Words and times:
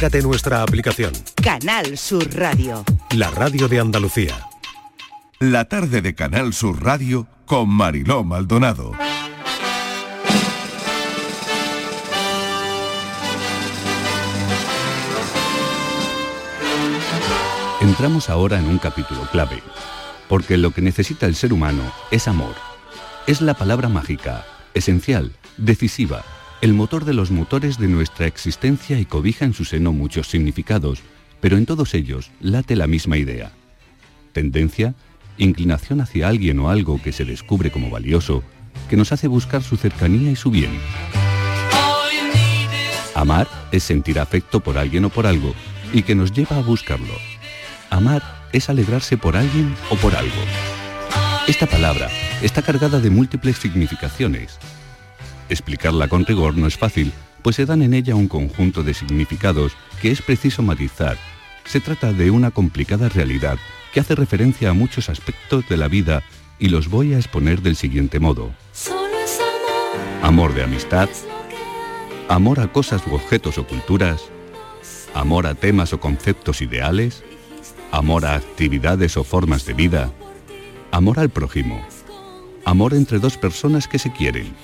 Descárgate 0.00 0.26
nuestra 0.26 0.62
aplicación. 0.62 1.12
Canal 1.44 1.98
Sur 1.98 2.34
Radio. 2.34 2.82
La 3.14 3.30
radio 3.30 3.68
de 3.68 3.80
Andalucía. 3.80 4.34
La 5.40 5.66
tarde 5.66 6.00
de 6.00 6.14
Canal 6.14 6.54
Sur 6.54 6.82
Radio 6.82 7.26
con 7.44 7.68
Mariló 7.68 8.24
Maldonado. 8.24 8.92
Entramos 17.82 18.30
ahora 18.30 18.58
en 18.58 18.68
un 18.68 18.78
capítulo 18.78 19.28
clave, 19.30 19.62
porque 20.30 20.56
lo 20.56 20.70
que 20.70 20.80
necesita 20.80 21.26
el 21.26 21.34
ser 21.34 21.52
humano 21.52 21.82
es 22.10 22.26
amor. 22.26 22.54
Es 23.26 23.42
la 23.42 23.52
palabra 23.52 23.90
mágica, 23.90 24.46
esencial, 24.72 25.32
decisiva, 25.58 26.24
el 26.60 26.74
motor 26.74 27.04
de 27.04 27.14
los 27.14 27.30
motores 27.30 27.78
de 27.78 27.88
nuestra 27.88 28.26
existencia 28.26 28.98
y 28.98 29.06
cobija 29.06 29.44
en 29.44 29.54
su 29.54 29.64
seno 29.64 29.92
muchos 29.92 30.28
significados, 30.28 31.00
pero 31.40 31.56
en 31.56 31.64
todos 31.64 31.94
ellos 31.94 32.30
late 32.40 32.76
la 32.76 32.86
misma 32.86 33.16
idea. 33.16 33.52
Tendencia, 34.32 34.94
inclinación 35.38 36.02
hacia 36.02 36.28
alguien 36.28 36.58
o 36.58 36.68
algo 36.68 37.00
que 37.02 37.12
se 37.12 37.24
descubre 37.24 37.70
como 37.70 37.88
valioso, 37.88 38.42
que 38.90 38.96
nos 38.96 39.10
hace 39.12 39.26
buscar 39.26 39.62
su 39.62 39.76
cercanía 39.76 40.30
y 40.30 40.36
su 40.36 40.50
bien. 40.50 40.70
Amar 43.14 43.48
es 43.72 43.82
sentir 43.82 44.18
afecto 44.18 44.60
por 44.60 44.76
alguien 44.76 45.06
o 45.06 45.08
por 45.08 45.26
algo 45.26 45.54
y 45.94 46.02
que 46.02 46.14
nos 46.14 46.32
lleva 46.32 46.58
a 46.58 46.62
buscarlo. 46.62 47.14
Amar 47.88 48.22
es 48.52 48.68
alegrarse 48.68 49.16
por 49.16 49.36
alguien 49.36 49.74
o 49.90 49.96
por 49.96 50.14
algo. 50.14 50.42
Esta 51.48 51.66
palabra 51.66 52.08
está 52.42 52.62
cargada 52.62 53.00
de 53.00 53.10
múltiples 53.10 53.56
significaciones. 53.56 54.58
Explicarla 55.50 56.06
con 56.06 56.24
rigor 56.24 56.56
no 56.56 56.68
es 56.68 56.78
fácil, 56.78 57.12
pues 57.42 57.56
se 57.56 57.66
dan 57.66 57.82
en 57.82 57.92
ella 57.92 58.14
un 58.14 58.28
conjunto 58.28 58.84
de 58.84 58.94
significados 58.94 59.72
que 60.00 60.12
es 60.12 60.22
preciso 60.22 60.62
matizar. 60.62 61.18
Se 61.64 61.80
trata 61.80 62.12
de 62.12 62.30
una 62.30 62.52
complicada 62.52 63.08
realidad 63.08 63.58
que 63.92 63.98
hace 63.98 64.14
referencia 64.14 64.70
a 64.70 64.74
muchos 64.74 65.08
aspectos 65.08 65.68
de 65.68 65.76
la 65.76 65.88
vida 65.88 66.22
y 66.60 66.68
los 66.68 66.88
voy 66.88 67.14
a 67.14 67.18
exponer 67.18 67.62
del 67.62 67.74
siguiente 67.74 68.20
modo. 68.20 68.52
Amor 70.22 70.54
de 70.54 70.62
amistad, 70.62 71.08
amor 72.28 72.60
a 72.60 72.70
cosas 72.70 73.02
u 73.08 73.14
objetos 73.14 73.58
o 73.58 73.66
culturas, 73.66 74.22
amor 75.14 75.48
a 75.48 75.56
temas 75.56 75.92
o 75.92 75.98
conceptos 75.98 76.62
ideales, 76.62 77.24
amor 77.90 78.24
a 78.24 78.36
actividades 78.36 79.16
o 79.16 79.24
formas 79.24 79.66
de 79.66 79.74
vida, 79.74 80.12
amor 80.92 81.18
al 81.18 81.30
prójimo, 81.30 81.84
amor 82.64 82.94
entre 82.94 83.18
dos 83.18 83.36
personas 83.36 83.88
que 83.88 83.98
se 83.98 84.12
quieren, 84.12 84.54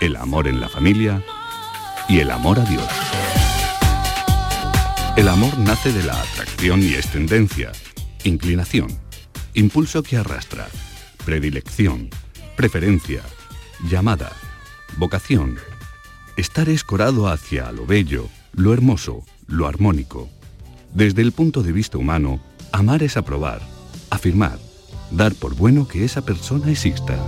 el 0.00 0.16
amor 0.16 0.48
en 0.48 0.60
la 0.60 0.68
familia 0.68 1.22
y 2.08 2.20
el 2.20 2.30
amor 2.30 2.58
a 2.58 2.64
Dios. 2.64 2.88
El 5.16 5.28
amor 5.28 5.58
nace 5.58 5.92
de 5.92 6.02
la 6.02 6.20
atracción 6.20 6.82
y 6.82 6.94
es 6.94 7.08
tendencia, 7.08 7.72
inclinación, 8.24 8.88
impulso 9.54 10.02
que 10.02 10.16
arrastra, 10.16 10.66
predilección, 11.24 12.08
preferencia, 12.56 13.22
llamada, 13.88 14.32
vocación, 14.96 15.58
estar 16.36 16.70
escorado 16.70 17.28
hacia 17.28 17.70
lo 17.70 17.84
bello, 17.84 18.28
lo 18.52 18.72
hermoso, 18.72 19.24
lo 19.46 19.66
armónico. 19.66 20.30
Desde 20.94 21.20
el 21.20 21.32
punto 21.32 21.62
de 21.62 21.72
vista 21.72 21.98
humano, 21.98 22.40
amar 22.72 23.02
es 23.02 23.18
aprobar, 23.18 23.60
afirmar, 24.08 24.58
dar 25.10 25.34
por 25.34 25.54
bueno 25.54 25.86
que 25.86 26.04
esa 26.04 26.22
persona 26.22 26.70
exista. 26.70 27.18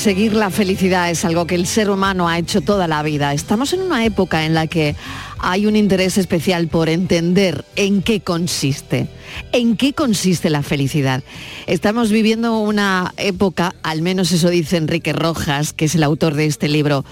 Perseguir 0.00 0.32
la 0.32 0.48
felicidad 0.48 1.10
es 1.10 1.26
algo 1.26 1.46
que 1.46 1.54
el 1.54 1.66
ser 1.66 1.90
humano 1.90 2.26
ha 2.26 2.38
hecho 2.38 2.62
toda 2.62 2.88
la 2.88 3.02
vida. 3.02 3.34
Estamos 3.34 3.74
en 3.74 3.82
una 3.82 4.02
época 4.06 4.46
en 4.46 4.54
la 4.54 4.66
que 4.66 4.96
hay 5.38 5.66
un 5.66 5.76
interés 5.76 6.16
especial 6.16 6.68
por 6.68 6.88
entender 6.88 7.66
en 7.76 8.00
qué 8.00 8.22
consiste, 8.22 9.08
en 9.52 9.76
qué 9.76 9.92
consiste 9.92 10.48
la 10.48 10.62
felicidad. 10.62 11.22
Estamos 11.66 12.10
viviendo 12.10 12.60
una 12.60 13.12
época, 13.18 13.74
al 13.82 14.00
menos 14.00 14.32
eso 14.32 14.48
dice 14.48 14.78
Enrique 14.78 15.12
Rojas, 15.12 15.74
que 15.74 15.84
es 15.84 15.94
el 15.94 16.02
autor 16.02 16.32
de 16.32 16.46
este 16.46 16.70
libro, 16.70 17.04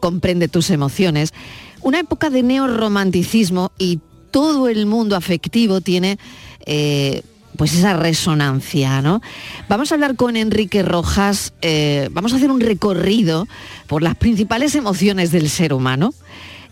Comprende 0.00 0.46
tus 0.48 0.68
emociones, 0.68 1.32
una 1.80 1.98
época 1.98 2.28
de 2.28 2.42
neorromanticismo 2.42 3.72
y 3.78 4.00
todo 4.30 4.68
el 4.68 4.84
mundo 4.84 5.16
afectivo 5.16 5.80
tiene... 5.80 6.18
Eh, 6.66 7.22
pues 7.56 7.74
esa 7.74 7.94
resonancia, 7.94 9.00
¿no? 9.02 9.20
Vamos 9.68 9.90
a 9.90 9.94
hablar 9.94 10.16
con 10.16 10.36
Enrique 10.36 10.82
Rojas, 10.82 11.52
eh, 11.62 12.08
vamos 12.12 12.32
a 12.32 12.36
hacer 12.36 12.50
un 12.50 12.60
recorrido 12.60 13.46
por 13.86 14.02
las 14.02 14.16
principales 14.16 14.74
emociones 14.74 15.30
del 15.30 15.48
ser 15.48 15.72
humano. 15.72 16.12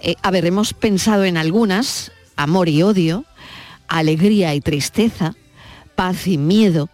Eh, 0.00 0.16
a 0.22 0.30
ver, 0.30 0.46
hemos 0.46 0.74
pensado 0.74 1.24
en 1.24 1.36
algunas, 1.36 2.12
amor 2.36 2.68
y 2.68 2.82
odio, 2.82 3.24
alegría 3.88 4.54
y 4.54 4.60
tristeza, 4.60 5.34
paz 5.94 6.26
y 6.26 6.38
miedo, 6.38 6.88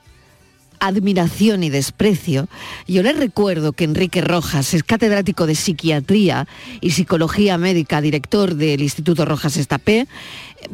admiración 0.81 1.65
y 1.65 1.70
desprecio. 1.70 2.49
Yo 2.87 3.03
les 3.03 3.16
recuerdo 3.16 3.72
que 3.72 3.84
Enrique 3.84 4.20
Rojas 4.20 4.75
es 4.75 4.82
catedrático 4.82 5.47
de 5.47 5.55
psiquiatría 5.55 6.47
y 6.81 6.91
psicología 6.91 7.59
médica, 7.59 8.00
director 8.00 8.55
del 8.55 8.82
Instituto 8.82 9.25
Rojas 9.25 9.56
Estapé, 9.56 10.06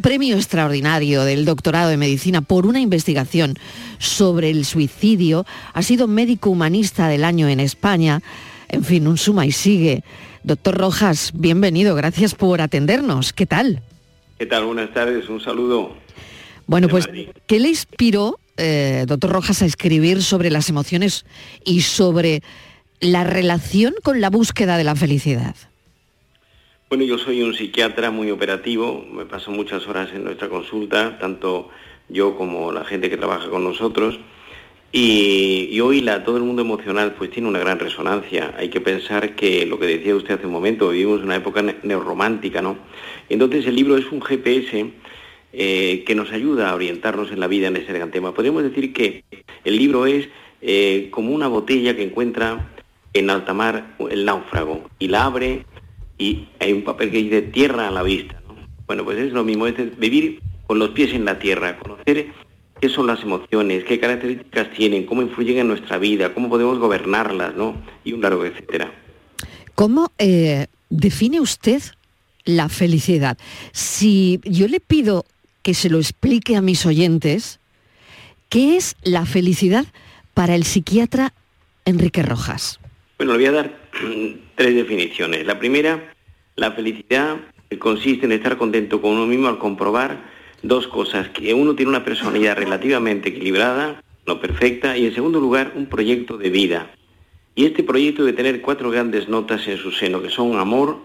premio 0.00 0.36
extraordinario 0.36 1.24
del 1.24 1.44
doctorado 1.44 1.90
de 1.90 1.96
medicina 1.96 2.40
por 2.42 2.66
una 2.66 2.80
investigación 2.80 3.56
sobre 3.98 4.50
el 4.50 4.64
suicidio, 4.64 5.46
ha 5.72 5.82
sido 5.82 6.06
médico 6.06 6.50
humanista 6.50 7.08
del 7.08 7.24
año 7.24 7.48
en 7.48 7.60
España, 7.60 8.22
en 8.68 8.84
fin, 8.84 9.06
un 9.06 9.18
suma 9.18 9.46
y 9.46 9.52
sigue. 9.52 10.02
Doctor 10.42 10.76
Rojas, 10.76 11.32
bienvenido, 11.34 11.94
gracias 11.94 12.34
por 12.34 12.60
atendernos. 12.60 13.32
¿Qué 13.32 13.46
tal? 13.46 13.82
¿Qué 14.38 14.46
tal? 14.46 14.64
Buenas 14.64 14.92
tardes, 14.92 15.28
un 15.28 15.40
saludo. 15.40 15.94
Bueno, 16.66 16.88
pues, 16.88 17.08
¿qué 17.46 17.60
le 17.60 17.68
inspiró 17.68 18.38
eh, 18.56 19.04
doctor 19.06 19.30
Rojas, 19.30 19.62
a 19.62 19.66
escribir 19.66 20.22
sobre 20.22 20.50
las 20.50 20.68
emociones 20.68 21.24
y 21.64 21.80
sobre 21.80 22.42
la 23.00 23.24
relación 23.24 23.94
con 24.02 24.20
la 24.20 24.30
búsqueda 24.30 24.76
de 24.76 24.84
la 24.84 24.94
felicidad? 24.94 25.56
Bueno, 26.94 27.06
yo 27.06 27.18
soy 27.18 27.42
un 27.42 27.54
psiquiatra 27.54 28.12
muy 28.12 28.30
operativo, 28.30 29.04
me 29.12 29.26
paso 29.26 29.50
muchas 29.50 29.84
horas 29.88 30.10
en 30.14 30.22
nuestra 30.22 30.48
consulta, 30.48 31.18
tanto 31.18 31.68
yo 32.08 32.36
como 32.36 32.70
la 32.70 32.84
gente 32.84 33.10
que 33.10 33.16
trabaja 33.16 33.48
con 33.48 33.64
nosotros. 33.64 34.20
Y, 34.92 35.80
hoy 35.80 36.02
la, 36.02 36.22
todo 36.22 36.36
el 36.36 36.44
mundo 36.44 36.62
emocional 36.62 37.16
pues 37.18 37.32
tiene 37.32 37.48
una 37.48 37.58
gran 37.58 37.80
resonancia. 37.80 38.54
Hay 38.56 38.68
que 38.68 38.80
pensar 38.80 39.34
que 39.34 39.66
lo 39.66 39.80
que 39.80 39.86
decía 39.86 40.14
usted 40.14 40.34
hace 40.34 40.46
un 40.46 40.52
momento, 40.52 40.90
vivimos 40.90 41.20
una 41.20 41.34
época 41.34 41.64
neorromántica, 41.82 42.62
¿no? 42.62 42.76
Entonces 43.28 43.66
el 43.66 43.74
libro 43.74 43.96
es 43.96 44.12
un 44.12 44.22
GPS 44.22 44.92
eh, 45.52 46.04
que 46.06 46.14
nos 46.14 46.30
ayuda 46.30 46.70
a 46.70 46.76
orientarnos 46.76 47.32
en 47.32 47.40
la 47.40 47.48
vida 47.48 47.66
en 47.66 47.76
ese 47.76 47.92
gran 47.92 48.12
tema. 48.12 48.34
Podemos 48.34 48.62
decir 48.62 48.92
que 48.92 49.24
el 49.64 49.76
libro 49.76 50.06
es 50.06 50.28
eh, 50.62 51.08
como 51.10 51.34
una 51.34 51.48
botella 51.48 51.96
que 51.96 52.04
encuentra 52.04 52.70
en 53.12 53.30
alta 53.30 53.52
mar 53.52 53.96
el 53.98 54.24
náufrago 54.24 54.88
y 55.00 55.08
la 55.08 55.24
abre 55.24 55.64
y 56.18 56.46
hay 56.60 56.72
un 56.72 56.82
papel 56.82 57.10
que 57.10 57.18
dice 57.18 57.42
tierra 57.42 57.88
a 57.88 57.90
la 57.90 58.02
vista. 58.02 58.40
Bueno, 58.86 59.04
pues 59.04 59.18
es 59.18 59.32
lo 59.32 59.44
mismo, 59.44 59.66
es 59.66 59.98
vivir 59.98 60.40
con 60.66 60.78
los 60.78 60.90
pies 60.90 61.12
en 61.14 61.24
la 61.24 61.38
tierra, 61.38 61.78
conocer 61.78 62.28
qué 62.80 62.88
son 62.88 63.06
las 63.06 63.22
emociones, 63.22 63.84
qué 63.84 63.98
características 63.98 64.70
tienen, 64.72 65.06
cómo 65.06 65.22
influyen 65.22 65.58
en 65.58 65.68
nuestra 65.68 65.98
vida, 65.98 66.34
cómo 66.34 66.48
podemos 66.48 66.78
gobernarlas, 66.78 67.54
¿no? 67.54 67.76
Y 68.04 68.12
un 68.12 68.20
largo 68.20 68.44
etcétera. 68.44 68.92
¿Cómo 69.74 70.12
eh, 70.18 70.66
define 70.90 71.40
usted 71.40 71.82
la 72.44 72.68
felicidad? 72.68 73.38
Si 73.72 74.40
yo 74.44 74.68
le 74.68 74.80
pido 74.80 75.24
que 75.62 75.74
se 75.74 75.88
lo 75.88 75.98
explique 75.98 76.56
a 76.56 76.60
mis 76.60 76.84
oyentes, 76.84 77.58
¿qué 78.50 78.76
es 78.76 78.96
la 79.02 79.24
felicidad 79.24 79.86
para 80.34 80.54
el 80.54 80.64
psiquiatra 80.64 81.32
Enrique 81.86 82.22
Rojas? 82.22 82.80
Bueno, 83.18 83.32
le 83.32 83.38
voy 83.38 83.46
a 83.46 83.52
dar 83.52 83.83
tres 84.54 84.74
definiciones. 84.74 85.46
La 85.46 85.58
primera, 85.58 86.12
la 86.56 86.72
felicidad 86.72 87.36
consiste 87.78 88.26
en 88.26 88.32
estar 88.32 88.56
contento 88.56 89.00
con 89.00 89.12
uno 89.12 89.26
mismo 89.26 89.48
al 89.48 89.58
comprobar 89.58 90.18
dos 90.62 90.86
cosas, 90.88 91.28
que 91.28 91.52
uno 91.54 91.74
tiene 91.74 91.90
una 91.90 92.04
personalidad 92.04 92.56
relativamente 92.56 93.28
equilibrada, 93.28 94.02
no 94.26 94.40
perfecta, 94.40 94.96
y 94.96 95.06
en 95.06 95.14
segundo 95.14 95.40
lugar, 95.40 95.72
un 95.74 95.86
proyecto 95.86 96.38
de 96.38 96.50
vida. 96.50 96.90
Y 97.54 97.66
este 97.66 97.82
proyecto 97.82 98.24
debe 98.24 98.36
tener 98.36 98.60
cuatro 98.62 98.90
grandes 98.90 99.28
notas 99.28 99.66
en 99.68 99.76
su 99.76 99.92
seno, 99.92 100.22
que 100.22 100.30
son 100.30 100.58
amor, 100.58 100.98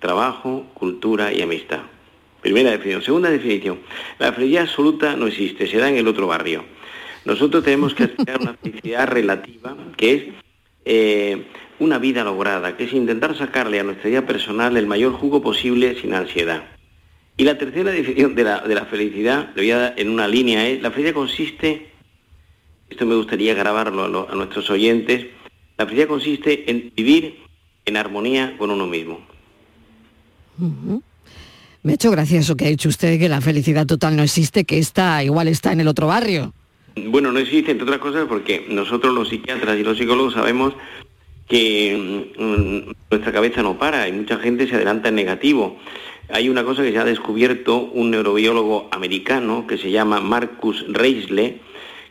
trabajo, 0.00 0.66
cultura 0.74 1.32
y 1.32 1.42
amistad. 1.42 1.80
Primera 2.40 2.70
definición. 2.70 3.02
Segunda 3.02 3.30
definición. 3.30 3.80
La 4.18 4.32
felicidad 4.32 4.62
absoluta 4.62 5.16
no 5.16 5.26
existe, 5.26 5.66
se 5.66 5.78
da 5.78 5.88
en 5.88 5.96
el 5.96 6.08
otro 6.08 6.26
barrio. 6.26 6.64
Nosotros 7.24 7.64
tenemos 7.64 7.94
que 7.94 8.04
aspirar 8.04 8.40
una 8.40 8.54
felicidad 8.54 9.08
relativa, 9.08 9.76
que 9.96 10.14
es 10.14 10.22
eh, 10.84 11.44
una 11.78 11.98
vida 11.98 12.24
lograda, 12.24 12.76
que 12.76 12.84
es 12.84 12.92
intentar 12.92 13.36
sacarle 13.36 13.80
a 13.80 13.84
nuestra 13.84 14.08
vida 14.08 14.26
personal 14.26 14.76
el 14.76 14.86
mayor 14.86 15.12
jugo 15.12 15.42
posible 15.42 16.00
sin 16.00 16.14
ansiedad. 16.14 16.64
Y 17.36 17.44
la 17.44 17.58
tercera 17.58 17.90
definición 17.90 18.34
de 18.34 18.44
la, 18.44 18.60
de 18.60 18.74
la 18.74 18.86
felicidad, 18.86 19.50
le 19.54 19.62
voy 19.62 19.70
a 19.70 19.78
dar 19.78 19.94
en 19.96 20.08
una 20.08 20.26
línea, 20.26 20.66
es, 20.66 20.80
la 20.80 20.90
felicidad 20.90 21.14
consiste, 21.14 21.90
esto 22.88 23.04
me 23.04 23.14
gustaría 23.14 23.54
grabarlo 23.54 24.28
a, 24.30 24.34
nuestros 24.34 24.70
oyentes, 24.70 25.26
la 25.76 25.84
felicidad 25.84 26.08
consiste 26.08 26.70
en 26.70 26.92
vivir 26.96 27.40
en 27.84 27.96
armonía 27.96 28.56
con 28.56 28.70
uno 28.70 28.86
mismo. 28.86 29.20
Me 31.82 31.92
ha 31.92 31.94
hecho 31.94 32.10
gracia 32.10 32.40
eso 32.40 32.56
que 32.56 32.64
ha 32.64 32.68
dicho 32.68 32.88
usted, 32.88 33.18
que 33.18 33.28
la 33.28 33.42
felicidad 33.42 33.86
total 33.86 34.16
no 34.16 34.22
existe, 34.22 34.64
que 34.64 34.78
esta 34.78 35.22
igual 35.22 35.48
está 35.48 35.72
en 35.72 35.80
el 35.80 35.88
otro 35.88 36.06
barrio. 36.06 36.54
Bueno, 36.96 37.30
no 37.30 37.38
existe, 37.38 37.70
entre 37.72 37.84
otras 37.84 38.00
cosas, 38.00 38.26
porque 38.26 38.66
nosotros 38.70 39.14
los 39.14 39.28
psiquiatras 39.28 39.78
y 39.78 39.82
los 39.82 39.98
psicólogos 39.98 40.32
sabemos 40.32 40.72
que 41.48 42.34
mm, 42.38 42.92
nuestra 43.10 43.32
cabeza 43.32 43.62
no 43.62 43.78
para 43.78 44.08
y 44.08 44.12
mucha 44.12 44.38
gente 44.38 44.66
se 44.66 44.76
adelanta 44.76 45.08
en 45.08 45.14
negativo. 45.14 45.78
Hay 46.28 46.48
una 46.48 46.64
cosa 46.64 46.82
que 46.82 46.90
se 46.92 46.98
ha 46.98 47.04
descubierto 47.04 47.78
un 47.78 48.10
neurobiólogo 48.10 48.88
americano 48.90 49.66
que 49.66 49.78
se 49.78 49.90
llama 49.90 50.20
Marcus 50.20 50.84
Reisle, 50.88 51.60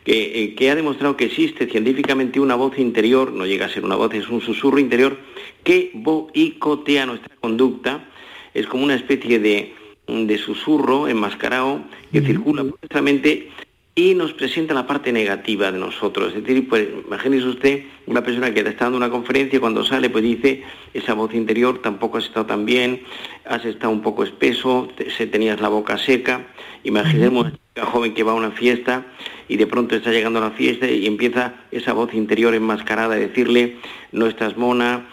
que, 0.04 0.42
eh, 0.42 0.54
que, 0.54 0.70
ha 0.70 0.74
demostrado 0.74 1.16
que 1.16 1.26
existe 1.26 1.66
científicamente 1.66 2.40
una 2.40 2.54
voz 2.54 2.78
interior, 2.78 3.32
no 3.32 3.44
llega 3.44 3.66
a 3.66 3.68
ser 3.68 3.84
una 3.84 3.96
voz, 3.96 4.14
es 4.14 4.28
un 4.28 4.40
susurro 4.40 4.78
interior, 4.78 5.18
que 5.64 5.90
boicotea 5.92 7.06
nuestra 7.06 7.34
conducta 7.40 8.08
es 8.56 8.66
como 8.66 8.84
una 8.84 8.94
especie 8.94 9.38
de, 9.38 9.74
de 10.06 10.38
susurro 10.38 11.08
enmascarado 11.08 11.82
que 12.10 12.22
circula 12.22 12.62
por 12.62 12.78
nuestra 12.80 13.02
mente 13.02 13.50
y 13.98 14.14
nos 14.14 14.34
presenta 14.34 14.74
la 14.74 14.86
parte 14.86 15.10
negativa 15.10 15.72
de 15.72 15.78
nosotros. 15.78 16.34
Es 16.34 16.44
decir, 16.44 16.68
pues 16.68 16.86
imagínese 17.06 17.46
usted 17.46 17.84
una 18.04 18.22
persona 18.22 18.52
que 18.52 18.60
está 18.60 18.84
dando 18.84 18.98
una 18.98 19.08
conferencia 19.08 19.56
y 19.56 19.60
cuando 19.60 19.86
sale 19.86 20.10
pues 20.10 20.22
dice, 20.22 20.64
esa 20.92 21.14
voz 21.14 21.32
interior 21.32 21.80
tampoco 21.80 22.18
has 22.18 22.26
estado 22.26 22.44
tan 22.44 22.66
bien, 22.66 23.00
has 23.46 23.64
estado 23.64 23.90
un 23.90 24.02
poco 24.02 24.22
espeso, 24.22 24.88
se 25.16 25.26
tenías 25.26 25.62
la 25.62 25.68
boca 25.68 25.96
seca. 25.96 26.46
Imaginemos 26.84 27.52
una 27.74 27.86
joven 27.86 28.12
que 28.12 28.22
va 28.22 28.32
a 28.32 28.34
una 28.34 28.50
fiesta 28.50 29.06
y 29.48 29.56
de 29.56 29.66
pronto 29.66 29.96
está 29.96 30.10
llegando 30.10 30.40
a 30.40 30.42
la 30.42 30.50
fiesta 30.50 30.86
y 30.90 31.06
empieza 31.06 31.54
esa 31.70 31.94
voz 31.94 32.12
interior 32.12 32.54
enmascarada 32.54 33.14
a 33.14 33.18
decirle, 33.18 33.78
no 34.12 34.26
estás 34.26 34.58
mona, 34.58 35.06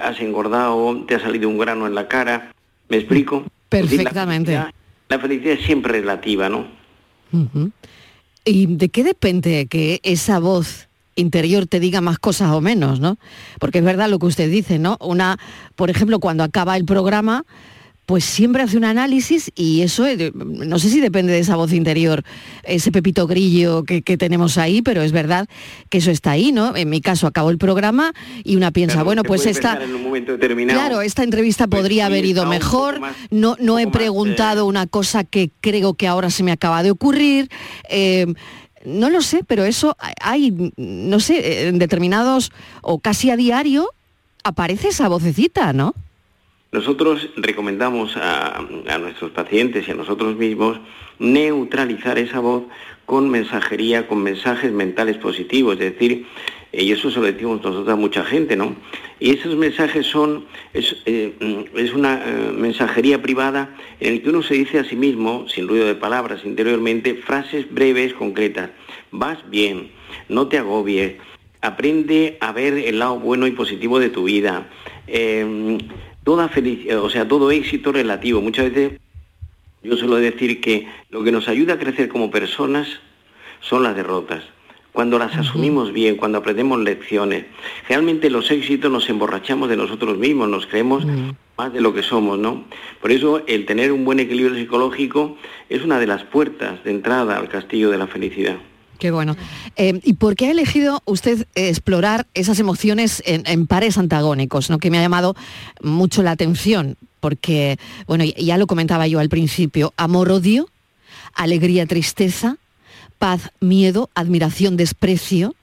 has 0.00 0.20
engordado, 0.20 1.04
te 1.08 1.16
ha 1.16 1.20
salido 1.20 1.48
un 1.48 1.58
grano 1.58 1.88
en 1.88 1.96
la 1.96 2.06
cara. 2.06 2.52
¿Me 2.88 2.98
explico? 2.98 3.44
Perfectamente. 3.68 4.52
la, 5.08 5.18
felicidad, 5.18 5.54
es 5.54 5.66
siempre 5.66 5.94
relativa, 5.94 6.48
¿no? 6.48 6.68
¿Y 8.44 8.66
de 8.66 8.88
qué 8.88 9.04
depende 9.04 9.66
que 9.66 10.00
esa 10.02 10.38
voz 10.38 10.88
interior 11.16 11.66
te 11.66 11.80
diga 11.80 12.00
más 12.00 12.18
cosas 12.18 12.52
o 12.52 12.60
menos, 12.60 13.00
¿no? 13.00 13.18
Porque 13.58 13.78
es 13.78 13.84
verdad 13.84 14.08
lo 14.08 14.18
que 14.18 14.26
usted 14.26 14.50
dice, 14.50 14.78
¿no? 14.78 14.96
Una, 15.00 15.38
por 15.74 15.90
ejemplo, 15.90 16.20
cuando 16.20 16.44
acaba 16.44 16.76
el 16.76 16.84
programa, 16.84 17.44
pues 18.08 18.24
siempre 18.24 18.62
hace 18.62 18.78
un 18.78 18.86
análisis 18.86 19.52
y 19.54 19.82
eso, 19.82 20.06
eh, 20.06 20.32
no 20.34 20.78
sé 20.78 20.88
si 20.88 20.98
depende 21.02 21.30
de 21.30 21.40
esa 21.40 21.56
voz 21.56 21.74
interior, 21.74 22.24
ese 22.62 22.90
pepito 22.90 23.26
grillo 23.26 23.84
que, 23.84 24.00
tenemos 24.16 24.56
ahí, 24.56 24.80
pero 24.80 25.02
es 25.02 25.12
verdad 25.12 25.46
que 25.90 25.98
eso 25.98 26.10
está 26.10 26.30
ahí, 26.30 26.50
¿no? 26.50 26.74
En 26.74 26.88
mi 26.88 27.02
caso 27.02 27.26
acabó 27.26 27.50
el 27.50 27.58
programa 27.58 28.14
y 28.44 28.56
una 28.56 28.70
piensa, 28.70 29.02
bueno, 29.02 29.24
pues 29.24 29.44
esta... 29.44 29.78
claro, 30.68 31.02
esta 31.02 31.22
entrevista 31.22 31.66
pues 31.66 31.82
podría 31.82 32.06
haber 32.06 32.24
ido 32.24 32.46
mejor, 32.46 32.98
no, 33.30 33.58
no 33.60 33.78
he 33.78 33.86
preguntado 33.88 34.64
una 34.64 34.86
cosa 34.86 35.22
que 35.22 35.50
creo 35.60 35.92
que 35.92 36.08
ahora 36.08 36.30
se 36.30 36.42
me 36.42 36.50
acaba 36.50 36.82
de 36.82 36.90
ocurrir. 36.90 37.50
Eh, 37.90 38.24
no 38.86 39.10
lo 39.10 39.20
sé, 39.20 39.44
pero 39.46 39.64
eso 39.64 39.98
hay, 40.18 40.72
no 40.78 41.20
sé, 41.20 41.68
en 41.68 41.78
determinados 41.78 42.52
o 42.80 43.00
casi 43.00 43.28
a 43.28 43.36
diario 43.36 43.90
aparece 44.44 44.88
esa 44.88 45.08
vocecita, 45.08 45.74
¿no? 45.74 45.94
Nosotros 46.70 47.30
recomendamos 47.36 48.14
a, 48.18 48.60
nuestros 49.00 49.30
pacientes 49.30 49.88
y 49.88 49.90
a 49.90 49.94
nosotros 49.94 50.36
mismos 50.36 50.78
neutralizar 51.18 52.18
esa 52.18 52.40
voz 52.40 52.64
con 53.06 53.30
mensajería, 53.30 54.06
con 54.06 54.22
mensajes 54.22 54.70
mentales 54.70 55.16
positivos, 55.16 55.74
es 55.80 55.94
decir, 55.94 56.26
eh, 56.72 56.84
y 56.84 56.92
eso 56.92 57.10
se 57.10 57.20
lo 57.20 57.24
decimos 57.24 57.62
nosotros 57.62 57.88
a 57.88 57.96
mucha 57.96 58.22
gente, 58.22 58.54
¿no? 58.54 58.76
Y 59.18 59.30
esos 59.30 59.56
mensajes 59.56 60.06
son, 60.06 60.44
es, 60.74 60.94
eh, 61.06 61.32
una 61.94 62.22
eh, 62.22 62.52
mensajería 62.52 63.22
privada 63.22 63.74
en 63.98 64.12
el 64.12 64.22
que 64.22 64.28
uno 64.28 64.42
se 64.42 64.52
dice 64.52 64.78
a 64.78 64.84
sí 64.84 64.94
mismo, 64.94 65.48
sin 65.48 65.68
ruido 65.68 65.86
de 65.86 65.94
palabras 65.94 66.42
interiormente, 66.44 67.14
frases 67.14 67.64
breves, 67.72 68.12
concretas. 68.12 68.68
Vas 69.10 69.38
bien, 69.48 69.90
no 70.28 70.48
te 70.48 70.58
agobies, 70.58 71.14
aprende 71.62 72.36
a 72.42 72.52
ver 72.52 72.74
el 72.74 72.98
lado 72.98 73.18
bueno 73.18 73.46
y 73.46 73.52
positivo 73.52 73.98
de 73.98 74.10
tu 74.10 74.24
vida 74.24 74.68
toda 76.28 76.50
felicidad, 76.50 77.02
o 77.02 77.08
sea, 77.08 77.26
todo 77.26 77.50
éxito 77.50 77.90
relativo. 77.90 78.42
Muchas 78.42 78.70
veces 78.70 79.00
yo 79.82 79.96
suelo 79.96 80.16
decir 80.16 80.60
que 80.60 80.86
lo 81.08 81.24
que 81.24 81.32
nos 81.32 81.48
ayuda 81.48 81.72
a 81.72 81.78
crecer 81.78 82.10
como 82.10 82.30
personas 82.30 82.86
son 83.60 83.82
las 83.82 83.96
derrotas. 83.96 84.44
Cuando 84.92 85.18
las 85.18 85.34
asumimos 85.38 85.90
bien, 85.90 86.16
cuando 86.16 86.36
aprendemos 86.36 86.80
lecciones, 86.80 87.46
realmente 87.88 88.28
los 88.28 88.50
éxitos 88.50 88.92
nos 88.92 89.08
emborrachamos 89.08 89.70
de 89.70 89.78
nosotros 89.78 90.18
mismos, 90.18 90.50
nos 90.50 90.66
creemos 90.66 91.06
más 91.56 91.72
de 91.72 91.80
lo 91.80 91.94
que 91.94 92.02
somos, 92.02 92.38
¿no? 92.38 92.64
Por 93.00 93.10
eso 93.10 93.42
el 93.46 93.64
tener 93.64 93.90
un 93.90 94.04
buen 94.04 94.20
equilibrio 94.20 94.54
psicológico 94.54 95.38
es 95.70 95.82
una 95.82 95.98
de 95.98 96.08
las 96.08 96.24
puertas 96.24 96.84
de 96.84 96.90
entrada 96.90 97.38
al 97.38 97.48
castillo 97.48 97.88
de 97.88 97.96
la 97.96 98.06
felicidad. 98.06 98.58
Qué 98.98 99.12
bueno. 99.12 99.36
Eh, 99.76 100.00
¿Y 100.02 100.14
por 100.14 100.34
qué 100.34 100.46
ha 100.46 100.50
elegido 100.50 101.02
usted 101.04 101.46
explorar 101.54 102.26
esas 102.34 102.58
emociones 102.58 103.22
en, 103.26 103.66
pares 103.66 103.96
antagónicos, 103.96 104.70
¿no? 104.70 104.78
que 104.78 104.90
me 104.90 104.98
ha 104.98 105.02
llamado 105.02 105.36
mucho 105.80 106.22
la 106.22 106.32
atención? 106.32 106.96
Porque, 107.20 107.78
bueno, 108.06 108.24
ya 108.24 108.58
lo 108.58 108.66
comentaba 108.66 109.06
yo 109.06 109.20
al 109.20 109.28
principio, 109.28 109.92
amor-odio, 109.96 110.68
alegría-tristeza, 111.34 112.56
paz, 113.18 113.50
miedo, 113.60 114.10
admiración, 114.14 114.76
desprecio. 114.76 115.54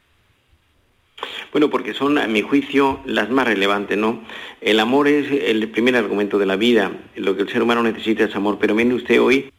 Bueno, 1.52 1.70
porque 1.70 1.94
son, 1.94 2.18
a 2.18 2.28
mi 2.28 2.42
juicio, 2.42 3.00
las 3.06 3.30
más 3.30 3.48
relevantes, 3.48 3.98
¿no? 3.98 4.22
El 4.62 4.80
amor 4.80 5.08
es 5.08 5.28
el 5.32 5.70
primer 5.70 5.96
argumento 5.96 6.38
de 6.38 6.46
la 6.46 6.56
vida. 6.56 6.92
Lo 7.16 7.36
que 7.36 7.44
el 7.44 7.50
ser 7.50 7.64
humano 7.64 7.84
necesita 7.84 8.26
es 8.26 8.36
amor. 8.36 8.58
Pero 8.60 8.76
viene 8.76 8.94
usted 8.94 9.22
hoy 9.22 9.52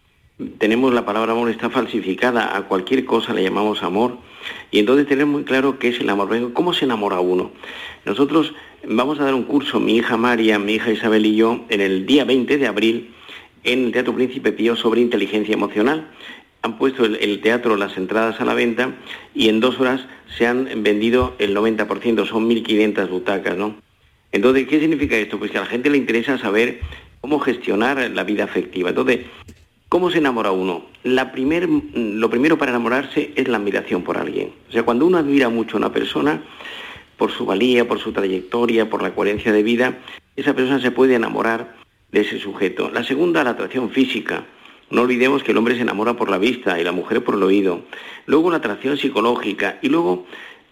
tenemos 0.58 0.92
la 0.92 1.04
palabra 1.04 1.32
amor 1.32 1.48
está 1.48 1.70
falsificada, 1.70 2.56
a 2.56 2.62
cualquier 2.62 3.04
cosa 3.04 3.32
le 3.32 3.42
llamamos 3.42 3.82
amor, 3.82 4.18
y 4.70 4.78
entonces 4.78 5.06
tenemos 5.06 5.32
muy 5.32 5.44
claro 5.44 5.78
qué 5.78 5.88
es 5.88 6.00
el 6.00 6.10
amor. 6.10 6.52
¿Cómo 6.52 6.72
se 6.72 6.84
enamora 6.84 7.20
uno? 7.20 7.52
Nosotros 8.04 8.52
vamos 8.86 9.18
a 9.18 9.24
dar 9.24 9.34
un 9.34 9.44
curso, 9.44 9.80
mi 9.80 9.96
hija 9.96 10.16
María, 10.16 10.58
mi 10.58 10.74
hija 10.74 10.90
Isabel 10.90 11.26
y 11.26 11.36
yo, 11.36 11.64
en 11.68 11.80
el 11.80 12.06
día 12.06 12.24
20 12.24 12.58
de 12.58 12.66
abril, 12.66 13.14
en 13.64 13.86
el 13.86 13.92
Teatro 13.92 14.14
Príncipe 14.14 14.52
Pío 14.52 14.76
sobre 14.76 15.00
inteligencia 15.00 15.54
emocional. 15.54 16.08
Han 16.62 16.78
puesto 16.78 17.04
el, 17.04 17.40
teatro, 17.40 17.76
las 17.76 17.96
entradas 17.96 18.40
a 18.40 18.44
la 18.44 18.54
venta, 18.54 18.94
y 19.34 19.48
en 19.48 19.60
dos 19.60 19.78
horas 19.80 20.06
se 20.36 20.46
han 20.46 20.68
vendido 20.82 21.34
el 21.38 21.56
90%, 21.56 22.26
son 22.26 22.48
1.500 22.48 23.08
butacas, 23.08 23.56
¿no? 23.56 23.76
Entonces, 24.32 24.66
¿qué 24.66 24.80
significa 24.80 25.16
esto? 25.16 25.38
Pues 25.38 25.50
que 25.50 25.58
a 25.58 25.62
la 25.62 25.66
gente 25.66 25.88
le 25.88 25.96
interesa 25.96 26.38
saber 26.38 26.80
cómo 27.20 27.38
gestionar 27.38 28.10
la 28.10 28.24
vida 28.24 28.44
afectiva. 28.44 28.90
Entonces, 28.90 29.20
¿Cómo 29.88 30.10
se 30.10 30.18
enamora 30.18 30.50
uno? 30.50 30.86
La 31.04 31.30
primer, 31.30 31.68
lo 31.68 32.28
primero 32.28 32.58
para 32.58 32.72
enamorarse 32.72 33.32
es 33.36 33.46
la 33.46 33.58
admiración 33.58 34.02
por 34.02 34.18
alguien. 34.18 34.52
O 34.68 34.72
sea, 34.72 34.82
cuando 34.82 35.06
uno 35.06 35.18
admira 35.18 35.48
mucho 35.48 35.76
a 35.76 35.78
una 35.78 35.92
persona, 35.92 36.42
por 37.16 37.30
su 37.30 37.46
valía, 37.46 37.86
por 37.86 38.00
su 38.00 38.12
trayectoria, 38.12 38.90
por 38.90 39.02
la 39.02 39.14
coherencia 39.14 39.52
de 39.52 39.62
vida, 39.62 39.98
esa 40.34 40.54
persona 40.54 40.80
se 40.80 40.90
puede 40.90 41.14
enamorar 41.14 41.76
de 42.10 42.20
ese 42.22 42.40
sujeto. 42.40 42.90
La 42.90 43.04
segunda, 43.04 43.44
la 43.44 43.50
atracción 43.50 43.90
física. 43.90 44.44
No 44.90 45.02
olvidemos 45.02 45.44
que 45.44 45.52
el 45.52 45.58
hombre 45.58 45.76
se 45.76 45.82
enamora 45.82 46.14
por 46.14 46.30
la 46.30 46.38
vista 46.38 46.80
y 46.80 46.84
la 46.84 46.92
mujer 46.92 47.22
por 47.22 47.36
el 47.36 47.42
oído. 47.44 47.82
Luego 48.26 48.50
la 48.50 48.58
atracción 48.58 48.98
psicológica 48.98 49.78
y 49.82 49.88
luego 49.88 50.26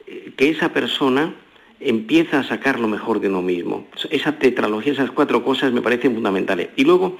eh, 0.06 0.32
que 0.36 0.50
esa 0.50 0.72
persona 0.72 1.34
empieza 1.80 2.40
a 2.40 2.44
sacar 2.44 2.80
lo 2.80 2.88
mejor 2.88 3.20
de 3.20 3.28
uno 3.28 3.42
mismo. 3.42 3.86
Esa 4.10 4.38
tetralogía, 4.38 4.92
esas 4.92 5.10
cuatro 5.10 5.44
cosas 5.44 5.72
me 5.72 5.82
parecen 5.82 6.14
fundamentales. 6.14 6.70
Y 6.76 6.84
luego, 6.84 7.18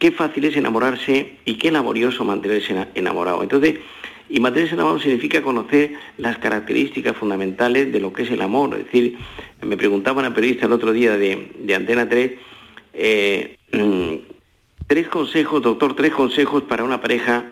qué 0.00 0.10
fácil 0.10 0.46
es 0.46 0.56
enamorarse 0.56 1.36
y 1.44 1.54
qué 1.54 1.70
laborioso 1.70 2.24
mantenerse 2.24 2.74
enamorado. 2.94 3.42
Entonces, 3.42 3.76
y 4.30 4.40
mantenerse 4.40 4.74
enamorado 4.74 4.98
significa 4.98 5.42
conocer 5.42 5.92
las 6.16 6.38
características 6.38 7.16
fundamentales 7.16 7.92
de 7.92 8.00
lo 8.00 8.12
que 8.12 8.22
es 8.22 8.30
el 8.30 8.40
amor. 8.40 8.74
Es 8.76 8.86
decir, 8.86 9.18
me 9.60 9.76
preguntaba 9.76 10.20
una 10.20 10.34
periodista 10.34 10.66
el 10.66 10.72
otro 10.72 10.92
día 10.92 11.16
de, 11.18 11.74
Antena 11.74 12.08
3, 12.08 12.32
eh, 12.94 13.56
tres 14.86 15.08
consejos, 15.08 15.62
doctor, 15.62 15.94
tres 15.94 16.12
consejos 16.12 16.62
para 16.62 16.82
una 16.82 17.00
pareja 17.00 17.44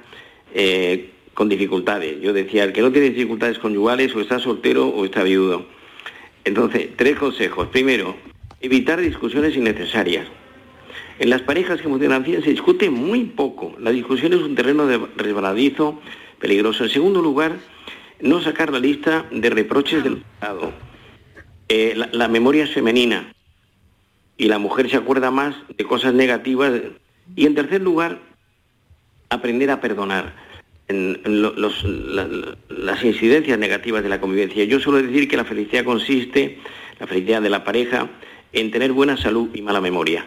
eh, 0.54 1.10
con 1.34 1.50
dificultades. 1.50 2.18
Yo 2.22 2.32
decía, 2.32 2.64
el 2.64 2.72
que 2.72 2.80
no 2.80 2.90
tiene 2.90 3.10
dificultades 3.10 3.58
conyugales 3.58 4.14
o 4.16 4.22
está 4.22 4.38
soltero 4.38 4.88
o 4.88 5.04
está 5.04 5.22
viudo. 5.22 5.66
Entonces, 6.44 6.88
tres 6.96 7.16
consejos. 7.16 7.68
Primero, 7.68 8.16
evitar 8.62 9.00
discusiones 9.02 9.54
innecesarias. 9.54 10.26
En 11.18 11.30
las 11.30 11.42
parejas 11.42 11.80
que 11.80 11.88
bien 11.88 12.42
se 12.42 12.50
discute 12.50 12.90
muy 12.90 13.24
poco. 13.24 13.74
La 13.80 13.90
discusión 13.90 14.32
es 14.32 14.40
un 14.40 14.54
terreno 14.54 14.86
de 14.86 15.00
resbaladizo, 15.16 16.00
peligroso. 16.38 16.84
En 16.84 16.90
segundo 16.90 17.20
lugar, 17.20 17.56
no 18.20 18.40
sacar 18.40 18.72
la 18.72 18.78
lista 18.78 19.26
de 19.30 19.50
reproches 19.50 20.04
del 20.04 20.22
pasado. 20.38 20.72
Eh, 21.68 22.00
la, 22.12 22.28
memoria 22.28 22.64
es 22.64 22.70
femenina 22.70 23.34
y 24.36 24.46
la 24.46 24.58
mujer 24.58 24.88
se 24.88 24.96
acuerda 24.96 25.30
más 25.30 25.54
de 25.76 25.84
cosas 25.84 26.14
negativas 26.14 26.72
y 27.36 27.46
en 27.46 27.54
tercer 27.54 27.82
lugar, 27.82 28.20
aprender 29.28 29.70
a 29.70 29.80
perdonar 29.80 30.34
las 30.88 31.84
incidencias 33.04 33.58
negativas 33.58 34.02
de 34.02 34.08
la 34.08 34.20
convivencia. 34.20 34.64
Yo 34.64 34.80
suelo 34.80 35.02
decir 35.02 35.28
que 35.28 35.36
la 35.36 35.44
felicidad 35.44 35.84
consiste, 35.84 36.58
la 36.98 37.06
felicidad 37.06 37.42
de 37.42 37.50
la 37.50 37.64
pareja, 37.64 38.08
en 38.54 38.70
tener 38.70 38.92
buena 38.92 39.18
salud 39.18 39.50
y 39.52 39.60
mala 39.60 39.82
memoria. 39.82 40.24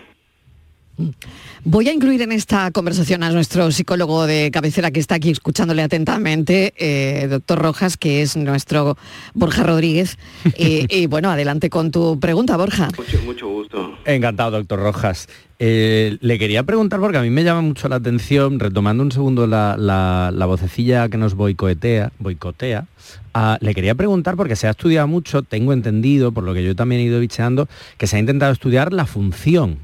Voy 1.63 1.87
a 1.89 1.93
incluir 1.93 2.21
en 2.23 2.31
esta 2.31 2.71
conversación 2.71 3.21
a 3.21 3.29
nuestro 3.29 3.69
psicólogo 3.71 4.25
de 4.25 4.49
cabecera 4.51 4.89
que 4.89 4.99
está 4.99 5.15
aquí 5.15 5.29
escuchándole 5.29 5.83
atentamente, 5.83 6.73
eh, 6.77 7.27
doctor 7.27 7.59
Rojas, 7.59 7.97
que 7.97 8.23
es 8.23 8.35
nuestro 8.35 8.97
Borja 9.35 9.63
Rodríguez. 9.63 10.17
y, 10.57 11.05
bueno, 11.05 11.29
adelante 11.29 11.69
con 11.69 11.91
tu 11.91 12.19
pregunta, 12.19 12.57
Borja. 12.57 12.89
Mucho, 12.97 13.21
mucho 13.23 13.47
gusto. 13.47 13.97
Encantado, 14.05 14.51
doctor 14.51 14.79
Rojas. 14.79 15.27
Eh, 15.59 16.17
le 16.21 16.39
quería 16.39 16.63
preguntar, 16.63 16.99
porque 16.99 17.19
a 17.19 17.21
mí 17.21 17.29
me 17.29 17.43
llama 17.43 17.61
mucho 17.61 17.87
la 17.87 17.97
atención, 17.97 18.59
retomando 18.59 19.03
un 19.03 19.11
segundo 19.11 19.45
la, 19.45 20.45
vocecilla 20.47 21.07
que 21.09 21.17
nos 21.17 21.35
boicotea, 21.35 22.11
boicotea 22.17 22.87
ah, 23.35 23.59
le 23.61 23.75
quería 23.75 23.93
preguntar, 23.93 24.35
porque 24.35 24.55
se 24.55 24.65
ha 24.65 24.71
estudiado 24.71 25.07
mucho, 25.07 25.43
tengo 25.43 25.73
entendido, 25.73 26.31
por 26.31 26.43
lo 26.43 26.55
que 26.55 26.63
yo 26.63 26.75
también 26.75 27.01
he 27.01 27.03
ido 27.03 27.19
bicheando, 27.19 27.67
que 27.99 28.07
se 28.07 28.15
ha 28.15 28.19
intentado 28.19 28.51
estudiar 28.51 28.91
la 28.91 29.05
función 29.05 29.77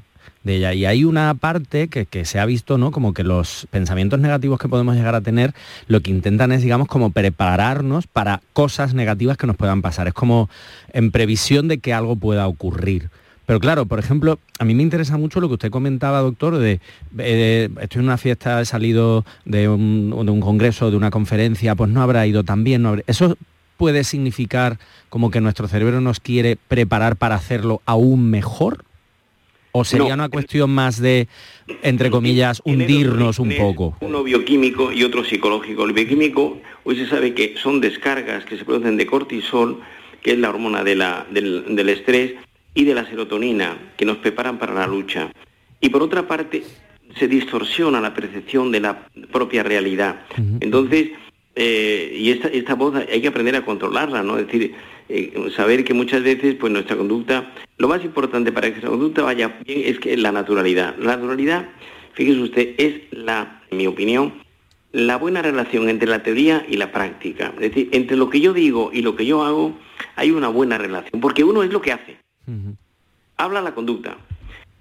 Y 0.55 0.85
hay 0.85 1.03
una 1.03 1.33
parte 1.33 1.87
que, 1.87 2.25
se 2.25 2.39
ha 2.39 2.45
visto, 2.45 2.77
¿no? 2.77 2.91
Como 2.91 3.13
que 3.13 3.23
los 3.23 3.67
pensamientos 3.69 4.19
negativos 4.19 4.59
que 4.59 4.69
podemos 4.69 4.95
llegar 4.95 5.15
a 5.15 5.21
tener, 5.21 5.53
lo 5.87 6.01
que 6.01 6.11
intentan 6.11 6.51
es, 6.51 6.61
digamos, 6.61 6.87
como 6.87 7.11
prepararnos 7.11 8.07
para 8.07 8.41
cosas 8.53 8.93
negativas 8.93 9.37
que 9.37 9.47
nos 9.47 9.55
puedan 9.55 9.81
pasar. 9.81 10.07
Es 10.07 10.13
como 10.13 10.49
en 10.93 11.11
previsión 11.11 11.67
de 11.67 11.79
que 11.79 11.93
algo 11.93 12.15
pueda 12.15 12.47
ocurrir. 12.47 13.09
Pero 13.47 13.61
claro, 13.61 13.85
por 13.85 13.97
ejemplo, 13.97 14.39
a 14.59 14.65
mí 14.65 14.75
me 14.75 14.83
interesa 14.83 15.17
mucho 15.17 15.39
lo 15.39 15.47
que 15.47 15.53
usted 15.53 15.71
comentaba, 15.71 16.19
doctor, 16.19 16.57
de 16.57 16.81
eh, 17.17 17.69
estoy 17.79 17.99
en 17.99 18.05
una 18.05 18.17
fiesta, 18.17 18.59
he 18.59 18.65
salido 18.65 19.23
de 19.45 19.69
un, 19.69 20.41
congreso, 20.41 20.91
de 20.91 20.97
una 20.97 21.11
conferencia, 21.11 21.73
pues 21.73 21.89
no 21.89 22.01
habrá 22.01 22.27
ido 22.27 22.43
tan 22.43 22.65
bien. 22.65 23.03
Eso 23.07 23.37
puede 23.77 24.03
significar 24.03 24.79
como 25.07 25.31
que 25.31 25.39
nuestro 25.39 25.69
cerebro 25.69 26.01
nos 26.01 26.19
quiere 26.19 26.57
preparar 26.67 27.15
para 27.15 27.35
hacerlo 27.35 27.81
aún 27.85 28.29
mejor. 28.29 28.83
¿O 29.71 29.83
sería 29.83 30.13
una 30.13 30.29
cuestión 30.29 30.71
más 30.71 30.99
de, 30.99 31.27
entre 31.83 32.09
comillas, 32.09 32.61
hundirnos 32.65 33.39
un 33.39 33.53
poco? 33.57 33.97
Uno 34.01 34.23
bioquímico 34.23 34.91
y 34.91 35.03
otro 35.03 35.23
psicológico. 35.23 35.85
El 35.85 35.93
bioquímico, 35.93 36.59
hoy 36.83 36.97
se 36.97 37.07
sabe 37.07 37.33
que 37.33 37.55
son 37.57 37.79
descargas 37.79 38.45
que 38.45 38.57
se 38.57 38.65
producen 38.65 38.97
de 38.97 39.05
cortisol, 39.05 39.81
que 40.21 40.31
es 40.31 40.39
la 40.39 40.49
hormona 40.49 40.83
del, 40.83 41.03
del 41.31 41.89
estrés, 41.89 42.33
y 42.73 42.85
de 42.85 42.93
la 42.93 43.05
serotonina, 43.05 43.77
que 43.97 44.05
nos 44.05 44.17
preparan 44.17 44.57
para 44.57 44.73
la 44.73 44.87
lucha. 44.87 45.31
Y 45.81 45.89
por 45.89 46.03
otra 46.03 46.27
parte, 46.27 46.63
se 47.17 47.27
distorsiona 47.27 48.01
la 48.01 48.13
percepción 48.13 48.71
de 48.71 48.79
la 48.79 49.07
propia 49.31 49.63
realidad. 49.63 50.21
Entonces, 50.59 51.09
eh, 51.55 52.15
y 52.15 52.29
esta, 52.29 52.49
esta 52.49 52.75
voz 52.75 52.95
hay 52.95 53.21
que 53.21 53.27
aprender 53.27 53.55
a 53.55 53.65
controlarla, 53.65 54.21
¿no? 54.21 54.37
Es 54.37 54.45
decir, 54.45 54.75
eh, 55.09 55.33
saber 55.55 55.83
que 55.83 55.93
muchas 55.93 56.23
veces 56.23 56.55
pues 56.55 56.71
nuestra 56.71 56.97
conducta, 56.97 57.53
lo 57.77 57.87
más 57.87 58.03
importante 58.03 58.51
para 58.51 58.67
que 58.67 58.71
nuestra 58.71 58.89
conducta 58.89 59.23
vaya 59.23 59.59
bien 59.65 59.81
es 59.85 59.99
que 59.99 60.17
la 60.17 60.31
naturalidad. 60.31 60.95
La 60.97 61.15
naturalidad, 61.15 61.69
fíjese 62.13 62.39
usted, 62.39 62.75
es 62.77 63.01
la, 63.11 63.61
en 63.69 63.77
mi 63.77 63.87
opinión, 63.87 64.33
la 64.91 65.17
buena 65.17 65.41
relación 65.41 65.89
entre 65.89 66.09
la 66.09 66.23
teoría 66.23 66.65
y 66.67 66.77
la 66.77 66.91
práctica. 66.91 67.53
Es 67.55 67.69
decir, 67.69 67.89
entre 67.91 68.17
lo 68.17 68.29
que 68.29 68.39
yo 68.39 68.53
digo 68.53 68.89
y 68.93 69.01
lo 69.01 69.15
que 69.15 69.25
yo 69.25 69.43
hago 69.43 69.77
hay 70.15 70.31
una 70.31 70.47
buena 70.47 70.77
relación, 70.77 71.21
porque 71.21 71.43
uno 71.43 71.63
es 71.63 71.71
lo 71.71 71.81
que 71.81 71.91
hace. 71.91 72.17
Habla 73.37 73.61
la 73.61 73.75
conducta. 73.75 74.17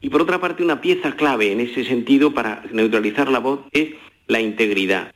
Y 0.01 0.09
por 0.09 0.23
otra 0.23 0.41
parte, 0.41 0.63
una 0.63 0.81
pieza 0.81 1.17
clave 1.17 1.53
en 1.53 1.61
ese 1.61 1.85
sentido 1.85 2.33
para 2.33 2.63
neutralizar 2.73 3.29
la 3.29 3.41
voz 3.41 3.61
es 3.73 3.91
la 4.27 4.41
integridad. 4.41 5.13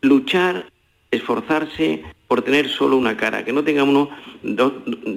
Luchar, 0.00 0.70
esforzarse 1.10 2.02
por 2.26 2.42
tener 2.42 2.68
solo 2.68 2.96
una 2.96 3.16
cara, 3.16 3.44
que 3.44 3.52
no 3.52 3.64
tenga 3.64 3.84
uno, 3.84 4.10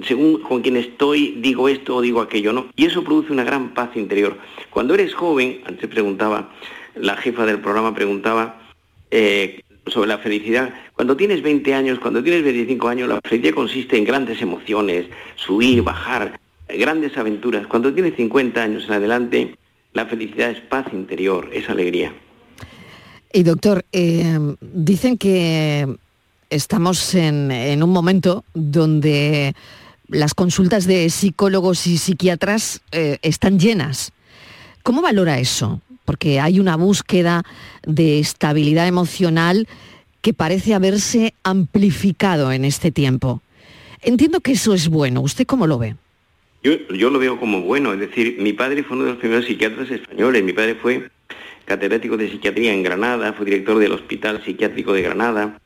según 0.06 0.40
con 0.40 0.62
quien 0.62 0.76
estoy, 0.76 1.36
digo 1.38 1.68
esto 1.68 1.96
o 1.96 2.00
digo 2.00 2.22
aquello, 2.22 2.52
¿no? 2.52 2.66
Y 2.74 2.86
eso 2.86 3.04
produce 3.04 3.32
una 3.32 3.44
gran 3.44 3.74
paz 3.74 3.90
interior. 3.96 4.38
Cuando 4.70 4.94
eres 4.94 5.14
joven, 5.14 5.60
antes 5.66 5.88
preguntaba, 5.88 6.50
la 6.94 7.16
jefa 7.16 7.44
del 7.44 7.60
programa 7.60 7.94
preguntaba 7.94 8.60
eh, 9.10 9.60
sobre 9.86 10.08
la 10.08 10.18
felicidad. 10.18 10.72
Cuando 10.94 11.16
tienes 11.16 11.42
20 11.42 11.74
años, 11.74 11.98
cuando 11.98 12.22
tienes 12.22 12.44
25 12.44 12.88
años, 12.88 13.08
la 13.08 13.20
felicidad 13.22 13.54
consiste 13.54 13.98
en 13.98 14.04
grandes 14.04 14.40
emociones, 14.40 15.06
subir, 15.36 15.82
bajar, 15.82 16.40
grandes 16.68 17.16
aventuras. 17.18 17.66
Cuando 17.66 17.92
tienes 17.92 18.16
50 18.16 18.62
años 18.62 18.84
en 18.86 18.92
adelante, 18.92 19.56
la 19.92 20.06
felicidad 20.06 20.50
es 20.50 20.60
paz 20.60 20.86
interior, 20.92 21.50
es 21.52 21.68
alegría. 21.68 22.14
Y 23.32 23.44
doctor, 23.44 23.84
eh, 23.92 24.38
dicen 24.60 25.16
que 25.16 25.96
estamos 26.50 27.14
en, 27.14 27.82
un 27.82 27.90
momento 27.90 28.44
donde 28.52 29.54
las 30.08 30.34
consultas 30.34 30.86
de 30.86 31.08
psicólogos 31.08 31.86
y 31.86 31.96
psiquiatras 31.96 32.82
eh, 32.92 33.18
están 33.22 33.58
llenas. 33.58 34.12
¿Cómo 34.82 35.00
valora 35.00 35.38
eso? 35.38 35.80
Porque 36.04 36.40
hay 36.40 36.60
una 36.60 36.76
búsqueda 36.76 37.42
de 37.86 38.18
estabilidad 38.18 38.86
emocional 38.86 39.66
que 40.20 40.34
parece 40.34 40.74
haberse 40.74 41.32
amplificado 41.42 42.52
en 42.52 42.66
este 42.66 42.90
tiempo. 42.90 43.40
Entiendo 44.02 44.40
que 44.40 44.52
eso 44.52 44.74
es 44.74 44.88
bueno. 44.88 45.22
¿Usted 45.22 45.46
cómo 45.46 45.66
lo 45.66 45.78
ve? 45.78 45.96
Yo, 46.62 46.72
yo 46.94 47.08
lo 47.08 47.18
veo 47.18 47.40
como 47.40 47.62
bueno, 47.62 47.94
es 47.94 47.98
decir, 47.98 48.36
mi 48.38 48.52
padre 48.52 48.84
fue 48.84 48.96
uno 48.96 49.06
de 49.06 49.12
los 49.12 49.18
primeros 49.18 49.46
psiquiatras 49.46 49.90
españoles, 49.90 50.44
mi 50.44 50.52
padre 50.52 50.76
fue 50.76 51.10
catedrático 51.72 52.18
de 52.18 52.28
psiquiatría 52.28 52.74
en 52.74 52.82
Granada, 52.82 53.32
fue 53.32 53.46
director 53.46 53.78
del 53.78 53.92
Hospital 53.92 54.42
Psiquiátrico 54.44 54.92
de 54.92 55.00
Granada, 55.00 55.58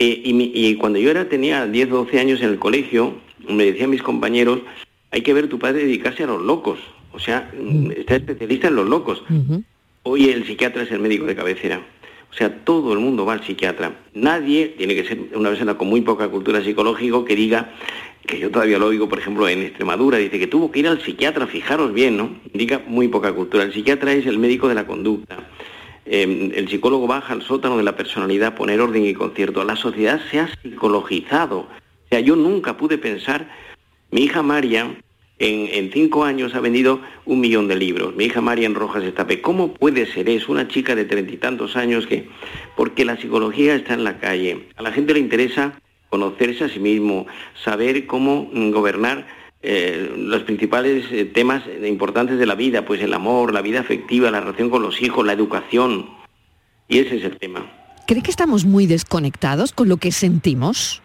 eh, 0.00 0.22
y, 0.24 0.74
cuando 0.74 0.98
yo 0.98 1.10
era, 1.10 1.28
tenía 1.28 1.66
10 1.66 1.92
o 1.92 1.96
12 2.04 2.18
años 2.18 2.40
en 2.40 2.48
el 2.48 2.58
colegio, 2.58 3.14
me 3.48 3.64
decían 3.64 3.90
mis 3.90 4.02
compañeros, 4.02 4.60
hay 5.12 5.20
que 5.22 5.32
ver 5.32 5.48
tu 5.48 5.60
padre 5.60 5.84
dedicarse 5.84 6.24
a 6.24 6.26
los 6.26 6.42
locos, 6.42 6.80
o 7.12 7.20
sea, 7.20 7.52
mm. 7.56 7.92
está 7.92 8.16
especialista 8.16 8.66
en 8.66 8.74
los 8.74 8.88
locos. 8.88 9.22
Hoy 10.02 10.30
el 10.30 10.44
psiquiatra 10.44 10.82
es 10.82 10.90
el 10.90 10.98
médico 10.98 11.24
de 11.24 11.36
cabecera. 11.36 11.80
O 12.32 12.36
sea, 12.36 12.64
todo 12.64 12.92
el 12.92 12.98
mundo 12.98 13.24
va 13.24 13.34
al 13.34 13.44
psiquiatra. 13.44 13.92
Nadie, 14.12 14.74
tiene 14.76 14.96
que 14.96 15.04
ser 15.04 15.18
una 15.36 15.50
persona 15.50 15.78
con 15.78 15.86
muy 15.86 16.00
poca 16.00 16.28
cultura 16.28 16.64
psicológica, 16.64 17.24
que 17.24 17.36
diga, 17.36 17.70
que 18.26 18.38
yo 18.38 18.50
todavía 18.50 18.78
lo 18.78 18.86
oigo, 18.86 19.08
por 19.08 19.18
ejemplo, 19.18 19.48
en 19.48 19.62
Extremadura, 19.62 20.18
dice 20.18 20.38
que 20.38 20.46
tuvo 20.46 20.70
que 20.70 20.80
ir 20.80 20.88
al 20.88 21.00
psiquiatra, 21.00 21.46
fijaros 21.46 21.92
bien, 21.92 22.16
¿no? 22.16 22.36
Indica 22.52 22.82
muy 22.86 23.08
poca 23.08 23.32
cultura. 23.32 23.64
El 23.64 23.72
psiquiatra 23.72 24.12
es 24.12 24.26
el 24.26 24.38
médico 24.38 24.68
de 24.68 24.74
la 24.74 24.86
conducta. 24.86 25.36
Em, 26.06 26.50
el 26.54 26.68
psicólogo 26.68 27.06
baja 27.06 27.32
al 27.32 27.42
sótano 27.42 27.76
de 27.76 27.82
la 27.82 27.96
personalidad, 27.96 28.54
poner 28.54 28.80
orden 28.80 29.04
y 29.04 29.14
concierto. 29.14 29.64
La 29.64 29.76
sociedad 29.76 30.20
se 30.30 30.40
ha 30.40 30.48
psicologizado. 30.62 31.60
O 31.60 32.08
sea, 32.08 32.20
yo 32.20 32.36
nunca 32.36 32.76
pude 32.76 32.98
pensar, 32.98 33.48
mi 34.10 34.22
hija 34.22 34.42
María 34.42 34.96
en, 35.38 35.90
cinco 35.92 36.24
años 36.24 36.54
ha 36.54 36.60
vendido 36.60 37.00
un 37.26 37.40
millón 37.40 37.68
de 37.68 37.76
libros. 37.76 38.14
Mi 38.14 38.24
hija 38.24 38.40
María 38.40 38.66
en 38.66 38.74
Rojas 38.74 39.02
Estape. 39.02 39.40
¿Cómo 39.40 39.74
puede 39.74 40.06
ser? 40.06 40.28
Es 40.28 40.48
una 40.48 40.68
chica 40.68 40.94
de 40.94 41.04
treinta 41.04 41.32
y 41.32 41.36
tantos 41.36 41.76
años 41.76 42.06
que... 42.06 42.28
Porque 42.76 43.04
la 43.04 43.16
psicología 43.16 43.74
está 43.74 43.94
en 43.94 44.04
la 44.04 44.18
calle. 44.18 44.68
A 44.76 44.82
la 44.82 44.92
gente 44.92 45.12
le 45.12 45.20
interesa 45.20 45.80
conocerse 46.14 46.62
a 46.62 46.68
sí 46.68 46.78
mismo, 46.78 47.26
saber 47.64 48.06
cómo 48.06 48.48
mm, 48.52 48.70
gobernar 48.70 49.26
eh, 49.62 50.14
los 50.16 50.42
principales 50.42 51.06
eh, 51.10 51.24
temas 51.24 51.64
importantes 51.84 52.38
de 52.38 52.46
la 52.46 52.54
vida, 52.54 52.84
pues 52.84 53.02
el 53.02 53.12
amor, 53.12 53.52
la 53.52 53.62
vida 53.62 53.80
afectiva, 53.80 54.30
la 54.30 54.38
relación 54.40 54.70
con 54.70 54.80
los 54.80 55.02
hijos, 55.02 55.26
la 55.26 55.32
educación. 55.32 56.08
Y 56.86 57.00
ese 57.00 57.16
es 57.16 57.24
el 57.24 57.36
tema. 57.36 57.66
¿Cree 58.06 58.22
que 58.22 58.30
estamos 58.30 58.64
muy 58.64 58.86
desconectados 58.86 59.72
con 59.72 59.88
lo 59.88 59.96
que 59.96 60.12
sentimos? 60.12 61.02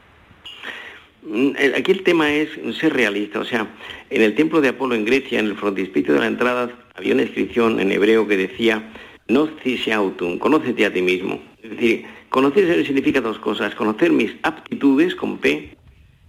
Mm, 1.24 1.54
aquí 1.76 1.92
el 1.92 2.04
tema 2.04 2.32
es 2.32 2.50
ser 2.80 2.94
realista, 2.94 3.40
o 3.40 3.46
sea, 3.46 3.66
en 4.12 4.22
el 4.22 4.36
templo 4.36 4.62
de 4.62 4.70
Apolo 4.70 4.94
en 4.94 5.06
Grecia, 5.06 5.40
en 5.40 5.48
el 5.48 5.56
frontispicio 5.56 6.14
de 6.14 6.20
la 6.20 6.28
entrada, 6.28 6.70
había 6.94 7.16
una 7.16 7.24
inscripción 7.24 7.80
en 7.80 7.92
hebreo 7.92 8.28
que 8.28 8.38
decía, 8.38 8.94
no 9.28 9.50
autum, 9.92 10.38
conócete 10.38 10.86
a 10.86 10.94
ti 10.94 11.02
mismo. 11.02 11.42
Es 11.64 11.72
decir, 11.72 12.06
conocerse 12.30 12.86
significa 12.86 13.22
dos 13.22 13.40
cosas, 13.40 13.76
conocer 13.76 14.12
mis 14.12 14.32
aptitudes 14.44 15.16
con 15.16 15.38
P 15.38 15.76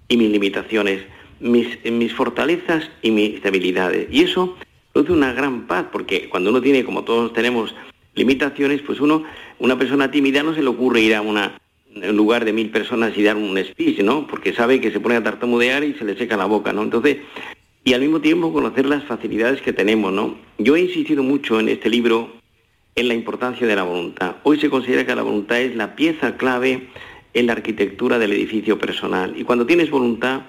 y 0.08 0.16
mis 0.16 0.30
limitaciones, 0.30 1.02
mis, 1.40 1.78
mis 1.84 2.12
fortalezas 2.12 2.90
y 3.02 3.10
mis 3.10 3.42
debilidades. 3.42 4.08
Y 4.10 4.22
eso 4.22 4.56
produce 4.92 5.12
una 5.12 5.32
gran 5.32 5.66
paz, 5.66 5.86
porque 5.92 6.28
cuando 6.28 6.50
uno 6.50 6.60
tiene, 6.60 6.84
como 6.84 7.04
todos 7.04 7.32
tenemos, 7.32 7.74
limitaciones, 8.14 8.82
pues 8.82 9.00
uno, 9.00 9.24
una 9.58 9.78
persona 9.78 10.10
tímida 10.10 10.42
no 10.42 10.54
se 10.54 10.62
le 10.62 10.68
ocurre 10.68 11.00
ir 11.00 11.14
a 11.14 11.22
una 11.22 11.60
en 11.94 12.16
lugar 12.16 12.44
de 12.44 12.52
mil 12.52 12.70
personas 12.70 13.16
y 13.16 13.22
dar 13.22 13.36
un 13.36 13.58
speech, 13.58 14.00
¿no? 14.00 14.26
Porque 14.26 14.52
sabe 14.52 14.80
que 14.80 14.92
se 14.92 15.00
pone 15.00 15.16
a 15.16 15.22
tartamudear 15.22 15.82
y 15.82 15.94
se 15.94 16.04
le 16.04 16.16
seca 16.16 16.36
la 16.36 16.44
boca, 16.46 16.72
¿no? 16.72 16.82
Entonces, 16.82 17.18
y 17.84 17.94
al 17.94 18.00
mismo 18.00 18.20
tiempo 18.20 18.52
conocer 18.52 18.86
las 18.86 19.04
facilidades 19.04 19.60
que 19.62 19.72
tenemos, 19.72 20.12
¿no? 20.12 20.36
Yo 20.58 20.76
he 20.76 20.80
insistido 20.80 21.22
mucho 21.22 21.58
en 21.58 21.68
este 21.68 21.88
libro 21.88 22.39
en 22.94 23.08
la 23.08 23.14
importancia 23.14 23.66
de 23.66 23.76
la 23.76 23.82
voluntad. 23.82 24.36
Hoy 24.42 24.60
se 24.60 24.70
considera 24.70 25.06
que 25.06 25.14
la 25.14 25.22
voluntad 25.22 25.60
es 25.60 25.76
la 25.76 25.94
pieza 25.94 26.36
clave 26.36 26.88
en 27.34 27.46
la 27.46 27.52
arquitectura 27.52 28.18
del 28.18 28.32
edificio 28.32 28.78
personal. 28.78 29.34
Y 29.36 29.44
cuando 29.44 29.66
tienes 29.66 29.90
voluntad, 29.90 30.42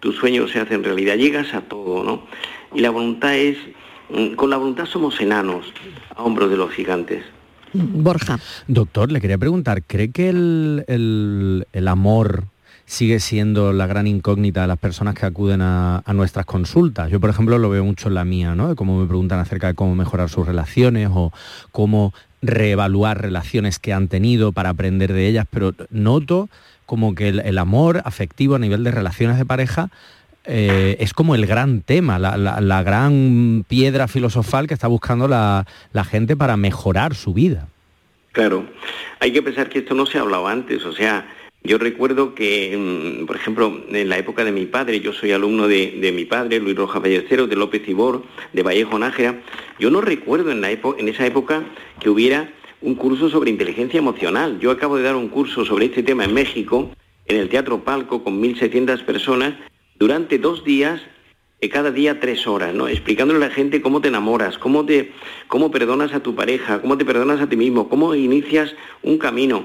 tus 0.00 0.16
sueños 0.16 0.50
se 0.50 0.60
hacen 0.60 0.84
realidad, 0.84 1.16
llegas 1.16 1.54
a 1.54 1.62
todo, 1.62 2.04
¿no? 2.04 2.26
Y 2.74 2.80
la 2.80 2.90
voluntad 2.90 3.36
es, 3.36 3.58
mm, 4.10 4.34
con 4.34 4.50
la 4.50 4.56
voluntad 4.56 4.86
somos 4.86 5.20
enanos 5.20 5.66
a 6.14 6.22
hombros 6.22 6.50
de 6.50 6.56
los 6.56 6.70
gigantes. 6.70 7.24
Borja. 7.72 8.38
Doctor, 8.66 9.12
le 9.12 9.20
quería 9.20 9.38
preguntar, 9.38 9.82
¿cree 9.84 10.10
que 10.10 10.28
el, 10.28 11.88
amor 11.88 12.44
sigue 12.90 13.20
siendo 13.20 13.72
la 13.72 13.86
gran 13.86 14.08
incógnita 14.08 14.62
de 14.62 14.66
las 14.66 14.76
personas 14.76 15.14
que 15.14 15.24
acuden 15.24 15.62
a, 15.62 16.02
nuestras 16.12 16.44
consultas. 16.44 17.08
Yo, 17.08 17.20
por 17.20 17.30
ejemplo, 17.30 17.56
lo 17.56 17.70
veo 17.70 17.84
mucho 17.84 18.08
en 18.08 18.14
la 18.14 18.24
mía, 18.24 18.56
¿no? 18.56 18.68
De 18.68 18.74
cómo 18.74 19.00
me 19.00 19.06
preguntan 19.06 19.38
acerca 19.38 19.68
de 19.68 19.74
cómo 19.74 19.94
mejorar 19.94 20.28
sus 20.28 20.44
relaciones 20.44 21.08
o 21.12 21.32
cómo 21.70 22.12
reevaluar 22.42 23.22
relaciones 23.22 23.78
que 23.78 23.92
han 23.92 24.08
tenido 24.08 24.50
para 24.50 24.70
aprender 24.70 25.12
de 25.12 25.28
ellas, 25.28 25.46
pero 25.48 25.72
noto 25.90 26.48
como 26.84 27.14
que 27.14 27.28
el, 27.28 27.58
amor 27.58 28.02
afectivo 28.04 28.56
a 28.56 28.58
nivel 28.58 28.82
de 28.82 28.90
relaciones 28.90 29.38
de 29.38 29.44
pareja 29.44 29.90
eh, 30.44 30.96
es 30.98 31.14
como 31.14 31.36
el 31.36 31.46
gran 31.46 31.82
tema, 31.82 32.18
la, 32.18 32.82
gran 32.82 33.64
piedra 33.68 34.08
filosofal 34.08 34.66
que 34.66 34.74
está 34.74 34.88
buscando 34.88 35.28
la, 35.28 35.64
gente 36.10 36.36
para 36.36 36.56
mejorar 36.56 37.14
su 37.14 37.34
vida. 37.34 37.68
Claro, 38.32 38.66
hay 39.20 39.32
que 39.32 39.42
pensar 39.42 39.68
que 39.68 39.78
esto 39.78 39.94
no 39.94 40.06
se 40.06 40.18
ha 40.18 40.22
hablado 40.22 40.48
antes, 40.48 40.84
o 40.84 40.92
sea, 40.92 41.24
yo 41.62 41.78
recuerdo 41.78 42.34
que, 42.34 42.76
mm, 42.76 43.26
por 43.26 43.36
ejemplo, 43.36 43.82
en 43.90 44.08
la 44.08 44.18
época 44.18 44.44
de 44.44 44.52
mi 44.52 44.66
padre, 44.66 45.00
yo 45.00 45.12
soy 45.12 45.32
alumno 45.32 45.68
de, 45.68 46.12
mi 46.14 46.24
padre, 46.24 46.58
Luis 46.58 46.76
Rojas 46.76 47.02
Ballesteros, 47.02 47.50
de 47.50 47.56
López 47.56 47.86
Ibor, 47.86 48.22
de 48.52 48.62
Vallejo 48.62 48.98
Nájera, 48.98 49.42
yo 49.78 49.90
no 49.90 50.00
recuerdo 50.00 50.50
en, 50.50 50.60
la 50.60 50.70
en 50.70 51.08
esa 51.08 51.26
época 51.26 51.64
que 52.00 52.08
hubiera 52.08 52.52
un 52.80 52.94
curso 52.94 53.28
sobre 53.28 53.50
inteligencia 53.50 53.98
emocional. 53.98 54.58
Yo 54.58 54.70
acabo 54.70 54.96
de 54.96 55.02
dar 55.02 55.16
un 55.16 55.28
curso 55.28 55.64
sobre 55.64 55.86
este 55.86 56.02
tema 56.02 56.24
en 56.24 56.32
México, 56.32 56.90
en 57.26 57.36
el 57.36 57.48
Teatro 57.48 57.84
Palco, 57.84 58.24
con 58.24 58.40
1.600 58.42 59.04
personas, 59.04 59.54
durante 59.98 60.38
dos 60.38 60.64
días, 60.64 61.02
eh, 61.60 61.68
cada 61.68 61.90
día 61.90 62.20
tres 62.20 62.46
horas, 62.46 62.72
¿no? 62.74 62.88
Explicándole 62.88 63.44
a 63.44 63.48
la 63.48 63.54
gente 63.54 63.82
cómo 63.82 64.00
te 64.00 64.08
enamoras, 64.08 64.56
cómo, 64.56 64.86
te, 64.86 65.12
cómo 65.46 65.70
perdonas 65.70 66.14
a 66.14 66.20
tu 66.20 66.34
pareja, 66.34 66.80
cómo 66.80 66.96
te 66.96 67.04
perdonas 67.04 67.40
a 67.40 67.48
ti 67.48 67.56
mismo, 67.56 67.90
cómo 67.90 68.14
inicias 68.14 68.74
un 69.02 69.18
camino. 69.18 69.64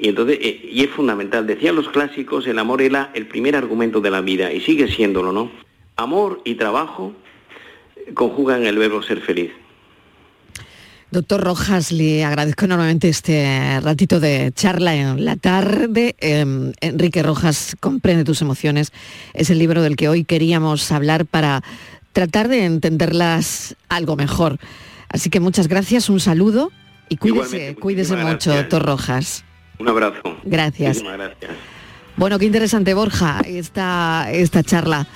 Y 0.00 0.08
entonces, 0.08 0.38
eh, 0.40 0.68
y 0.72 0.82
es 0.82 0.90
fundamental, 0.90 1.46
decían 1.46 1.76
los 1.76 1.90
clásicos, 1.90 2.46
el 2.46 2.58
amor 2.58 2.80
era 2.80 3.10
el 3.12 3.26
primer 3.26 3.54
argumento 3.54 4.00
de 4.00 4.10
la 4.10 4.22
vida 4.22 4.50
y 4.50 4.60
sigue 4.60 4.88
siéndolo, 4.88 5.30
¿no? 5.30 5.52
Amor 5.96 6.40
y 6.46 6.54
trabajo 6.54 7.12
conjugan 8.14 8.64
el 8.64 8.78
verbo 8.78 9.02
ser 9.02 9.20
feliz. 9.20 9.50
Doctor 11.10 11.42
Rojas, 11.42 11.92
le 11.92 12.24
agradezco 12.24 12.64
enormemente 12.64 13.10
este 13.10 13.78
ratito 13.80 14.20
de 14.20 14.52
charla 14.54 14.94
en 14.94 15.22
la 15.24 15.36
tarde. 15.36 16.14
Em, 16.20 16.72
Enrique 16.80 17.22
Rojas, 17.22 17.76
Comprende 17.78 18.24
tus 18.24 18.40
emociones. 18.40 18.92
Es 19.34 19.50
el 19.50 19.58
libro 19.58 19.82
del 19.82 19.96
que 19.96 20.08
hoy 20.08 20.24
queríamos 20.24 20.90
hablar 20.92 21.26
para 21.26 21.62
tratar 22.12 22.48
de 22.48 22.64
entenderlas 22.64 23.76
algo 23.90 24.16
mejor. 24.16 24.58
Así 25.10 25.28
que 25.28 25.40
muchas 25.40 25.68
gracias, 25.68 26.08
un 26.08 26.20
saludo 26.20 26.70
y 27.10 27.16
cuídese, 27.16 27.74
cuídese 27.74 28.16
mucho, 28.16 28.54
doctor 28.54 28.82
Rojas. 28.82 29.44
Un 29.80 29.88
abrazo. 29.88 30.20
Gracias. 30.44 31.02
Bueno, 32.16 32.38
qué 32.38 32.44
interesante, 32.44 32.92
Borja, 32.92 33.40
esta, 33.46 34.30
esta 34.30 34.62
charla. 34.62 35.06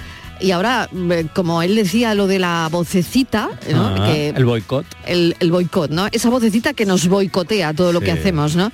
Y 0.40 0.50
ahora, 0.50 0.88
eh, 1.10 1.26
como 1.34 1.62
él 1.62 1.76
decía, 1.76 2.14
lo 2.14 2.26
de 2.26 2.38
la 2.38 2.68
vocecita, 2.70 3.50
ah, 3.72 4.12
el 4.14 4.44
boicot. 4.44 4.86
El, 5.06 5.36
boicot, 5.50 5.90
¿no? 5.90 6.08
Esa 6.10 6.30
vocecita 6.30 6.72
que 6.72 6.86
nos 6.86 7.06
boicotea 7.08 7.72
todo 7.72 7.92
lo 7.92 8.00
que 8.00 8.10
hacemos, 8.10 8.56
¿no? 8.56 8.72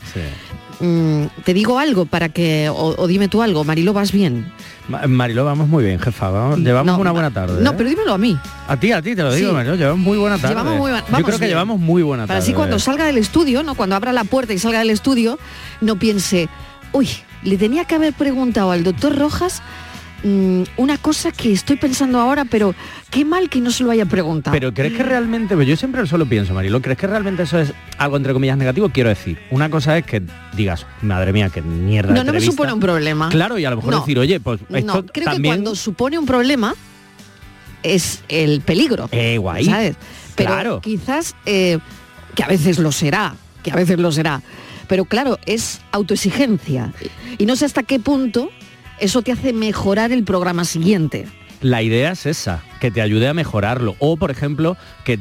Mm, 0.80 1.26
te 1.44 1.52
digo 1.52 1.78
algo 1.78 2.06
para 2.06 2.30
que, 2.30 2.70
o, 2.72 3.06
dime 3.06 3.28
tú 3.28 3.42
algo, 3.42 3.64
Marilo, 3.64 3.92
¿vas 3.92 4.12
bien? 4.12 4.50
Marilo, 4.88 5.44
vamos 5.44 5.68
muy 5.68 5.84
bien, 5.84 6.00
jefa. 6.00 6.56
llevamos 6.56 6.98
una 6.98 7.12
buena 7.12 7.30
tarde. 7.30 7.62
No, 7.62 7.70
¿eh? 7.70 7.74
pero 7.76 7.88
dímelo 7.90 8.14
a 8.14 8.18
mí. 8.18 8.38
A 8.66 8.76
ti, 8.78 8.90
a 8.90 9.02
ti, 9.02 9.14
te 9.14 9.22
lo 9.22 9.32
digo, 9.32 9.52
Marilo. 9.52 9.76
Llevamos 9.76 10.00
muy 10.00 10.18
buena 10.18 10.38
tarde. 10.38 10.54
Yo 10.54 11.24
creo 11.24 11.38
que 11.38 11.48
llevamos 11.48 11.78
muy 11.78 12.02
buena 12.02 12.24
tarde. 12.24 12.28
Para 12.28 12.38
así 12.38 12.54
cuando 12.54 12.78
salga 12.78 13.04
del 13.04 13.18
estudio, 13.18 13.62
¿no? 13.62 13.74
Cuando 13.74 13.94
abra 13.94 14.12
la 14.12 14.24
puerta 14.24 14.54
y 14.54 14.58
salga 14.58 14.78
del 14.78 14.90
estudio, 14.90 15.38
no 15.80 15.96
piense, 15.96 16.48
uy, 16.92 17.08
le 17.42 17.58
tenía 17.58 17.84
que 17.84 17.94
haber 17.94 18.14
preguntado 18.14 18.70
al 18.70 18.82
doctor 18.82 19.16
Rojas 19.16 19.62
Mm, 20.22 20.64
una 20.76 20.98
cosa 20.98 21.32
que 21.32 21.52
estoy 21.52 21.76
pensando 21.76 22.18
ahora, 22.18 22.44
pero 22.44 22.74
qué 23.10 23.24
mal 23.24 23.48
que 23.48 23.60
no 23.60 23.70
se 23.70 23.84
lo 23.84 23.90
haya 23.90 24.04
preguntado. 24.04 24.52
Pero 24.52 24.74
¿crees 24.74 24.92
que 24.92 25.02
realmente, 25.02 25.54
pues 25.54 25.66
yo 25.66 25.76
siempre 25.76 26.06
solo 26.06 26.26
pienso, 26.26 26.52
Marilo, 26.52 26.82
¿crees 26.82 26.98
que 26.98 27.06
realmente 27.06 27.44
eso 27.44 27.58
es 27.58 27.72
algo 27.96 28.16
entre 28.16 28.32
comillas 28.34 28.58
negativo? 28.58 28.90
Quiero 28.90 29.08
decir, 29.08 29.38
una 29.50 29.70
cosa 29.70 29.96
es 29.96 30.04
que 30.04 30.22
digas, 30.54 30.86
madre 31.00 31.32
mía, 31.32 31.48
qué 31.48 31.62
mierda. 31.62 32.12
No, 32.12 32.24
no 32.24 32.32
me 32.32 32.40
supone 32.40 32.72
un 32.72 32.80
problema. 32.80 33.30
Claro, 33.30 33.58
y 33.58 33.64
a 33.64 33.70
lo 33.70 33.76
mejor 33.76 33.94
decir, 33.94 34.18
oye, 34.18 34.40
pues 34.40 34.60
esto 34.60 34.94
no, 34.94 35.06
creo 35.06 35.36
que 35.36 35.42
cuando 35.42 35.74
supone 35.74 36.18
un 36.18 36.26
problema 36.26 36.74
es 37.82 38.22
el 38.28 38.60
peligro. 38.60 39.08
Eh, 39.12 39.38
guay. 39.38 39.64
¿Sabes? 39.64 39.96
Pero 40.34 40.50
claro. 40.50 40.80
quizás 40.82 41.34
eh, 41.46 41.78
que 42.34 42.42
a 42.42 42.46
veces 42.46 42.78
lo 42.78 42.92
será, 42.92 43.34
que 43.62 43.70
a 43.70 43.76
veces 43.76 43.98
lo 43.98 44.12
será. 44.12 44.42
Pero 44.86 45.06
claro, 45.06 45.38
es 45.46 45.80
autoexigencia. 45.92 46.92
Y 47.38 47.46
no 47.46 47.56
sé 47.56 47.64
hasta 47.64 47.84
qué 47.84 48.00
punto 48.00 48.50
eso 49.00 49.22
te 49.22 49.32
hace 49.32 49.52
mejorar 49.52 50.12
el 50.12 50.24
programa 50.24 50.64
siguiente. 50.64 51.26
La 51.60 51.82
idea 51.82 52.12
es 52.12 52.26
esa, 52.26 52.62
que 52.80 52.90
te 52.90 53.00
ayude 53.00 53.28
a 53.28 53.34
mejorarlo. 53.34 53.94
O, 53.98 54.16
por 54.16 54.30
ejemplo, 54.30 54.76
que, 55.04 55.18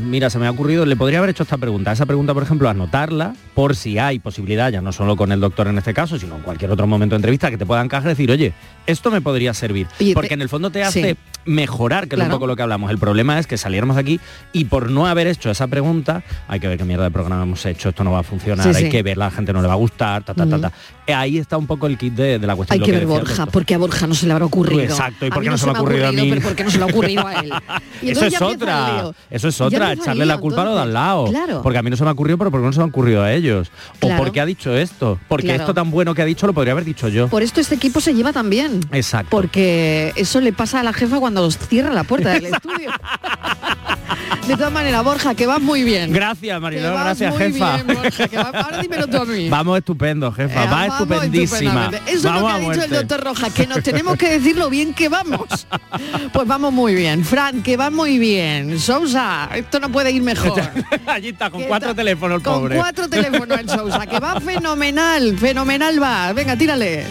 mira, 0.00 0.30
se 0.30 0.38
me 0.38 0.46
ha 0.46 0.50
ocurrido, 0.50 0.86
le 0.86 0.96
podría 0.96 1.18
haber 1.18 1.30
hecho 1.30 1.42
esta 1.42 1.58
pregunta. 1.58 1.92
Esa 1.92 2.06
pregunta, 2.06 2.32
por 2.32 2.42
ejemplo, 2.42 2.68
anotarla 2.68 3.34
por 3.54 3.76
si 3.76 3.98
hay 3.98 4.18
posibilidad, 4.18 4.72
ya 4.72 4.80
no 4.80 4.92
solo 4.92 5.16
con 5.16 5.32
el 5.32 5.40
doctor 5.40 5.66
en 5.66 5.76
este 5.76 5.92
caso, 5.92 6.18
sino 6.18 6.36
en 6.36 6.42
cualquier 6.42 6.70
otro 6.70 6.86
momento 6.86 7.14
de 7.14 7.18
entrevista, 7.18 7.50
que 7.50 7.58
te 7.58 7.66
pueda 7.66 7.82
encajar 7.82 8.08
decir, 8.08 8.30
oye, 8.30 8.54
esto 8.86 9.10
me 9.10 9.20
podría 9.20 9.52
servir. 9.52 9.86
Porque 10.14 10.34
en 10.34 10.42
el 10.42 10.48
fondo 10.48 10.70
te 10.70 10.82
hace 10.82 11.16
mejorar, 11.44 12.08
que 12.08 12.16
es 12.16 12.22
un 12.22 12.30
poco 12.30 12.46
lo 12.46 12.56
que 12.56 12.62
hablamos. 12.62 12.90
El 12.90 12.98
problema 12.98 13.38
es 13.38 13.46
que 13.46 13.58
saliéramos 13.58 13.96
aquí 13.96 14.20
y 14.52 14.64
por 14.64 14.90
no 14.90 15.06
haber 15.06 15.26
hecho 15.26 15.50
esa 15.50 15.66
pregunta, 15.66 16.22
hay 16.48 16.60
que 16.60 16.68
ver 16.68 16.78
qué 16.78 16.84
mierda 16.84 17.04
de 17.04 17.10
programa 17.10 17.42
hemos 17.42 17.64
hecho, 17.66 17.90
esto 17.90 18.04
no 18.04 18.12
va 18.12 18.20
a 18.20 18.22
funcionar, 18.22 18.74
hay 18.74 18.88
que 18.88 19.02
ver, 19.02 19.18
la 19.18 19.30
gente 19.30 19.52
no 19.52 19.60
le 19.60 19.68
va 19.68 19.74
a 19.74 19.76
gustar, 19.76 20.22
ta, 20.22 20.34
ta, 20.34 20.46
ta, 20.46 20.58
ta. 20.58 20.72
Ahí 21.06 21.38
está 21.38 21.56
un 21.56 21.66
poco 21.66 21.86
el 21.86 21.98
kit 21.98 22.14
de, 22.14 22.38
la 22.38 22.56
cuestión. 22.56 22.80
Hay 22.80 22.86
que, 22.86 22.92
ver 22.92 23.06
Borja, 23.06 23.46
porque 23.46 23.74
a 23.74 23.78
Borja 23.78 24.06
no 24.06 24.14
se 24.14 24.26
le 24.26 24.32
habrá 24.32 24.46
ocurrido. 24.46 24.82
Exacto, 24.82 25.26
y 25.26 25.30
porque 25.30 25.50
no, 25.50 25.58
se, 25.58 25.66
me 25.66 25.72
ha 25.72 25.80
ocurrido, 25.80 26.08
a 26.08 26.12
mí. 26.12 26.28
Pero 26.30 26.42
porque 26.42 26.64
no 26.64 26.70
se 26.70 26.78
le 26.78 26.83
ha 26.84 26.86
ocurrido 26.86 27.26
a 27.26 27.34
él. 27.34 27.52
eso 28.02 28.26
es 28.26 28.40
otra, 28.40 29.10
eso 29.30 29.48
es 29.48 29.60
otra, 29.60 29.92
echarle 29.92 30.26
la 30.26 30.38
culpa 30.38 30.62
a 30.62 30.64
lo 30.64 30.74
de 30.74 30.82
al 30.82 30.92
lado. 30.92 31.30
Porque 31.62 31.78
a 31.78 31.82
mí 31.82 31.90
no 31.90 31.96
se 31.96 32.04
me 32.04 32.10
ha 32.10 32.12
ocurrido, 32.12 32.38
pero 32.38 32.50
porque 32.50 32.66
no 32.66 32.72
se 32.72 32.78
me 32.78 32.84
ha 32.84 32.88
ocurrido 32.88 33.22
a 33.22 33.32
ellos. 33.32 33.70
O 34.00 34.08
porque 34.16 34.40
ha 34.40 34.46
dicho 34.46 34.74
esto, 34.74 35.18
porque 35.28 35.54
esto 35.54 35.74
tan 35.74 35.90
bueno 35.90 36.14
que 36.14 36.22
ha 36.22 36.26
dicho 36.26 36.46
lo 36.46 36.52
podría 36.52 36.72
haber 36.72 36.84
dicho 36.84 37.08
yo. 37.08 37.28
Por 37.28 37.42
esto 37.42 37.60
este 37.60 37.74
equipo 37.74 38.00
se 38.00 38.14
lleva 38.14 38.32
tan 38.32 38.50
bien. 38.50 38.80
Exacto. 38.92 39.30
Porque 39.30 40.12
eso 40.16 40.40
le 40.40 40.52
pasa 40.52 40.80
a 40.80 40.82
la 40.82 40.92
jefa 40.92 41.18
cuando 41.18 41.50
cierra 41.50 41.92
la 41.92 42.04
puerta 42.04 42.30
del 42.30 42.46
estudio. 42.46 42.90
De 44.46 44.56
todas 44.56 44.72
maneras, 44.72 45.02
Borja, 45.02 45.34
que 45.34 45.46
vas 45.46 45.60
muy 45.60 45.84
bien. 45.84 46.12
Gracias, 46.12 46.60
Mariló, 46.60 46.92
gracias, 46.92 47.34
jefa. 47.36 47.80
ahora 48.52 48.82
dímelo 48.82 49.06
tú 49.06 49.16
a 49.16 49.24
mí. 49.24 49.48
Vamos 49.48 49.78
estupendo, 49.78 50.30
jefa, 50.32 50.64
eh, 50.64 50.68
va 50.70 50.86
estupendísima. 50.86 51.90
Eso 52.06 52.16
es 52.16 52.24
lo 52.24 52.46
que 52.46 52.52
ha 52.52 52.58
dicho 52.58 52.84
el 52.84 52.90
doctor 52.90 53.24
Roja, 53.24 53.50
que 53.50 53.66
nos 53.66 53.82
tenemos 53.82 54.16
que 54.16 54.28
decir 54.28 54.58
lo 54.58 54.68
bien 54.68 54.92
que 54.92 55.08
vamos. 55.08 55.66
Pues 56.32 56.46
vamos 56.46 56.73
muy 56.74 56.94
bien. 56.94 57.24
Fran, 57.24 57.62
que 57.62 57.76
va 57.76 57.90
muy 57.90 58.18
bien. 58.18 58.78
Sousa, 58.78 59.48
esto 59.54 59.80
no 59.80 59.90
puede 59.90 60.10
ir 60.10 60.22
mejor. 60.22 60.60
Allí 61.06 61.28
está, 61.28 61.50
con 61.50 61.62
cuatro 61.62 61.94
teléfonos 61.94 62.38
el 62.38 62.42
pobre. 62.42 62.74
Con 62.74 62.82
cuatro 62.84 63.08
teléfonos 63.08 63.58
el 63.58 63.68
Sousa, 63.68 64.06
que 64.06 64.18
va 64.18 64.40
fenomenal, 64.40 65.38
fenomenal 65.38 66.02
va. 66.02 66.32
Venga, 66.32 66.56
tírale. 66.56 67.06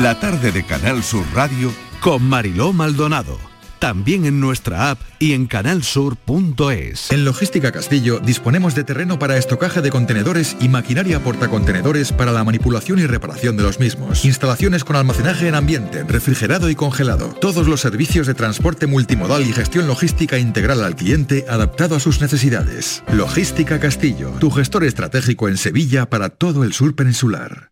La 0.00 0.18
tarde 0.18 0.52
de 0.52 0.64
Canal 0.64 1.02
Sur 1.02 1.26
Radio 1.34 1.70
Con 2.00 2.22
Mariló 2.24 2.72
Maldonado. 2.72 3.38
También 3.78 4.24
en 4.24 4.40
nuestra 4.40 4.90
app 4.90 4.98
y 5.18 5.34
en 5.34 5.44
canalsur.es. 5.44 7.10
En 7.10 7.26
Logística 7.26 7.72
Castillo 7.72 8.18
disponemos 8.18 8.74
de 8.74 8.84
terreno 8.84 9.18
para 9.18 9.36
estocaje 9.36 9.82
de 9.82 9.90
contenedores 9.90 10.56
y 10.60 10.70
maquinaria 10.70 11.22
portacontenedores 11.22 12.10
para 12.10 12.32
la 12.32 12.42
manipulación 12.42 13.00
y 13.00 13.06
reparación 13.06 13.58
de 13.58 13.64
los 13.64 13.80
mismos. 13.80 14.24
Instalaciones 14.24 14.82
con 14.82 14.96
almacenaje 14.96 15.46
en 15.46 15.54
ambiente, 15.54 16.04
refrigerado 16.04 16.70
y 16.70 16.74
congelado. 16.74 17.28
Todos 17.38 17.68
los 17.68 17.82
servicios 17.82 18.26
de 18.26 18.32
transporte 18.32 18.86
multimodal 18.86 19.42
y 19.42 19.52
gestión 19.52 19.86
logística 19.86 20.38
integral 20.38 20.82
al 20.84 20.96
cliente 20.96 21.44
adaptado 21.50 21.96
a 21.96 22.00
sus 22.00 22.22
necesidades. 22.22 23.04
Logística 23.12 23.78
Castillo, 23.78 24.30
tu 24.40 24.50
gestor 24.50 24.84
estratégico 24.84 25.50
en 25.50 25.58
Sevilla 25.58 26.08
para 26.08 26.30
todo 26.30 26.64
el 26.64 26.72
sur 26.72 26.94
peninsular. 26.94 27.71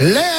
Y 0.00 0.29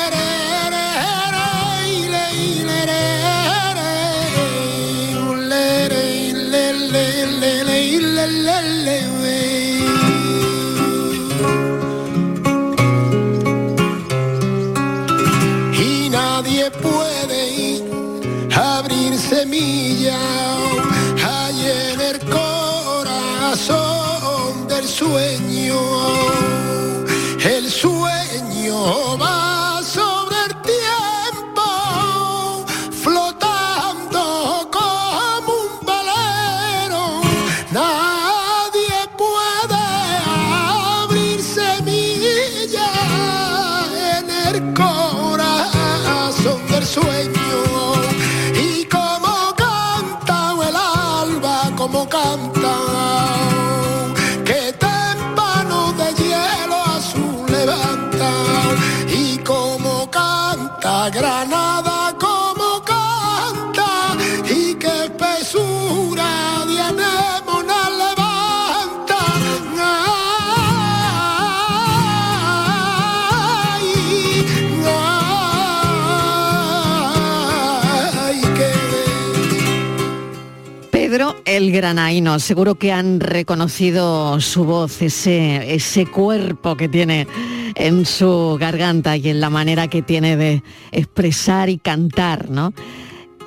el 81.55 81.71
Granaíno, 81.73 82.39
seguro 82.39 82.75
que 82.75 82.93
han 82.93 83.19
reconocido 83.19 84.39
su 84.39 84.63
voz, 84.63 85.01
ese, 85.01 85.75
ese 85.75 86.05
cuerpo 86.05 86.77
que 86.77 86.87
tiene 86.87 87.27
en 87.75 88.05
su 88.05 88.57
garganta 88.57 89.17
y 89.17 89.27
en 89.27 89.41
la 89.41 89.49
manera 89.49 89.89
que 89.89 90.01
tiene 90.01 90.37
de 90.37 90.63
expresar 90.93 91.69
y 91.69 91.77
cantar, 91.77 92.49
¿no? 92.49 92.73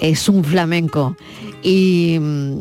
Es 0.01 0.29
un 0.29 0.45
flamenco. 0.45 1.17
Y 1.62 2.19
mm, 2.21 2.59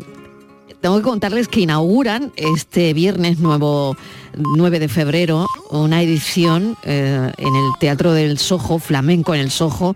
tengo 0.80 0.96
que 0.96 1.02
contarles 1.02 1.48
que 1.48 1.60
inauguran 1.60 2.32
este 2.36 2.94
viernes 2.94 3.38
nuevo 3.38 3.98
9 4.38 4.78
de 4.78 4.88
febrero 4.88 5.46
una 5.70 6.00
edición 6.02 6.74
eh, 6.84 7.32
en 7.36 7.54
el 7.54 7.70
Teatro 7.78 8.14
del 8.14 8.38
Sojo, 8.38 8.78
flamenco 8.78 9.34
en 9.34 9.42
el 9.42 9.50
Sojo, 9.50 9.94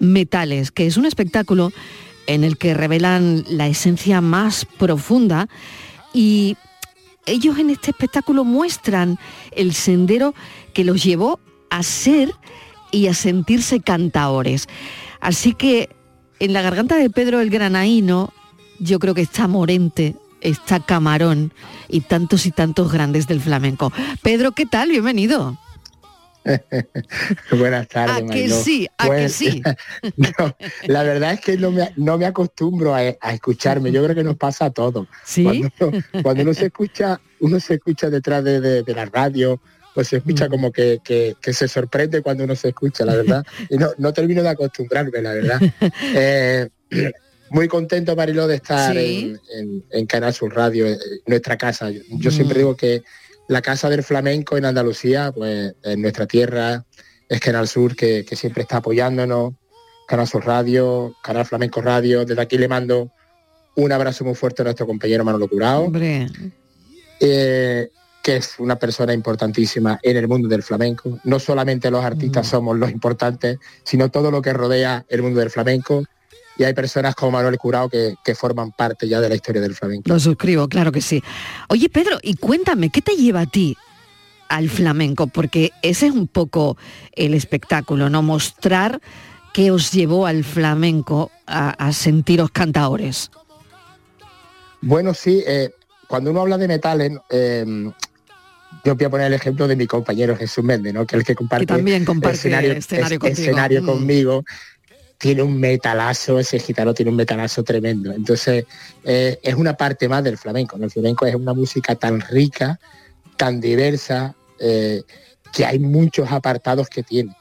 Metales, 0.00 0.70
que 0.70 0.86
es 0.86 0.98
un 0.98 1.06
espectáculo 1.06 1.72
en 2.26 2.44
el 2.44 2.56
que 2.56 2.74
revelan 2.74 3.44
la 3.48 3.66
esencia 3.66 4.20
más 4.20 4.64
profunda 4.64 5.48
y 6.12 6.56
ellos 7.26 7.58
en 7.58 7.70
este 7.70 7.90
espectáculo 7.92 8.44
muestran 8.44 9.18
el 9.52 9.74
sendero 9.74 10.34
que 10.74 10.84
los 10.84 11.02
llevó 11.02 11.40
a 11.70 11.82
ser 11.82 12.32
y 12.90 13.06
a 13.06 13.14
sentirse 13.14 13.80
cantaores. 13.80 14.68
Así 15.20 15.54
que 15.54 15.90
en 16.40 16.52
la 16.52 16.62
garganta 16.62 16.96
de 16.96 17.10
Pedro 17.10 17.40
el 17.40 17.50
Granaíno 17.50 18.32
yo 18.78 18.98
creo 18.98 19.14
que 19.14 19.22
está 19.22 19.46
Morente, 19.46 20.16
está 20.40 20.80
Camarón 20.80 21.54
y 21.88 22.00
tantos 22.00 22.46
y 22.46 22.50
tantos 22.50 22.92
grandes 22.92 23.26
del 23.26 23.40
flamenco. 23.40 23.92
Pedro, 24.22 24.52
¿qué 24.52 24.66
tal? 24.66 24.90
Bienvenido. 24.90 25.56
Buenas 27.50 27.88
tardes. 27.88 28.24
¿A 28.30 28.32
que 28.32 28.48
sí? 28.48 28.88
¿A 28.98 29.04
que 29.04 29.08
Pues, 29.08 29.32
sí? 29.32 29.62
no, 30.16 30.56
la 30.86 31.02
verdad 31.02 31.32
es 31.34 31.40
que 31.40 31.56
no 31.56 31.70
me, 31.70 31.92
no 31.96 32.18
me 32.18 32.26
acostumbro 32.26 32.94
a, 32.94 33.00
a 33.20 33.32
escucharme. 33.34 33.92
Yo 33.92 34.02
creo 34.04 34.14
que 34.14 34.24
nos 34.24 34.36
pasa 34.36 34.66
a 34.66 34.70
todos. 34.70 35.06
¿Sí? 35.24 35.44
Cuando, 35.78 35.98
cuando 36.22 36.42
uno 36.42 36.54
se 36.54 36.66
escucha, 36.66 37.20
uno 37.40 37.60
se 37.60 37.74
escucha 37.74 38.10
detrás 38.10 38.42
de, 38.44 38.60
de- 38.60 38.82
de 38.82 38.94
la 38.94 39.04
radio, 39.06 39.60
pues 39.94 40.08
se 40.08 40.16
Mm. 40.16 40.18
escucha 40.18 40.48
como 40.48 40.72
que, 40.72 40.98
que- 41.04 41.34
que 41.40 41.52
se 41.52 41.68
sorprende 41.68 42.22
cuando 42.22 42.44
uno 42.44 42.56
se 42.56 42.68
escucha, 42.68 43.04
la 43.04 43.14
verdad. 43.16 43.44
Y 43.68 43.76
no, 43.76 43.90
no 43.98 44.12
termino 44.12 44.42
de 44.42 44.48
acostumbrarme, 44.48 45.20
la 45.22 45.32
verdad. 45.34 45.60
Eh, 46.14 46.68
muy 47.50 47.68
contento, 47.68 48.16
Mariló, 48.16 48.46
de 48.46 48.56
estar 48.56 48.94
Sí. 48.94 49.36
en, 49.54 49.60
en- 49.68 49.84
en 49.90 50.06
Canal 50.06 50.32
Sur 50.32 50.54
Radio, 50.54 50.86
eh, 50.86 50.96
nuestra 51.26 51.58
casa. 51.58 51.90
Yo, 51.90 52.00
yo 52.08 52.30
siempre 52.30 52.56
Mm. 52.56 52.58
digo 52.58 52.76
que 52.76 53.02
la 53.52 53.62
casa 53.62 53.88
del 53.88 54.02
flamenco 54.02 54.56
en 54.56 54.64
Andalucía, 54.64 55.32
pues 55.32 55.74
en 55.82 56.02
nuestra 56.02 56.26
tierra, 56.26 56.84
es 57.28 57.40
Canal 57.40 57.68
Sur, 57.68 57.94
que, 57.94 58.24
que 58.24 58.36
siempre 58.36 58.62
está 58.62 58.78
apoyándonos, 58.78 59.54
Canal 60.06 60.26
Sur 60.26 60.44
Radio, 60.44 61.14
Canal 61.22 61.46
Flamenco 61.46 61.80
Radio. 61.80 62.24
Desde 62.24 62.42
aquí 62.42 62.58
le 62.58 62.68
mando 62.68 63.10
un 63.76 63.92
abrazo 63.92 64.24
muy 64.24 64.34
fuerte 64.34 64.62
a 64.62 64.64
nuestro 64.64 64.86
compañero 64.86 65.24
Manolo 65.24 65.48
Curao, 65.48 65.90
eh, 67.20 67.90
que 68.22 68.36
es 68.36 68.54
una 68.58 68.76
persona 68.76 69.14
importantísima 69.14 69.98
en 70.02 70.16
el 70.16 70.28
mundo 70.28 70.48
del 70.48 70.62
flamenco. 70.62 71.18
No 71.24 71.38
solamente 71.38 71.90
los 71.90 72.04
artistas 72.04 72.48
somos 72.48 72.78
los 72.78 72.90
importantes, 72.90 73.58
sino 73.84 74.10
todo 74.10 74.30
lo 74.30 74.42
que 74.42 74.52
rodea 74.52 75.04
el 75.08 75.22
mundo 75.22 75.40
del 75.40 75.50
flamenco. 75.50 76.04
Y 76.58 76.64
hay 76.64 76.74
personas 76.74 77.14
como 77.14 77.32
Manuel 77.32 77.56
Curao 77.58 77.88
que, 77.88 78.14
que 78.24 78.34
forman 78.34 78.72
parte 78.72 79.08
ya 79.08 79.20
de 79.20 79.28
la 79.28 79.34
historia 79.34 79.60
del 79.62 79.74
flamenco. 79.74 80.08
lo 80.08 80.20
suscribo, 80.20 80.68
claro 80.68 80.92
que 80.92 81.00
sí. 81.00 81.22
Oye, 81.68 81.88
Pedro, 81.88 82.18
y 82.22 82.34
cuéntame, 82.34 82.90
¿qué 82.90 83.00
te 83.00 83.16
lleva 83.16 83.40
a 83.40 83.46
ti 83.46 83.76
al 84.48 84.68
flamenco? 84.68 85.26
Porque 85.28 85.70
ese 85.82 86.08
es 86.08 86.12
un 86.12 86.28
poco 86.28 86.76
el 87.16 87.32
espectáculo, 87.34 88.10
¿no? 88.10 88.22
Mostrar 88.22 89.00
qué 89.54 89.70
os 89.70 89.92
llevó 89.92 90.26
al 90.26 90.44
flamenco 90.44 91.30
a, 91.46 91.70
a 91.70 91.92
sentiros 91.92 92.50
cantaores. 92.50 93.30
Bueno, 94.80 95.14
sí, 95.14 95.42
eh, 95.46 95.70
cuando 96.08 96.30
uno 96.30 96.40
habla 96.42 96.58
de 96.58 96.68
metales, 96.68 97.12
eh, 97.30 97.64
yo 98.84 98.94
voy 98.96 99.04
a 99.06 99.10
poner 99.10 99.26
el 99.28 99.34
ejemplo 99.34 99.68
de 99.68 99.76
mi 99.76 99.86
compañero 99.86 100.36
Jesús 100.36 100.64
Méndez, 100.64 100.92
¿no? 100.92 101.06
que 101.06 101.16
es 101.16 101.20
el 101.20 101.26
que 101.26 101.34
comparte, 101.34 101.66
Que 101.66 101.74
también 101.74 102.04
comparte 102.04 102.36
escenario, 102.36 102.72
escenario 102.72 103.14
es- 103.16 103.20
contigo. 103.20 103.40
escenario 103.42 103.82
Mm. 103.82 103.86
conmigo. 103.86 104.44
Tiene 105.22 105.40
un 105.40 105.60
metalazo, 105.60 106.40
ese 106.40 106.58
gitano 106.58 106.92
tiene 106.94 107.12
un 107.12 107.16
metalazo 107.16 107.62
tremendo. 107.62 108.10
Entonces, 108.10 108.64
eh, 109.04 109.38
es 109.40 109.54
una 109.54 109.74
parte 109.74 110.08
más 110.08 110.24
del 110.24 110.36
flamenco. 110.36 110.76
El 110.76 110.90
flamenco 110.90 111.26
es 111.26 111.36
una 111.36 111.54
música 111.54 111.94
tan 111.94 112.20
rica, 112.20 112.80
tan 113.36 113.60
diversa, 113.60 114.34
eh, 114.58 115.00
que 115.52 115.64
hay 115.64 115.78
muchos 115.78 116.32
apartados 116.32 116.88
que 116.88 117.04
tiene. 117.04 117.36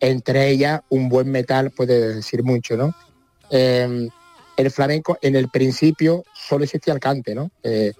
Entre 0.00 0.48
ellas, 0.48 0.80
un 0.88 1.08
buen 1.08 1.30
metal 1.30 1.70
puede 1.70 2.16
decir 2.16 2.42
mucho, 2.42 2.76
¿no? 2.76 2.96
Eh, 3.48 4.08
el 4.56 4.70
flamenco 4.72 5.16
en 5.22 5.36
el 5.36 5.50
principio 5.50 6.24
solo 6.34 6.64
existía 6.64 6.94
el 6.94 6.98
cante, 6.98 7.36
¿no? 7.36 7.52
Eh, 7.62 7.92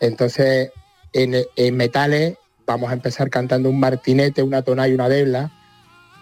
entonces, 0.00 0.70
en, 1.12 1.34
en 1.54 1.76
metales 1.76 2.38
vamos 2.64 2.88
a 2.88 2.94
empezar 2.94 3.28
cantando 3.28 3.68
un 3.68 3.78
martinete, 3.78 4.42
una 4.42 4.62
tona 4.62 4.88
y 4.88 4.94
una 4.94 5.10
debla, 5.10 5.52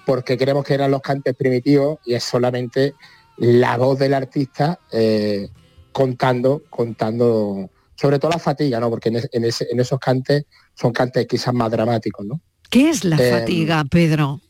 porque 0.06 0.36
creemos 0.36 0.64
que 0.64 0.74
eran 0.74 0.90
los 0.90 1.00
cantes 1.00 1.34
primitivos 1.36 1.98
y 2.04 2.14
es 2.14 2.24
solamente 2.24 2.94
la 3.38 3.76
voz 3.76 3.98
del 3.98 4.14
artista 4.14 4.78
eh, 4.90 5.48
contando, 5.92 6.62
contando, 6.70 7.70
sobre 7.96 8.18
todo 8.18 8.30
la 8.30 8.38
fatiga, 8.38 8.80
¿no? 8.80 8.90
Porque 8.90 9.08
en, 9.10 9.16
es- 9.16 9.28
en 9.32 9.44
ese- 9.44 9.66
en 9.70 9.80
esos 9.80 9.98
cantes 9.98 10.44
son 10.74 10.92
cantes 10.92 11.26
quizás 11.26 11.52
más 11.54 11.70
dramáticos, 11.70 12.24
¿no? 12.26 12.40
¿Qué 12.70 12.88
es 12.90 13.04
la 13.04 13.16
Eh, 13.16 13.30
fatiga, 13.30 13.84
Pedro? 13.84 14.40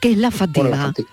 ¿Qué 0.00 0.12
es 0.12 0.18
la 0.18 0.30
fatiga? 0.30 0.68
Bueno, 0.68 0.76
la 0.84 0.92
fati- 0.92 1.06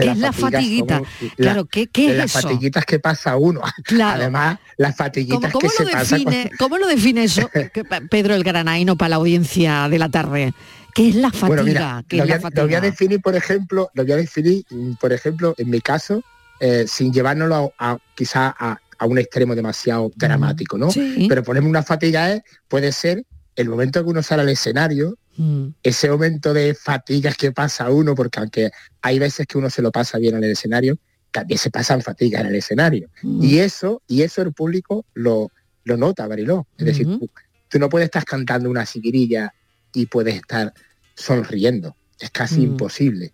¿Qué 0.00 0.10
es 0.10 0.18
la 0.18 0.32
fatiguita? 0.32 1.02
Claro, 1.36 1.64
¿qué, 1.66 1.86
qué 1.86 2.10
es 2.10 2.16
las 2.16 2.34
eso? 2.34 2.40
fatiguitas 2.48 2.84
que 2.84 2.98
pasa 2.98 3.36
uno. 3.36 3.60
Claro. 3.84 4.20
Además, 4.22 4.58
las 4.76 4.96
¿Cómo, 4.96 5.06
fatiguitas 5.06 5.52
cómo 5.52 5.60
que 5.60 5.66
lo 5.68 5.72
se 5.72 5.92
pasan 5.92 6.18
define, 6.24 6.50
¿Cómo 6.58 6.76
lo 6.78 6.86
define 6.88 7.22
eso, 7.24 7.48
que- 7.72 7.84
Pedro 8.10 8.34
el 8.34 8.42
Granaino, 8.42 8.96
para 8.96 9.10
la 9.10 9.16
audiencia 9.16 9.88
de 9.88 9.98
la 10.00 10.08
tarde? 10.08 10.52
¿Qué 10.96 11.08
es 11.10 11.14
la 11.16 11.30
fatiga? 11.30 11.46
Bueno, 11.48 11.64
mira, 11.64 12.04
¿Qué 12.08 12.16
lo 12.16 12.22
es 12.24 12.28
voy, 12.28 12.30
la 12.30 12.36
a, 12.36 12.40
fatiga? 12.40 12.62
lo 12.62 12.68
voy 12.68 12.74
a 12.76 12.80
definir, 12.80 13.20
por 13.20 13.36
ejemplo, 13.36 13.90
lo 13.94 14.02
voy 14.02 14.12
a 14.12 14.16
definir, 14.16 14.64
mm, 14.70 14.92
por 14.94 15.12
ejemplo, 15.12 15.54
en 15.58 15.70
mi 15.70 15.80
caso, 15.80 16.22
eh, 16.60 16.86
sin 16.88 17.12
llevárnoslo 17.12 17.72
a, 17.78 17.92
a- 17.92 17.98
quizá 18.14 18.54
a, 18.58 18.80
a 18.98 19.06
un 19.06 19.18
extremo 19.18 19.54
demasiado 19.54 20.10
dramático, 20.16 20.78
¿no? 20.78 20.90
Sí. 20.90 21.26
Pero 21.28 21.42
ponerme 21.42 21.68
una 21.68 21.82
fatiga 21.82 22.32
es, 22.32 22.42
puede 22.66 22.92
ser 22.92 23.24
el 23.56 23.68
momento 23.68 24.02
que 24.02 24.10
uno 24.10 24.22
sale 24.22 24.42
al 24.42 24.48
escenario, 24.48 25.16
Mm. 25.38 25.66
ese 25.82 26.08
momento 26.08 26.54
de 26.54 26.74
fatigas 26.74 27.36
que 27.36 27.52
pasa 27.52 27.90
uno, 27.90 28.14
porque 28.14 28.38
aunque 28.40 28.70
hay 29.02 29.18
veces 29.18 29.46
que 29.46 29.58
uno 29.58 29.68
se 29.68 29.82
lo 29.82 29.92
pasa 29.92 30.16
bien 30.16 30.34
en 30.34 30.44
el 30.44 30.52
escenario, 30.52 30.96
también 31.30 31.58
se 31.58 31.68
pasan 31.70 32.00
fatigas 32.00 32.40
en 32.40 32.46
el 32.46 32.54
escenario. 32.54 33.10
Mm. 33.22 33.44
Y 33.44 33.58
eso, 33.58 34.00
y 34.08 34.22
eso 34.22 34.40
el 34.40 34.54
público 34.54 35.04
lo, 35.12 35.50
lo 35.84 35.98
nota, 35.98 36.26
Mariló. 36.26 36.66
Es 36.78 36.86
decir, 36.86 37.06
tú, 37.06 37.28
tú 37.68 37.78
no 37.78 37.90
puedes 37.90 38.06
estar 38.06 38.24
cantando 38.24 38.70
una 38.70 38.86
seguirilla 38.86 39.52
y 39.92 40.06
puedes 40.06 40.36
estar 40.36 40.72
sonriendo. 41.16 41.96
Es 42.20 42.30
casi 42.30 42.60
Mm. 42.60 42.64
imposible, 42.64 43.32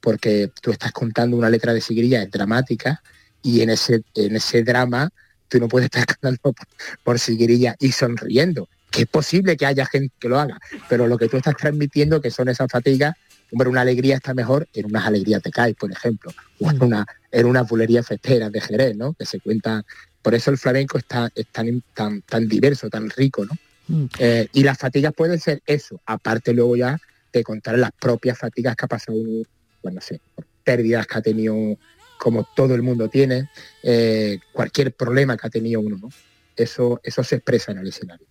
porque 0.00 0.50
tú 0.60 0.70
estás 0.72 0.92
contando 0.92 1.36
una 1.36 1.48
letra 1.48 1.72
de 1.72 1.80
seguirilla 1.80 2.22
es 2.22 2.30
dramática 2.30 3.02
y 3.42 3.62
en 3.62 3.70
ese, 3.70 4.02
en 4.14 4.36
ese 4.36 4.62
drama 4.62 5.10
tú 5.48 5.58
no 5.58 5.68
puedes 5.68 5.86
estar 5.86 6.04
cantando 6.20 6.38
por, 6.42 6.54
por 7.02 7.16
y 7.16 7.92
sonriendo. 7.92 8.68
Que 8.90 9.02
es 9.02 9.08
posible 9.08 9.56
que 9.56 9.66
haya 9.66 9.86
gente 9.86 10.12
que 10.18 10.28
lo 10.28 10.38
haga, 10.38 10.58
pero 10.88 11.06
lo 11.06 11.16
que 11.16 11.28
tú 11.28 11.36
estás 11.36 11.56
transmitiendo, 11.56 12.20
que 12.20 12.30
son 12.30 12.48
esas 12.48 12.68
fatigas, 12.70 13.14
hombre, 13.52 13.68
una 13.68 13.82
alegría 13.82 14.16
está 14.16 14.34
mejor 14.34 14.68
en 14.74 14.86
unas 14.86 15.06
alegrías 15.06 15.42
de 15.42 15.50
CAI, 15.52 15.74
por 15.74 15.92
ejemplo, 15.92 16.32
o 16.58 16.70
en 16.70 16.82
una, 16.82 17.06
en 17.30 17.46
una 17.46 17.62
bulería 17.62 18.02
festera 18.02 18.50
de 18.50 18.60
Jerez, 18.60 18.96
¿no? 18.96 19.14
Que 19.14 19.26
se 19.26 19.38
cuenta. 19.38 19.84
Por 20.22 20.34
eso 20.34 20.50
el 20.50 20.58
flamenco 20.58 20.98
está, 20.98 21.30
es 21.34 21.46
tan, 21.46 21.82
tan, 21.94 22.22
tan 22.22 22.48
diverso, 22.48 22.90
tan 22.90 23.08
rico, 23.10 23.46
¿no? 23.46 23.56
Mm. 23.88 24.06
Eh, 24.18 24.48
y 24.52 24.64
las 24.64 24.76
fatigas 24.76 25.14
pueden 25.16 25.38
ser 25.38 25.62
eso, 25.66 26.00
aparte 26.04 26.52
luego 26.52 26.76
ya 26.76 27.00
de 27.32 27.42
contar 27.42 27.78
las 27.78 27.92
propias 27.92 28.38
fatigas 28.38 28.76
que 28.76 28.84
ha 28.84 28.88
pasado 28.88 29.18
uno, 29.18 29.42
bueno, 29.82 29.96
no 29.96 30.00
sé, 30.00 30.20
por 30.34 30.46
pérdidas 30.64 31.06
que 31.06 31.18
ha 31.18 31.22
tenido, 31.22 31.54
como 32.18 32.46
todo 32.54 32.74
el 32.74 32.82
mundo 32.82 33.08
tiene, 33.08 33.48
eh, 33.82 34.38
cualquier 34.52 34.92
problema 34.92 35.36
que 35.36 35.46
ha 35.46 35.50
tenido 35.50 35.80
uno, 35.80 35.96
¿no? 35.96 36.08
Eso, 36.56 37.00
eso 37.02 37.24
se 37.24 37.36
expresa 37.36 37.72
en 37.72 37.78
el 37.78 37.88
escenario. 37.88 38.26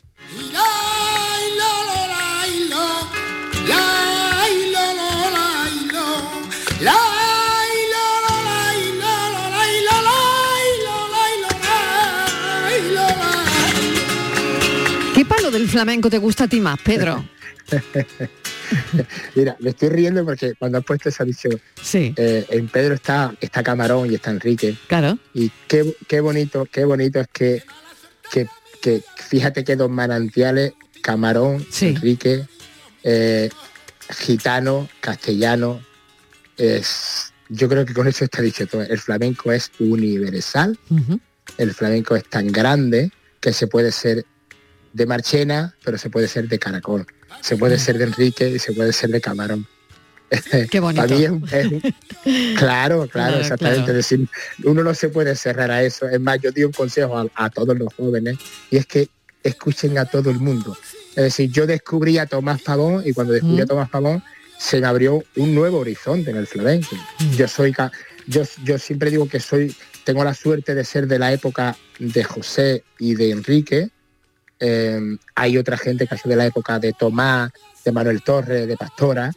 ¿Qué 15.16 15.26
palo 15.26 15.52
del 15.52 15.68
flamenco 15.68 16.10
te 16.10 16.18
gusta 16.18 16.46
a 16.46 16.48
ti 16.48 16.62
más, 16.62 16.80
Pedro? 16.82 17.26
Mira, 19.36 19.56
me 19.60 19.70
estoy 19.72 19.90
riendo 19.90 20.24
porque 20.26 20.54
cuando 20.56 20.78
has 20.80 20.84
puesto 20.86 21.10
esa 21.10 21.24
visión, 21.24 21.60
Sí. 21.82 22.14
eh, 22.18 22.46
en 22.50 22.68
Pedro 22.68 22.94
está, 22.96 23.34
está 23.42 23.64
Camarón 23.64 24.12
y 24.12 24.16
está 24.16 24.32
Enrique. 24.32 24.76
Claro. 24.88 25.18
Y 25.34 25.52
qué, 25.68 25.96
qué 26.08 26.20
bonito, 26.22 26.66
qué 26.72 26.86
bonito 26.86 27.20
es 27.20 27.28
que, 27.30 27.64
que, 28.32 28.48
que 28.82 29.02
fíjate 29.16 29.64
que 29.64 29.76
dos 29.76 29.90
manantiales, 29.90 30.74
Camarón, 31.02 31.66
Enrique, 31.82 32.46
eh, 33.04 33.50
gitano, 34.18 34.90
castellano, 35.02 35.82
es, 36.58 37.32
yo 37.50 37.70
creo 37.70 37.86
que 37.86 37.94
con 37.94 38.08
eso 38.08 38.26
está 38.26 38.42
dicho 38.42 38.68
todo. 38.68 38.82
El 38.82 39.00
flamenco 39.00 39.52
es 39.52 39.72
universal, 39.80 40.78
el 41.58 41.74
flamenco 41.74 42.16
es 42.16 42.24
tan 42.30 42.48
grande 42.52 43.12
que 43.40 43.54
se 43.54 43.68
puede 43.68 43.92
ser 43.92 44.26
de 44.94 45.06
Marchena, 45.06 45.76
pero 45.84 45.98
se 45.98 46.10
puede 46.10 46.28
ser 46.28 46.48
de 46.50 46.60
Caracol, 46.60 47.06
se 47.42 47.58
puede 47.58 47.78
ser 47.80 47.98
de 47.98 48.06
Enrique 48.06 48.50
y 48.50 48.60
se 48.60 48.74
puede 48.74 48.94
ser 48.94 49.10
de 49.10 49.22
Camarón. 49.22 49.66
Qué 50.70 50.80
bonito. 50.80 51.02
Para 51.08 51.16
mí 51.18 51.24
es 51.24 51.30
un- 51.32 51.44
es 51.52 51.68
claro, 52.58 53.08
claro, 53.08 53.10
Claro, 53.10 53.38
exactamente. 53.40 53.84
claro. 53.86 54.00
Es 54.00 54.10
decir, 54.10 54.28
uno 54.64 54.84
no 54.84 54.94
se 54.94 55.10
puede 55.10 55.36
cerrar 55.36 55.72
a 55.72 55.84
eso. 55.84 56.08
Es 56.08 56.20
más, 56.20 56.40
yo 56.42 56.52
doy 56.52 56.66
un 56.66 56.72
consejo 56.72 57.18
a, 57.18 57.26
a 57.36 57.50
todos 57.50 57.78
los 57.78 57.94
jóvenes 57.94 58.38
y 58.70 58.78
es 58.78 58.86
que 58.86 59.10
escuchen 59.44 59.98
a 59.98 60.06
todo 60.06 60.30
el 60.30 60.40
mundo. 60.40 60.78
Es 61.16 61.24
decir, 61.24 61.50
yo 61.52 61.66
descubrí 61.66 62.18
a 62.18 62.26
Tomás 62.28 62.62
Pavón 62.62 63.02
y 63.06 63.14
cuando 63.14 63.34
descubrí 63.34 63.62
a 63.62 63.66
Tomás 63.66 63.90
Pavón 63.90 64.24
se 64.58 64.80
me 64.82 64.88
abrió 64.88 65.24
un 65.38 65.56
nuevo 65.56 65.80
horizonte 65.80 66.30
en 66.32 66.38
el 66.38 66.46
flamenco. 66.46 66.96
Yo 67.38 67.48
soy, 67.48 67.74
yo, 68.28 68.44
yo 68.64 68.78
siempre 68.78 69.10
digo 69.10 69.28
que 69.28 69.40
soy, 69.40 69.76
tengo 70.04 70.24
la 70.24 70.34
suerte 70.34 70.76
de 70.76 70.84
ser 70.84 71.08
de 71.08 71.18
la 71.18 71.32
época 71.34 71.76
de 71.98 72.24
José 72.24 72.84
y 73.00 73.16
de 73.16 73.32
Enrique. 73.32 73.90
Eh, 74.60 75.00
hay 75.36 75.58
otra 75.58 75.78
gente 75.78 76.06
que 76.08 76.16
ha 76.16 76.18
sido 76.18 76.32
de 76.32 76.36
la 76.38 76.46
época 76.46 76.80
de 76.80 76.94
Tomás, 76.94 77.52
de 77.84 77.92
Manuel 77.92 78.22
Torres, 78.24 78.68
de 78.68 78.78
Pastora. 78.78 79.32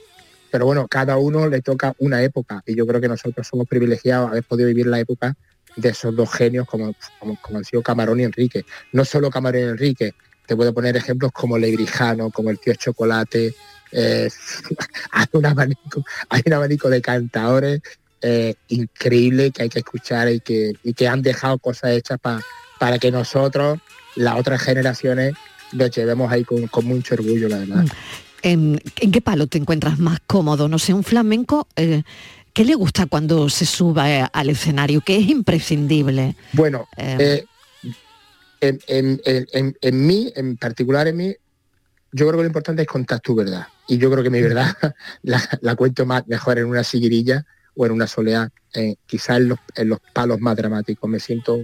Pero 0.50 0.66
bueno, 0.66 0.86
cada 0.88 1.16
uno 1.16 1.48
le 1.48 1.62
toca 1.62 1.94
una 1.98 2.22
época 2.22 2.62
y 2.66 2.74
yo 2.74 2.86
creo 2.86 3.00
que 3.00 3.08
nosotros 3.08 3.46
somos 3.46 3.66
privilegiados 3.66 4.30
haber 4.30 4.44
podido 4.44 4.68
vivir 4.68 4.86
la 4.86 5.00
época 5.00 5.34
de 5.76 5.88
esos 5.88 6.14
dos 6.14 6.30
genios 6.30 6.66
como, 6.66 6.94
como, 7.18 7.38
han 7.58 7.64
sido 7.64 7.82
Camarón 7.82 8.20
y 8.20 8.24
Enrique. 8.24 8.64
No 8.92 9.04
solo 9.04 9.30
Camarón 9.30 9.60
y 9.60 9.64
Enrique, 9.64 10.12
te 10.46 10.54
puedo 10.54 10.74
poner 10.74 10.96
ejemplos 10.96 11.32
como 11.32 11.56
Lebrijano, 11.56 12.30
como 12.30 12.50
el 12.50 12.58
tío 12.58 12.74
Chocolate. 12.74 13.54
eh, 13.92 14.28
hay, 15.12 15.26
un 15.32 15.46
abanico, 15.46 16.04
hay 16.28 16.42
un 16.44 16.52
abanico 16.52 16.90
de 16.90 17.00
cantadores 17.00 17.80
eh, 18.20 18.54
increíble 18.68 19.50
que 19.52 19.62
hay 19.62 19.68
que 19.70 19.78
escuchar 19.78 20.28
y 20.30 20.40
que, 20.40 20.72
y 20.82 20.92
que 20.92 21.08
han 21.08 21.22
dejado 21.22 21.58
cosas 21.58 21.92
hechas 21.92 22.18
pa- 22.20 22.42
para 22.78 22.98
que 22.98 23.10
nosotros, 23.10 23.78
las 24.16 24.38
otras 24.38 24.62
generaciones, 24.62 25.34
nos 25.72 25.90
llevemos 25.90 26.30
ahí 26.30 26.44
con, 26.44 26.66
con 26.68 26.84
mucho 26.84 27.14
orgullo, 27.14 27.48
la 27.48 27.58
verdad. 27.58 27.84
¿En, 28.42 28.80
en 29.00 29.12
qué 29.12 29.20
palo 29.20 29.46
te 29.46 29.58
encuentras 29.58 29.98
más 29.98 30.18
cómodo? 30.26 30.68
No 30.68 30.78
sé, 30.78 30.92
un 30.92 31.04
flamenco, 31.04 31.68
eh, 31.76 32.02
¿qué 32.52 32.64
le 32.64 32.74
gusta 32.74 33.06
cuando 33.06 33.48
se 33.48 33.64
suba 33.66 34.10
eh, 34.10 34.26
al 34.32 34.50
escenario? 34.50 35.00
¿Qué 35.00 35.16
es 35.16 35.28
imprescindible? 35.28 36.34
Bueno, 36.52 36.86
Eh, 36.96 37.46
eh, 38.60 38.78
en, 38.86 39.20
en- 39.24 39.76
en- 39.80 40.06
mí, 40.06 40.32
en 40.36 40.56
particular 40.56 41.08
en 41.08 41.16
mí, 41.16 41.34
yo 42.12 42.26
creo 42.26 42.32
que 42.32 42.42
lo 42.42 42.46
importante 42.46 42.82
es 42.82 42.88
contar 42.88 43.20
tu 43.20 43.34
verdad. 43.34 43.66
Y 43.88 43.98
yo 43.98 44.10
creo 44.10 44.22
que 44.22 44.30
mi 44.30 44.40
verdad 44.42 44.76
la, 45.22 45.40
la 45.60 45.74
cuento 45.74 46.04
más 46.06 46.26
mejor 46.28 46.58
en 46.58 46.66
una 46.66 46.84
siguirilla 46.84 47.44
o 47.74 47.86
en 47.86 47.92
una 47.92 48.06
soleá, 48.06 48.50
quizás 49.06 49.38
en 49.38 49.48
los, 49.48 49.58
en 49.76 49.88
los 49.88 49.98
palos 50.12 50.38
más 50.40 50.56
dramáticos. 50.56 51.08
Me 51.08 51.18
siento, 51.18 51.60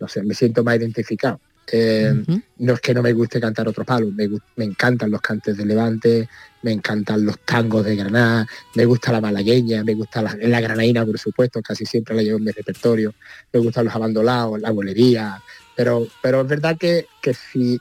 no 0.00 0.08
sé, 0.08 0.22
me 0.22 0.34
siento 0.34 0.64
más 0.64 0.76
identificado. 0.76 1.40
Eh, 1.72 2.12
No 2.58 2.74
es 2.74 2.80
que 2.80 2.92
no 2.92 3.02
me 3.02 3.12
guste 3.12 3.40
cantar 3.40 3.68
otros 3.68 3.86
palos, 3.86 4.12
me, 4.12 4.28
me 4.56 4.64
encantan 4.64 5.10
los 5.10 5.20
cantes 5.20 5.56
de 5.56 5.64
Levante, 5.64 6.28
me 6.62 6.72
encantan 6.72 7.24
los 7.24 7.38
tangos 7.40 7.84
de 7.84 7.96
Granada, 7.96 8.46
me 8.74 8.84
gusta 8.84 9.12
la 9.12 9.20
malagueña, 9.20 9.84
me 9.84 9.94
gusta 9.94 10.20
la, 10.20 10.36
la 10.40 10.60
granaína, 10.60 11.06
por 11.06 11.18
supuesto, 11.18 11.62
casi 11.62 11.86
siempre 11.86 12.14
la 12.16 12.22
llevo 12.22 12.38
en 12.38 12.44
mi 12.44 12.50
repertorio, 12.50 13.14
me 13.52 13.60
gustan 13.60 13.84
los 13.86 13.94
abandolados, 13.94 14.60
la 14.60 14.70
bolería, 14.70 15.40
pero, 15.76 16.06
pero 16.20 16.42
es 16.42 16.48
verdad 16.48 16.76
que, 16.78 17.06
que 17.22 17.34
si 17.34 17.78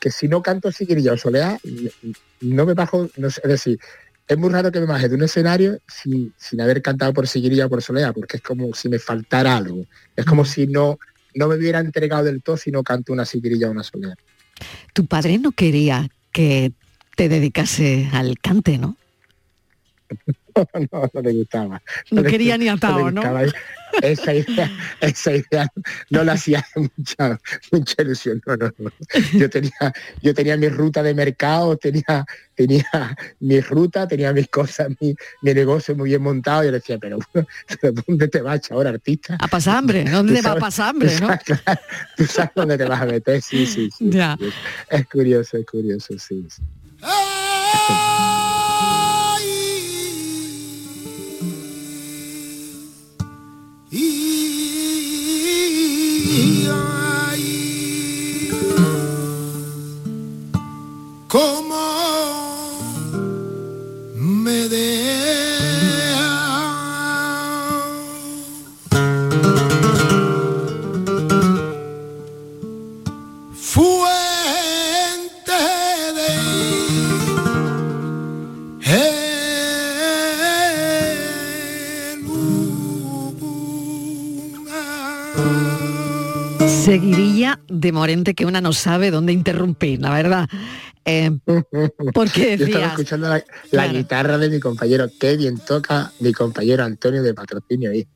que 0.00 0.10
si 0.10 0.26
no 0.26 0.42
canto 0.42 0.72
siguirilla 0.72 1.12
o 1.12 1.16
soleá, 1.16 1.60
no 2.40 2.66
me 2.66 2.74
bajo, 2.74 3.08
no 3.16 3.30
sé, 3.30 3.40
es 3.44 3.50
decir, 3.50 3.78
es 4.26 4.36
muy 4.36 4.50
raro 4.50 4.72
que 4.72 4.80
me 4.80 4.86
baje 4.86 5.08
de 5.08 5.14
un 5.14 5.22
escenario 5.22 5.78
sin, 5.86 6.34
sin 6.36 6.60
haber 6.60 6.82
cantado 6.82 7.12
por 7.12 7.28
siguirilla 7.28 7.66
o 7.66 7.68
por 7.68 7.82
soleá, 7.82 8.12
porque 8.12 8.38
es 8.38 8.42
como 8.42 8.74
si 8.74 8.88
me 8.88 8.98
faltara 8.98 9.56
algo, 9.56 9.84
es 10.16 10.24
como 10.24 10.44
si 10.44 10.66
no, 10.66 10.98
no 11.34 11.48
me 11.48 11.56
hubiera 11.56 11.80
entregado 11.80 12.24
del 12.24 12.42
todo 12.42 12.56
si 12.56 12.70
no 12.70 12.82
canto 12.82 13.12
una 13.12 13.24
siguirilla 13.24 13.68
o 13.68 13.70
una 13.70 13.82
soleá. 13.82 14.14
tu 14.92 15.06
padre 15.06 15.38
no 15.38 15.52
quería 15.52 16.08
que 16.32 16.72
te 17.16 17.28
dedicase 17.28 18.08
al 18.12 18.38
cante, 18.38 18.78
¿no? 18.78 18.96
no, 20.92 21.10
no 21.12 21.20
le 21.20 21.32
gustaba. 21.32 21.82
No 22.10 22.22
quería 22.22 22.56
ni 22.58 22.68
atado, 22.68 23.10
¿no? 23.10 23.22
Esa 24.02 24.32
idea, 24.34 24.70
esa 25.00 25.32
idea 25.32 25.66
no 26.10 26.24
le 26.24 26.32
hacía 26.32 26.64
mucha, 26.96 27.38
mucha 27.70 28.02
ilusión. 28.02 28.40
No, 28.46 28.56
no, 28.56 28.70
no. 28.78 28.90
Yo 29.34 29.50
tenía, 29.50 29.92
yo 30.22 30.34
tenía 30.34 30.56
mi 30.56 30.68
ruta 30.68 31.02
de 31.02 31.14
mercado, 31.14 31.76
tenía, 31.76 32.24
tenía 32.54 32.86
mi 33.40 33.60
ruta, 33.60 34.08
tenía 34.08 34.32
mis 34.32 34.48
cosas, 34.48 34.88
mi, 35.00 35.14
mi 35.42 35.52
negocio 35.54 35.94
muy 35.94 36.08
bien 36.10 36.22
montado. 36.22 36.62
Y 36.62 36.66
yo 36.66 36.72
le 36.72 36.78
decía, 36.78 36.98
pero, 36.98 37.18
pero 37.80 37.92
¿dónde 38.06 38.28
te 38.28 38.40
vas 38.40 38.60
ahora, 38.70 38.90
artista? 38.90 39.36
A 39.38 39.48
pasar 39.48 39.76
hambre, 39.76 40.04
¿dónde 40.04 40.40
Tú 40.40 40.48
va 40.48 40.52
a 40.52 40.56
pasar 40.56 40.88
hambre, 40.90 41.08
tú 41.14 41.20
no? 41.20 41.26
sabes- 41.28 41.44
claro, 41.44 41.80
Tú 42.16 42.24
sabes 42.26 42.50
dónde 42.56 42.78
te 42.78 42.84
vas 42.84 43.00
a 43.02 43.06
meter, 43.06 43.42
sí, 43.42 43.66
sí, 43.66 43.90
sí. 43.90 44.10
Ya. 44.10 44.36
sí. 44.40 44.48
Es 44.88 45.06
curioso, 45.08 45.58
es 45.58 45.66
curioso, 45.66 46.14
sí. 46.18 46.46
sí. 46.48 46.62
Cómo 61.32 61.80
me 64.14 64.68
deja 64.68 65.51
de 87.82 87.92
Morente 87.92 88.34
que 88.34 88.46
una 88.46 88.60
no 88.62 88.72
sabe 88.72 89.10
dónde 89.10 89.32
interrumpir, 89.32 90.00
la 90.00 90.10
verdad. 90.14 90.48
Eh, 91.04 91.30
porque 92.14 92.56
Yo 92.58 92.64
estaba 92.66 92.86
escuchando 92.86 93.28
la, 93.28 93.34
la 93.36 93.44
Claro. 93.70 93.92
guitarra 93.92 94.38
de 94.38 94.48
mi 94.48 94.60
compañero, 94.60 95.10
qué 95.20 95.36
bien 95.36 95.58
toca 95.58 96.12
mi 96.20 96.32
compañero 96.32 96.84
Antonio 96.84 97.22
de 97.22 97.34
Patrocinio 97.34 97.90
ahí. 97.90 98.06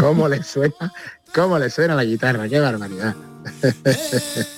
¿Cómo 0.00 0.26
le 0.28 0.42
suena? 0.42 0.92
¿Cómo 1.34 1.58
le 1.58 1.70
suena 1.70 1.94
la 1.94 2.04
guitarra? 2.04 2.48
¡Qué 2.48 2.58
barbaridad! 2.58 3.14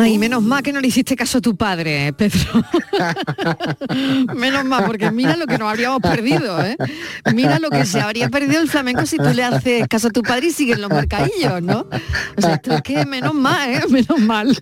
ay, 0.00 0.18
menos 0.18 0.42
mal 0.42 0.62
que 0.62 0.72
no 0.72 0.80
le 0.80 0.88
hiciste 0.88 1.16
caso 1.16 1.38
a 1.38 1.40
tu 1.40 1.56
padre, 1.56 2.12
Pedro. 2.12 2.62
menos 4.34 4.64
mal, 4.64 4.84
porque 4.84 5.10
mira 5.10 5.36
lo 5.36 5.46
que 5.46 5.58
nos 5.58 5.68
habríamos 5.70 6.00
perdido, 6.00 6.62
¿eh? 6.64 6.76
Mira 7.34 7.58
lo 7.58 7.70
que 7.70 7.86
se 7.86 8.00
habría 8.00 8.28
perdido 8.28 8.60
el 8.60 8.68
flamenco 8.68 9.06
si 9.06 9.16
tú 9.16 9.30
le 9.34 9.42
haces 9.44 9.86
caso 9.88 10.08
a 10.08 10.10
tu 10.10 10.22
padre 10.22 10.48
y 10.48 10.50
sigues 10.50 10.78
los 10.78 10.90
mercadillos, 10.90 11.62
¿no? 11.62 11.86
O 12.36 12.40
sea, 12.40 12.54
esto 12.54 12.74
es 12.74 12.82
que 12.82 13.06
menos 13.06 13.34
mal, 13.34 13.70
¿eh? 13.70 13.80
Menos 13.88 14.18
mal. 14.20 14.56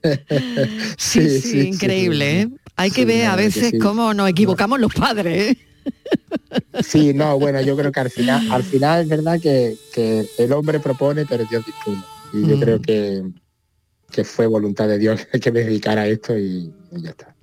Sí, 0.97 1.41
sí, 1.41 1.61
increíble, 1.69 2.41
¿eh? 2.43 2.49
Hay 2.77 2.91
que 2.91 3.05
ver 3.05 3.27
a 3.27 3.37
veces 3.37 3.73
cómo 3.81 4.15
nos 4.15 4.29
equivocamos 4.29 4.81
los 4.81 4.93
padres, 4.95 5.53
¿eh? 5.53 5.59
Sí, 6.83 7.13
no, 7.15 7.39
bueno, 7.39 7.61
yo 7.61 7.77
creo 7.77 7.91
que 7.93 8.01
al 8.01 8.11
final, 8.11 8.51
al 8.51 8.63
final 8.63 9.03
es 9.03 9.09
verdad 9.09 9.41
que, 9.41 9.75
que 9.95 10.27
el 10.39 10.53
hombre 10.53 10.81
propone, 10.81 11.25
pero 11.27 11.45
Dios 11.45 11.65
dispone. 11.67 12.03
Y 12.33 12.47
yo 12.49 12.57
Mm. 12.57 12.61
creo 12.61 12.81
que, 12.81 13.23
que 14.13 14.25
fue 14.25 14.47
voluntad 14.47 14.87
de 14.89 14.99
Dios 14.99 15.27
que 15.43 15.53
me 15.53 15.61
dedicara 15.61 16.03
a 16.03 16.07
esto 16.07 16.39
y, 16.39 16.73
y 16.93 17.03
ya 17.03 17.11
está. 17.11 17.35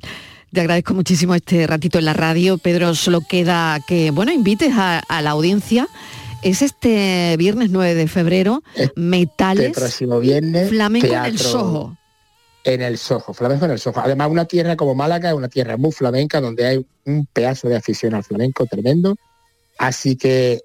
Te 0.52 0.62
agradezco 0.62 0.94
muchísimo 0.96 1.36
este 1.36 1.68
ratito 1.68 2.00
en 2.00 2.06
la 2.06 2.14
radio. 2.14 2.58
Pedro, 2.58 2.96
solo 2.96 3.22
queda 3.22 3.80
que, 3.88 4.10
bueno, 4.12 4.32
invites 4.32 4.72
a, 4.74 5.00
a 5.00 5.22
la 5.22 5.32
audiencia. 5.32 5.88
Es 6.42 6.62
este 6.62 7.36
viernes 7.38 7.70
9 7.70 7.96
de 7.96 8.08
febrero, 8.08 8.64
Este 8.76 9.00
Metales, 9.00 9.74
próximo 9.76 10.20
viernes, 10.20 10.70
flamenco 10.70 11.14
en 11.14 11.26
el 11.26 11.38
Soho. 11.38 11.98
En 12.64 12.82
el 12.82 12.98
Soho, 12.98 13.34
flamenco 13.34 13.66
en 13.66 13.72
el 13.72 13.80
Soho. 13.80 14.00
Además, 14.00 14.30
una 14.32 14.46
tierra 14.46 14.78
como 14.78 14.96
Málaga 14.96 15.30
es 15.30 15.36
una 15.36 15.50
tierra 15.50 15.76
muy 15.76 15.92
flamenca 15.92 16.40
donde 16.40 16.66
hay 16.66 16.86
un 17.06 17.26
pedazo 17.26 17.68
de 17.68 17.76
afición 17.76 18.16
al 18.16 18.24
flamenco 18.24 18.66
tremendo. 18.66 19.18
Así 19.78 20.16
que 20.16 20.62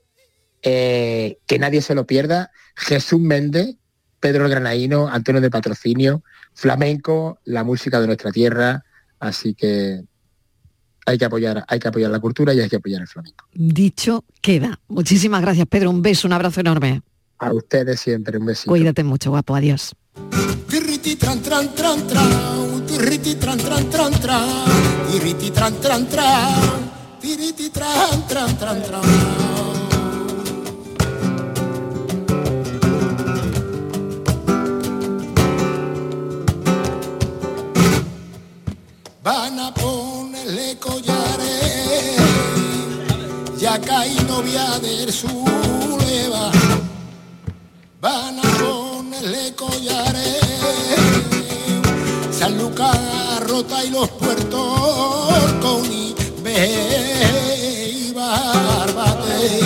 eh, 0.63 1.39
que 1.47 1.59
nadie 1.59 1.83
se 1.83 1.95
lo 1.95 2.07
pierda. 2.07 2.51
Jesús 2.77 3.21
Méndez, 3.21 3.77
Pedro 4.25 4.47
el 4.47 4.51
Granaíno, 4.51 5.07
Antonio 5.07 5.39
de 5.43 5.51
Patrocinio, 5.51 6.23
flamenco, 6.55 7.41
la 7.45 7.63
música 7.63 8.01
de 8.01 8.07
nuestra 8.07 8.33
tierra. 8.33 8.83
Así 9.21 9.55
que 9.55 10.03
hay 11.05 11.19
que 11.19 11.27
apoyar, 11.27 11.63
hay 11.69 11.79
que 11.79 11.89
apoyar 11.89 12.11
la 12.11 12.21
cultura 12.21 12.55
y 12.55 12.61
hay 12.61 12.71
que 12.71 12.77
apoyar 12.77 13.03
el 13.03 13.07
flamenco. 13.07 13.45
Dicho 13.53 14.25
queda. 14.41 14.81
Muchísimas 14.89 15.43
gracias, 15.43 15.67
Pedro. 15.67 15.91
Un 15.91 16.01
beso, 16.01 16.27
un 16.27 16.33
abrazo 16.33 16.61
enorme. 16.61 17.03
A 17.39 17.53
ustedes 17.53 18.01
siempre 18.01 18.39
un 18.39 18.47
besito. 18.47 18.71
Cuídate 18.71 19.05
mucho, 19.05 19.29
guapo. 19.29 19.55
Adiós. 19.57 19.95
Van 39.25 39.59
a 39.59 39.73
ponerle 39.73 40.79
collares, 40.79 42.21
ya 43.59 43.81
caí 43.81 44.15
novia 44.29 44.79
del 44.81 45.11
Zuleva. 45.11 46.51
Van 48.03 48.39
a 48.39 48.43
ponerle 48.43 49.55
collares, 49.55 50.43
San 52.39 52.59
Lucas 52.59 53.41
rota 53.49 53.83
y 53.83 53.89
los 53.89 54.11
puertos 54.11 55.33
con 55.63 55.91
y 55.91 56.15
Barbate. 58.13 59.61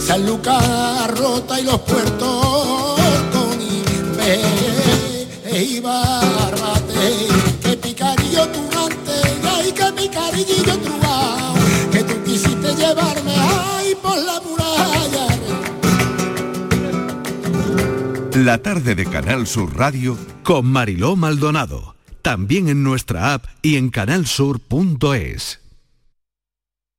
San 0.00 0.26
Lucas 0.26 1.08
rota 1.12 1.60
y 1.60 1.62
los 1.62 1.78
puertos 1.78 2.98
con 3.32 3.62
y 3.62 3.84
Barbate. 5.78 6.75
Que 11.92 12.04
tú 12.04 12.22
quisiste 12.24 12.74
llevarme 12.74 13.34
por 14.02 14.16
la 14.16 14.40
muralla. 14.40 15.26
La 18.34 18.58
tarde 18.58 18.94
de 18.94 19.06
Canal 19.06 19.46
Sur 19.46 19.76
Radio 19.76 20.16
Con 20.42 20.66
Mariló 20.66 21.16
Maldonado. 21.16 21.96
También 22.22 22.68
en 22.68 22.82
nuestra 22.82 23.34
app 23.34 23.46
y 23.62 23.76
en 23.76 23.90
canalsur.es. 23.90 25.65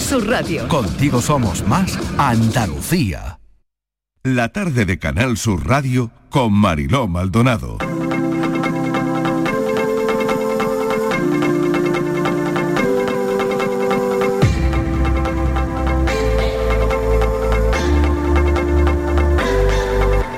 Sur 0.00 0.28
Radio. 0.28 0.66
Contigo 0.66 1.22
somos 1.22 1.64
más 1.64 1.96
Andalucía. 2.18 3.38
La 4.24 4.48
tarde 4.48 4.84
de 4.84 4.98
Canal 4.98 5.36
Sur 5.36 5.64
Radio 5.64 6.10
con 6.28 6.52
Mariló 6.52 7.06
Maldonado. 7.06 7.78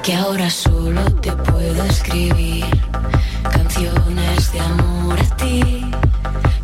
que 0.03 0.15
ahora 0.15 0.51
solo 0.51 1.05
te 1.23 1.33
puedo 1.33 1.85
escribir 1.85 2.67
canciones 3.51 4.53
de 4.53 4.61
amor 4.61 5.19
a 5.19 5.37
ti, 5.37 5.91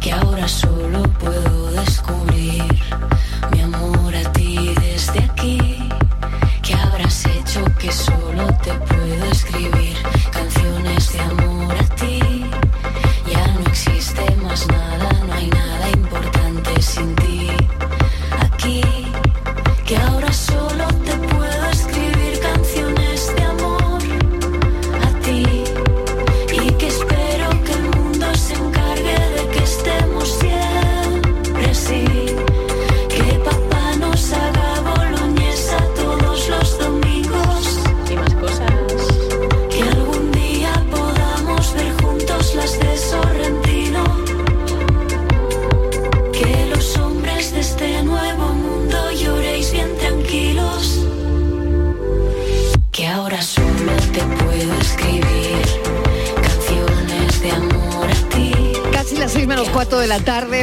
que 0.00 0.12
ahora 0.12 0.46
solo 0.46 1.02
puedo 1.14 1.57
canciones 11.10 11.47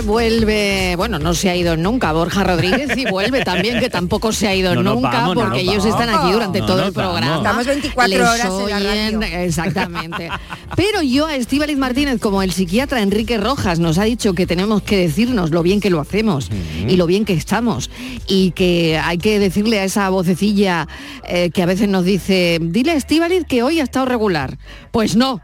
vuelve, 0.05 0.95
bueno, 0.95 1.19
no 1.19 1.33
se 1.33 1.49
ha 1.49 1.55
ido 1.55 1.75
nunca 1.75 2.11
Borja 2.13 2.43
Rodríguez 2.43 2.95
y 2.95 3.05
vuelve 3.05 3.43
también, 3.43 3.79
que 3.79 3.89
tampoco 3.89 4.31
se 4.31 4.47
ha 4.47 4.55
ido 4.55 4.75
No 4.85 4.95
nunca, 4.95 5.09
vamos, 5.09 5.35
no 5.35 5.41
porque 5.41 5.61
ellos 5.61 5.83
vamos. 5.85 5.99
están 5.99 6.09
aquí 6.15 6.31
durante 6.31 6.59
No 6.59 6.65
todo 6.65 6.85
el 6.85 6.93
programa. 6.93 7.37
Estamos 7.37 7.65
24 7.65 8.09
Les 8.09 8.19
horas 8.21 8.45
en 8.45 8.69
la 8.69 8.77
oyen, 8.77 9.21
radio. 9.21 9.37
Exactamente. 9.39 10.29
Pero 10.75 11.01
yo 11.01 11.25
a 11.27 11.35
Estíbaliz 11.35 11.77
Martínez, 11.77 12.19
como 12.19 12.41
el 12.41 12.51
psiquiatra 12.51 13.01
Enrique 13.01 13.37
Rojas 13.37 13.79
nos 13.79 13.97
ha 13.97 14.03
dicho 14.03 14.33
que 14.33 14.45
tenemos 14.45 14.81
que 14.81 14.97
decirnos 14.97 15.51
lo 15.51 15.63
bien 15.63 15.79
que 15.79 15.89
lo 15.89 15.99
hacemos 15.99 16.49
y 16.87 16.95
lo 16.97 17.05
bien 17.07 17.25
que 17.25 17.33
estamos 17.33 17.89
y 18.27 18.51
que 18.51 18.99
hay 19.03 19.17
que 19.17 19.39
decirle 19.39 19.79
a 19.79 19.83
esa 19.83 20.09
vocecilla 20.09 20.87
eh, 21.27 21.49
que 21.51 21.63
a 21.63 21.65
veces 21.65 21.89
nos 21.89 22.03
dice, 22.05 22.59
dile 22.61 22.91
a 22.91 22.95
Estíbaliz 22.95 23.45
que 23.45 23.63
hoy 23.63 23.79
ha 23.79 23.83
estado 23.83 24.05
regular. 24.05 24.57
Pues 24.91 25.15
no. 25.15 25.41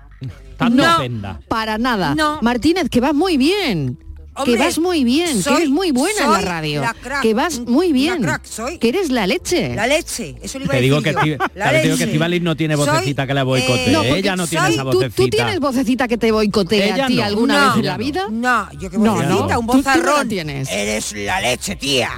No, 0.70 0.98
ofenda. 0.98 1.40
para 1.48 1.80
nada. 1.80 2.16
Martínez, 2.42 2.88
que 2.90 3.00
vas 3.02 3.16
muy 3.16 3.38
bien. 3.38 3.98
Que 4.46 4.56
vas 4.58 4.80
muy 4.80 5.04
bien, 5.04 5.44
que 5.44 5.54
eres 5.54 5.70
muy 5.70 5.92
buena 5.92 6.24
en 6.26 6.32
la 6.32 6.42
radio. 6.42 6.82
la 6.82 6.94
crack, 6.94 7.22
que 7.22 7.34
vas 7.34 7.60
muy 7.60 7.92
bien. 7.92 8.22
crack 8.24 8.46
soy. 8.46 8.78
Que 8.80 8.90
eres 8.90 9.10
la 9.12 9.28
leche. 9.28 9.76
La 9.76 9.88
leche, 9.88 10.36
eso 10.42 10.58
lo 10.58 10.66
iba 10.66 10.74
a 10.74 10.78
Te 10.78 10.82
decir 10.82 10.84
digo 10.84 11.02
que, 11.02 11.12
yo. 11.12 11.22
Te 11.22 11.28
digo 11.30 11.48
que 11.48 11.88
leche. 11.90 12.04
Estíbaliz 12.06 12.42
no 12.42 12.56
tiene 12.56 12.76
Soy, 12.78 12.88
vocecita 12.88 13.28
que 13.28 13.34
la 13.34 13.44
boicotee. 13.44 13.90
eh, 13.90 13.92
no, 13.92 14.04
Ella 14.04 14.36
no 14.36 14.48
tiene 14.48 14.70
esa 14.70 14.84
¿Tú, 14.84 14.88
vocecita. 14.94 15.16
tú 15.16 15.28
tienes 15.30 15.60
vocecita 15.60 16.08
que 16.08 16.18
te 16.18 16.32
boicotea 16.32 16.94
Ella 16.96 17.06
a 17.06 17.08
ti 17.08 17.16
no. 17.16 17.24
alguna 17.24 17.60
No, 17.60 17.68
vez 17.70 17.78
en 17.80 17.86
la 17.86 17.98
vida? 17.98 18.28
No, 18.32 18.72
yo 18.80 18.90
que 18.90 18.98
vocecita, 18.98 19.28
no. 19.54 19.60
un 19.60 19.68
Tú- 19.68 19.72
tú 19.74 19.78
no 19.78 19.84
la 19.84 19.94
bozarrón. 20.02 20.30
tienes. 20.30 20.70
Eres 20.72 21.12
la 21.14 21.42
leche, 21.42 21.76
tía. 21.76 22.10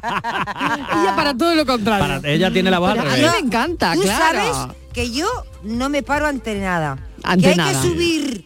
Ella 0.00 1.12
para 1.16 1.34
todo 1.36 1.54
lo 1.54 1.66
contrario. 1.66 2.06
Para- 2.20 2.32
ella 2.32 2.50
tiene 2.52 2.70
la 2.70 2.78
voz 2.78 2.90
al 2.90 3.00
a 3.00 3.04
mí 3.04 3.22
me 3.22 3.38
encanta, 3.46 3.94
Tú 3.94 4.02
claro. 4.02 4.54
sabes 4.54 4.76
que 4.92 5.10
yo 5.10 5.26
no 5.62 5.88
me 5.88 6.02
paro 6.02 6.26
ante 6.26 6.54
nada. 6.54 6.98
Ante 7.22 7.42
que 7.44 7.50
hay 7.50 7.56
nada. 7.56 7.72
que 7.82 7.88
subir 7.88 8.44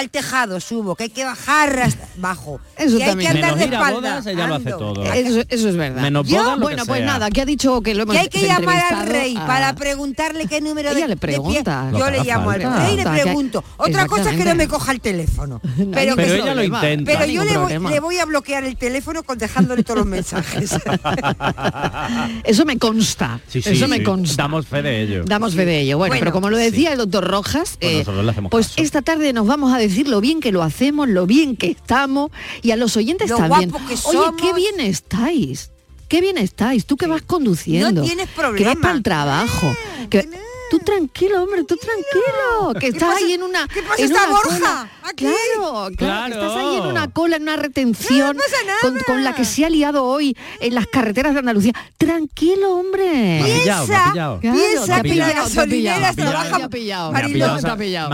al 0.00 0.10
tejado, 0.10 0.58
subo, 0.60 0.94
que 0.96 1.04
hay 1.04 1.10
que 1.10 1.24
bajar 1.24 1.78
hasta 1.80 2.06
abajo. 2.18 2.60
Eso 2.76 2.96
que 2.96 3.04
hay 3.04 3.10
también. 3.10 3.32
que 3.32 3.38
andar 3.38 3.54
Menos 3.56 3.70
de 3.70 3.76
espalda. 3.76 3.94
bodas, 4.00 4.26
ella 4.26 4.46
lo 4.46 4.54
hace 4.56 4.64
ando. 4.72 4.78
todo. 4.78 5.12
Eso, 5.12 5.40
eso 5.48 5.68
es 5.68 5.76
verdad. 5.76 6.02
Menos 6.02 6.26
Yo, 6.28 6.38
bodas, 6.42 6.58
lo 6.58 6.62
bueno, 6.62 6.82
que 6.82 6.88
pues 6.88 6.98
sea. 6.98 7.06
nada, 7.06 7.30
que 7.30 7.40
ha 7.40 7.44
dicho 7.46 7.80
que 7.82 7.94
lo 7.94 8.02
hemos 8.02 8.14
Que 8.14 8.20
hay 8.22 8.28
que 8.28 8.46
llamar 8.46 8.82
al 8.92 9.06
rey 9.06 9.36
a- 9.36 9.46
para 9.46 9.74
preguntarle 9.74 10.46
qué 10.46 10.60
número 10.60 10.90
Ella 10.90 11.00
de, 11.02 11.08
le 11.08 11.14
de 11.14 11.16
pie. 11.16 11.28
pregunta. 11.36 11.90
Yo 11.96 12.10
le 12.10 12.24
llamo 12.24 12.50
al 12.50 12.62
rey 12.62 12.94
y 12.94 12.96
le 12.96 13.04
pregunto. 13.04 13.62
Otra 13.76 14.06
cosa 14.06 14.30
es 14.30 14.36
que 14.36 14.44
no 14.44 14.54
me 14.54 14.66
coja 14.68 14.92
el 14.92 15.00
teléfono. 15.00 15.60
No 15.80 15.90
Pero, 15.92 16.16
Pero 16.16 16.16
que- 16.16 16.40
ella 16.40 16.54
lo 16.54 16.64
intenta. 16.64 17.12
pero 17.12 17.24
yo 17.26 17.42
le 17.44 17.50
voy, 17.50 17.56
problema. 17.58 17.90
le 17.90 18.00
voy 18.00 18.18
a 18.18 18.24
bloquear 18.24 18.64
el 18.64 18.76
teléfono 18.76 19.22
con 19.22 19.38
dejándole 19.38 19.82
todos 19.82 19.98
los 20.00 20.06
mensajes. 20.06 20.74
Eso 22.44 22.64
me 22.64 22.78
consta. 22.78 23.40
Sí, 23.48 23.62
sí, 23.62 23.70
eso 23.70 23.88
me 23.88 24.02
consta. 24.02 24.42
Damos 24.42 24.66
fe 24.66 24.82
de 24.82 25.02
ello. 25.02 25.22
Damos 25.24 25.54
fe 25.54 25.64
de 25.64 25.80
ello. 25.80 25.98
Bueno, 25.98 26.14
pero 26.18 26.32
como 26.32 26.50
lo 26.50 26.56
decía 26.56 26.92
el 26.92 26.98
doctor 26.98 27.24
Rojas, 27.28 27.76
Pues 27.80 28.06
eh, 28.08 28.42
pues 28.50 28.72
esta 28.76 29.02
tarde 29.02 29.32
nos 29.32 29.46
vamos 29.46 29.72
a 29.72 29.78
decir 29.78 29.89
lo 30.06 30.20
bien 30.20 30.40
que 30.40 30.52
lo 30.52 30.62
hacemos, 30.62 31.08
lo 31.08 31.26
bien 31.26 31.56
que 31.56 31.70
estamos 31.70 32.30
y 32.62 32.70
a 32.70 32.76
los 32.76 32.96
oyentes 32.96 33.30
Lo 33.30 33.36
también. 33.36 33.72
Oye, 33.72 34.20
qué 34.40 34.52
bien 34.54 34.80
estáis. 34.80 35.70
qué 36.08 36.20
bien 36.20 36.38
estáis, 36.38 36.86
tú 36.86 36.96
que 36.96 37.06
vas 37.06 37.22
conduciendo, 37.22 38.02
No 38.02 38.06
tienes 38.06 38.28
que 38.56 38.64
vas 38.64 38.76
para 38.76 38.94
el 38.94 39.02
trabajo, 39.02 39.74
que 40.08 40.28
tú 40.70 40.78
tranquilo, 40.78 41.42
hombre, 41.42 41.64
tú 41.64 41.76
tranquilo, 41.76 42.78
que 42.80 42.86
estás 42.88 43.14
pasa- 43.14 43.24
ahí 43.26 43.32
en 43.32 43.42
una 43.42 43.66
qué 43.68 43.82
pasa 43.82 43.96
en 44.02 44.04
esta 44.04 44.22
una 44.24 44.30
Borja? 44.30 44.58
cola. 44.58 44.88
Aquí. 45.02 45.24
Claro, 45.24 45.72
claro, 45.72 45.90
que 45.90 45.96
Claro. 45.96 46.34
estás 46.34 46.56
ahí 46.56 46.76
en 46.76 46.82
una 46.86 47.10
cola, 47.10 47.36
en 47.36 47.42
una 47.42 47.56
retención 47.56 48.36
con, 48.82 48.98
con 49.06 49.24
la 49.24 49.34
que 49.34 49.44
se 49.44 49.64
ha 49.64 49.70
liado 49.70 50.04
hoy 50.04 50.36
en 50.60 50.74
las 50.74 50.86
carreteras 50.86 51.32
de 51.34 51.40
Andalucía. 51.40 51.72
Tranquilo, 51.98 52.74
hombre. 52.76 53.02
Me 53.04 53.40
ha 53.40 53.56
pillado, 53.58 53.86
me 53.86 53.94
ha 53.96 54.10
pillado. 54.12 54.40
Claro, 54.40 54.56
piensa 54.56 54.96
que 55.02 55.08
pillado, 55.10 55.32
las 55.34 55.54
gasolineras 55.54 56.16
pillado. 56.70 57.12
Me 57.12 57.18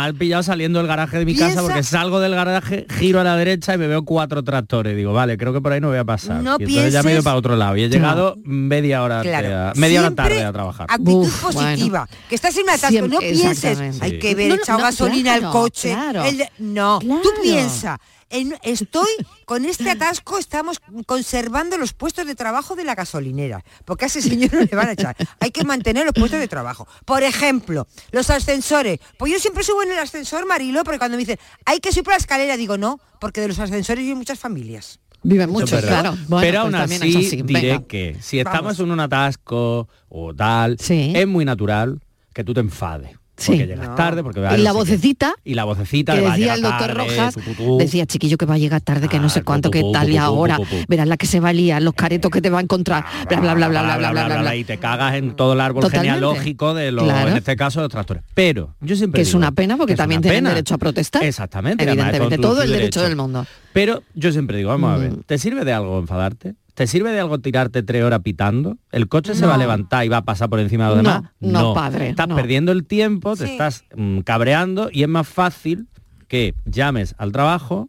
ha 0.09 0.13
pillado, 0.13 0.43
saliendo 0.43 0.79
del 0.79 0.89
garaje 0.89 1.19
de 1.19 1.25
mi 1.25 1.35
casa 1.35 1.47
Piensa- 1.49 1.63
porque 1.63 1.83
salgo 1.83 2.21
del 2.21 2.35
garaje, 2.35 2.87
giro 2.99 3.21
a 3.21 3.25
la 3.25 3.37
derecha 3.37 3.75
y 3.75 3.79
me 3.79 3.87
veo 3.87 4.05
cuatro 4.05 4.43
tractores. 4.43 4.97
Digo, 4.97 5.13
vale, 5.13 5.37
creo 5.37 5.53
que 5.53 5.61
por 5.61 5.73
ahí 5.73 5.81
no 5.81 5.89
voy 5.89 5.99
a 5.99 6.05
pasar. 6.05 6.43
No 6.43 6.57
y 6.59 6.65
entonces 6.65 6.93
ya 6.93 7.03
me 7.03 7.11
he 7.11 7.15
ido 7.15 7.23
para 7.23 7.37
otro 7.37 7.57
lado. 7.57 7.77
Y 7.77 7.85
he 7.85 7.89
llegado 7.89 8.37
media 8.45 9.03
hora, 9.03 9.23
Claro. 9.23 9.73
media 9.77 10.01
hora 10.01 10.11
tarde 10.15 10.45
a 10.45 10.53
trabajar. 10.53 10.87
Actitud 10.89 11.27
Uf, 11.27 11.43
positiva. 11.43 12.07
bueno. 12.09 12.27
Que 12.29 12.35
estás 12.49 12.57
en 12.59 12.65
un 12.65 12.71
atasco. 12.71 12.89
Siempre- 12.91 13.15
no 13.15 13.19
pienses, 13.21 14.03
hay 14.03 14.19
que 14.19 14.35
ver 14.35 14.49
No, 14.49 14.57
no, 14.57 14.63
echado 14.63 14.79
no, 14.79 14.85
gasolina 14.85 15.35
al 15.35 15.51
coche. 15.51 15.93
claro. 15.93 16.25
el 16.25 16.39
de- 16.39 16.51
no, 16.59 16.99
tú 17.01 17.07
Claro. 17.07 17.43
piensa. 17.43 18.01
en- 18.29 18.59
estoy 18.63 19.07
con 19.45 19.65
este 19.65 19.89
atasco, 19.89 20.37
estamos 20.39 20.81
conservando 21.07 21.79
los 21.79 21.93
puestos 21.93 22.27
de 22.27 22.35
trabajo 22.35 22.75
de 22.75 22.83
la 22.83 22.97
gasolinera, 22.97 23.63
porque 23.85 24.07
a 24.07 24.09
ese 24.09 24.21
señor 24.21 24.53
no 24.53 24.61
le 24.63 24.77
van 24.77 24.89
a 24.89 24.93
echar. 24.93 25.17
Hay 25.39 25.53
que 25.53 25.63
mantener 25.65 26.05
los 26.05 26.13
puestos 26.13 26.41
de 26.41 26.49
trabajo. 26.49 26.89
Por 27.05 27.23
ejemplo, 27.23 27.87
los 28.11 28.29
ascensores. 28.31 28.99
Pues 29.17 29.31
yo 29.33 29.39
siempre 29.39 29.63
subo 29.63 29.85
en 29.85 29.93
el 29.93 29.99
ascensor, 30.01 30.45
Marilo, 30.45 30.83
porque 30.83 30.99
cuando 30.99 31.17
me 31.17 31.21
dicen, 31.23 31.39
hay 31.67 31.79
que 31.79 31.93
subir 31.93 32.03
por 32.03 32.15
la 32.15 32.19
escalera, 32.19 32.57
digo, 32.57 32.77
no, 32.77 32.99
porque 33.21 33.41
de 33.41 33.47
los 33.47 33.61
ascensores 33.61 34.05
hay 34.05 34.15
muchas 34.17 34.41
familias. 34.41 34.99
Viven 35.23 35.49
muchos, 35.51 35.81
claro. 35.83 36.17
Bueno, 36.29 36.41
Pero 36.41 36.63
pues 36.63 36.75
aún 36.75 36.75
así, 36.75 37.43
diré 37.43 37.61
Venga. 37.73 37.87
que 37.87 38.17
si 38.21 38.39
estamos 38.41 38.61
Vamos. 38.63 38.81
en 38.81 38.91
un 38.91 39.01
atasco 39.01 39.89
o 40.09 40.35
tal, 40.35 40.77
es 40.89 41.27
muy 41.29 41.45
natural 41.45 42.01
que 42.37 42.45
tú 42.45 42.53
te 42.55 42.61
enfades. 42.61 43.11
Porque 43.35 43.53
Sí. 43.53 43.67
llegas 43.67 43.89
No. 43.91 43.95
tarde, 43.97 44.23
porque 44.23 44.41
Y 44.41 44.63
la 44.63 44.73
vocecita 44.73 45.35
Y 45.45 45.53
la 45.53 45.65
vocecita 45.65 46.15
que 46.15 46.21
de, 46.21 46.27
"Va, 46.27 46.37
decía 46.37 46.55
el 46.55 46.63
doctor 46.63 46.87
tarde, 46.89 46.95
Rojas, 46.95 47.35
tu, 47.35 47.41
tu, 47.43 47.53
tu". 47.55 47.77
decía 47.77 48.07
chiquillo 48.07 48.39
que 48.39 48.47
va 48.47 48.55
a 48.55 48.59
llegar 48.59 48.81
tarde, 48.81 49.09
que 49.09 49.19
no 49.19 49.29
sé 49.29 49.43
cuánto, 49.43 49.71
que 49.71 49.83
tal 49.93 50.09
y 50.11 50.17
ahora, 50.17 50.59
verás 50.89 51.07
la 51.07 51.19
que 51.19 51.27
se 51.27 51.39
va 51.41 51.51
a 51.51 51.53
liar, 51.53 51.83
los 51.83 51.93
caretos 51.93 52.31
que 52.31 52.41
te 52.41 52.49
va 52.49 52.61
a 52.61 52.63
encontrar, 52.63 53.05
bla 53.29 53.39
bla 53.41 53.55
bla 53.55 53.69
bla 53.69 53.83
bla 53.83 53.97
bla 53.99 54.11
bla 54.13 54.25
bla, 54.27 54.41
bla. 54.41 54.57
y 54.57 54.65
te 54.65 54.79
cagas 54.79 55.17
en 55.17 55.37
todo 55.37 55.53
el 55.53 55.61
árbol 55.61 55.83
Totalmente. 55.83 56.15
genealógico 56.15 56.73
de 56.73 56.93
los, 56.93 57.05
Claro. 57.05 57.29
en 57.31 57.37
este 57.37 57.57
caso, 57.57 57.81
de 57.81 57.85
los 57.85 57.93
tractores. 57.93 58.23
Pero 58.33 58.75
yo 58.81 58.97
siempre 58.97 59.19
Que 59.19 59.29
es 59.29 59.35
una 59.35 59.53
pena 59.53 59.77
porque 59.77 59.97
también 59.97 60.23
tienen 60.23 60.39
pena. 60.39 60.51
derecho 60.55 60.75
a 60.75 60.79
protestar. 60.79 61.23
Exactamente. 61.23 61.85
además 61.85 62.07
Evidentemente, 62.15 62.39
todo 62.39 62.63
el 62.63 62.71
derecho 62.71 63.03
del 63.03 63.17
mundo. 63.17 63.45
Pero 63.75 64.03
yo 64.15 64.33
siempre 64.33 64.57
digo, 64.57 64.71
vamos 64.71 64.95
a 64.95 64.97
ver, 64.97 65.13
Mm. 65.13 65.23
¿te 65.27 65.37
sirve 65.37 65.67
de 65.67 65.75
algo 65.75 65.99
enfadarte? 65.99 66.55
¿Te 66.77 66.87
sirve 66.87 67.11
de 67.11 67.21
algo 67.21 67.39
tirarte 67.39 67.83
tres 67.83 68.05
horas 68.05 68.21
pitando? 68.21 68.77
¿El 68.93 69.09
coche 69.09 69.35
se 69.35 69.41
No. 69.41 69.49
va 69.49 69.55
a 69.55 69.59
levantar 69.59 70.05
y 70.05 70.09
va 70.09 70.19
a 70.19 70.25
pasar 70.27 70.51
por 70.51 70.61
encima 70.61 70.91
de 70.91 70.97
los 70.97 71.05
No, 71.05 71.11
demás? 71.15 71.31
no, 71.41 71.73
padre, 71.73 72.11
Estás 72.11 72.29
no. 72.29 72.37
perdiendo 72.37 72.71
el 72.71 72.85
tiempo, 72.85 73.35
te 73.35 73.45
estás 73.51 73.85
mm, 73.97 74.19
cabreando 74.21 74.91
y 74.93 75.03
es 75.03 75.09
más 75.09 75.27
fácil 75.27 75.89
que 76.29 76.55
llames 76.67 77.15
al 77.17 77.33
trabajo 77.33 77.89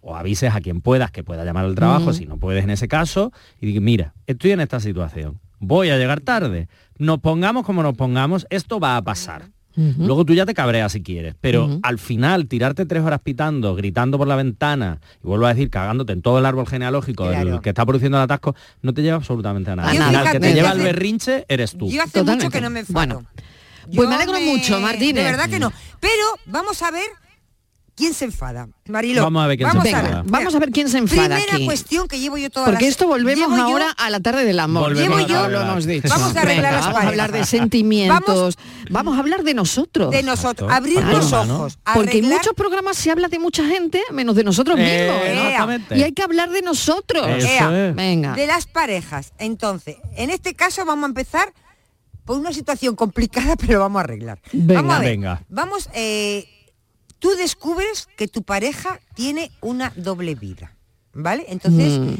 o 0.00 0.16
avises 0.16 0.54
a 0.54 0.62
quien 0.62 0.80
puedas 0.80 1.10
que 1.10 1.22
pueda 1.22 1.44
llamar 1.44 1.66
al 1.66 1.74
trabajo, 1.74 2.14
si 2.14 2.24
no 2.24 2.38
puedes 2.38 2.64
en 2.64 2.70
ese 2.70 2.88
caso, 2.88 3.32
y 3.60 3.66
digas, 3.66 3.82
mira, 3.82 4.14
estoy 4.26 4.52
en 4.52 4.60
esta 4.60 4.80
situación, 4.80 5.38
voy 5.60 5.90
a 5.90 5.98
llegar 5.98 6.20
tarde, 6.22 6.68
nos 6.96 7.18
pongamos 7.18 7.66
como 7.66 7.82
nos 7.82 7.94
pongamos, 7.94 8.46
esto 8.48 8.80
va 8.80 8.96
a 8.96 9.02
pasar. 9.02 9.50
Luego 9.76 10.24
tú 10.24 10.34
ya 10.34 10.44
te 10.46 10.54
cabreas 10.54 10.92
si 10.92 11.02
quieres, 11.02 11.34
pero 11.40 11.78
al 11.82 11.98
final 11.98 12.46
tirarte 12.46 12.84
tres 12.86 13.02
horas 13.02 13.20
pitando, 13.22 13.74
gritando 13.74 14.18
por 14.18 14.28
la 14.28 14.36
ventana, 14.36 15.00
y 15.22 15.26
vuelvo 15.26 15.46
a 15.46 15.54
decir, 15.54 15.70
cagándote 15.70 16.12
en 16.12 16.22
todo 16.22 16.38
el 16.38 16.46
árbol 16.46 16.66
genealógico 16.66 17.24
del 17.28 17.42
Claro. 17.42 17.60
que 17.62 17.70
está 17.70 17.84
produciendo 17.86 18.18
el 18.18 18.24
atasco, 18.24 18.54
no 18.82 18.92
te 18.94 19.02
lleva 19.02 19.16
absolutamente 19.16 19.70
a 19.70 19.76
nada. 19.76 19.90
Al 19.90 19.98
nada. 19.98 20.08
final, 20.10 20.32
que 20.32 20.40
te 20.40 20.54
lleva 20.54 20.70
al 20.70 20.80
berrinche 20.80 21.44
eres 21.48 21.72
tú. 21.76 21.90
Yo 21.90 22.02
hace 22.02 22.12
Totalmente. 22.20 22.44
mucho 22.46 22.50
que 22.54 22.60
no 22.60 22.70
me 22.70 22.80
enfado. 22.80 22.94
Bueno, 22.94 23.22
Yo 23.88 23.96
pues 23.96 24.08
me 24.08 24.14
alegro 24.14 24.40
mucho, 24.40 24.80
Martínez. 24.80 25.24
De 25.24 25.30
verdad 25.30 25.48
que 25.48 25.58
no. 25.58 25.72
Pero 26.00 26.22
vamos 26.46 26.80
a 26.82 26.90
ver 26.90 27.06
quién 28.02 28.14
se 28.14 28.24
enfada. 28.24 28.68
Marilo. 28.88 29.22
Vamos 29.22 29.44
a 29.44 29.46
ver 29.46 29.56
quién 29.58 29.70
se 29.70 29.76
enfada. 29.78 29.98
A 30.18 30.22
ver. 30.22 30.30
Vamos 30.30 30.54
a 30.54 30.58
ver 30.58 30.70
quién 30.70 30.88
se 30.88 30.98
enfada 30.98 31.36
Primera 31.36 31.54
aquí. 31.56 31.64
cuestión 31.66 32.08
que 32.08 32.18
llevo 32.18 32.36
yo 32.36 32.50
toda 32.50 32.66
Porque 32.66 32.88
esto 32.88 33.06
volvemos 33.06 33.48
llevo 33.48 33.56
yo- 33.56 33.62
ahora 33.62 33.90
a 33.96 34.10
la 34.10 34.18
tarde 34.20 34.44
del 34.44 34.58
amor. 34.58 34.82
Volvemos 34.88 35.18
Llevo 35.20 35.28
yo- 35.28 35.48
lo 35.48 35.60
hemos 35.62 35.86
dicho. 35.86 36.08
Vamos 36.08 36.34
a 36.36 36.40
arreglar 36.40 36.56
Venga, 36.56 36.70
las 36.72 36.86
Vamos 36.86 37.02
a 37.04 37.08
hablar 37.08 37.32
de 37.32 37.44
sentimientos. 37.46 38.58
Vamos, 38.90 39.16
a 39.16 39.20
hablar 39.20 39.44
de 39.44 39.54
nosotros. 39.54 40.10
de 40.10 40.22
nosotros. 40.22 40.70
Abrir 40.70 40.96
Claro. 40.98 41.18
los 41.18 41.32
ojos. 41.32 41.78
Porque 41.94 42.18
en 42.18 42.28
muchos 42.28 42.52
programas 42.54 42.96
se 42.96 43.10
habla 43.10 43.28
de 43.28 43.38
mucha 43.38 43.64
gente, 43.66 44.02
menos 44.10 44.34
de 44.36 44.44
nosotros 44.44 44.76
Eh, 44.78 44.82
mismos. 44.82 45.22
¿no? 45.22 45.48
exactamente. 45.48 45.98
Y 45.98 46.02
hay 46.02 46.12
que 46.12 46.22
hablar 46.22 46.50
de 46.50 46.62
nosotros. 46.62 47.26
Eso 47.28 47.46
Ea, 47.46 47.88
es. 47.90 47.94
Venga. 47.94 48.34
de 48.34 48.46
las 48.46 48.66
parejas. 48.66 49.32
Entonces, 49.38 49.96
en 50.16 50.30
este 50.30 50.54
caso 50.54 50.84
vamos 50.84 51.04
a 51.04 51.08
empezar 51.08 51.52
por 52.24 52.38
una 52.38 52.52
situación 52.52 52.94
complicada, 52.96 53.56
pero 53.60 53.74
lo 53.74 53.78
vamos 53.80 54.00
a 54.00 54.04
arreglar. 54.04 54.40
Venga. 54.52 54.80
vamos 54.82 54.94
a 54.94 54.98
ver. 55.00 55.08
Venga. 55.10 55.42
Vamos, 55.48 55.88
eh, 55.94 56.48
tú 57.22 57.30
descubres 57.36 58.08
que 58.16 58.26
tu 58.26 58.42
pareja 58.42 58.98
tiene 59.14 59.52
una 59.60 59.92
doble 59.96 60.34
vida, 60.34 60.74
¿vale? 61.14 61.44
Entonces, 61.48 62.00
Mm. 62.00 62.14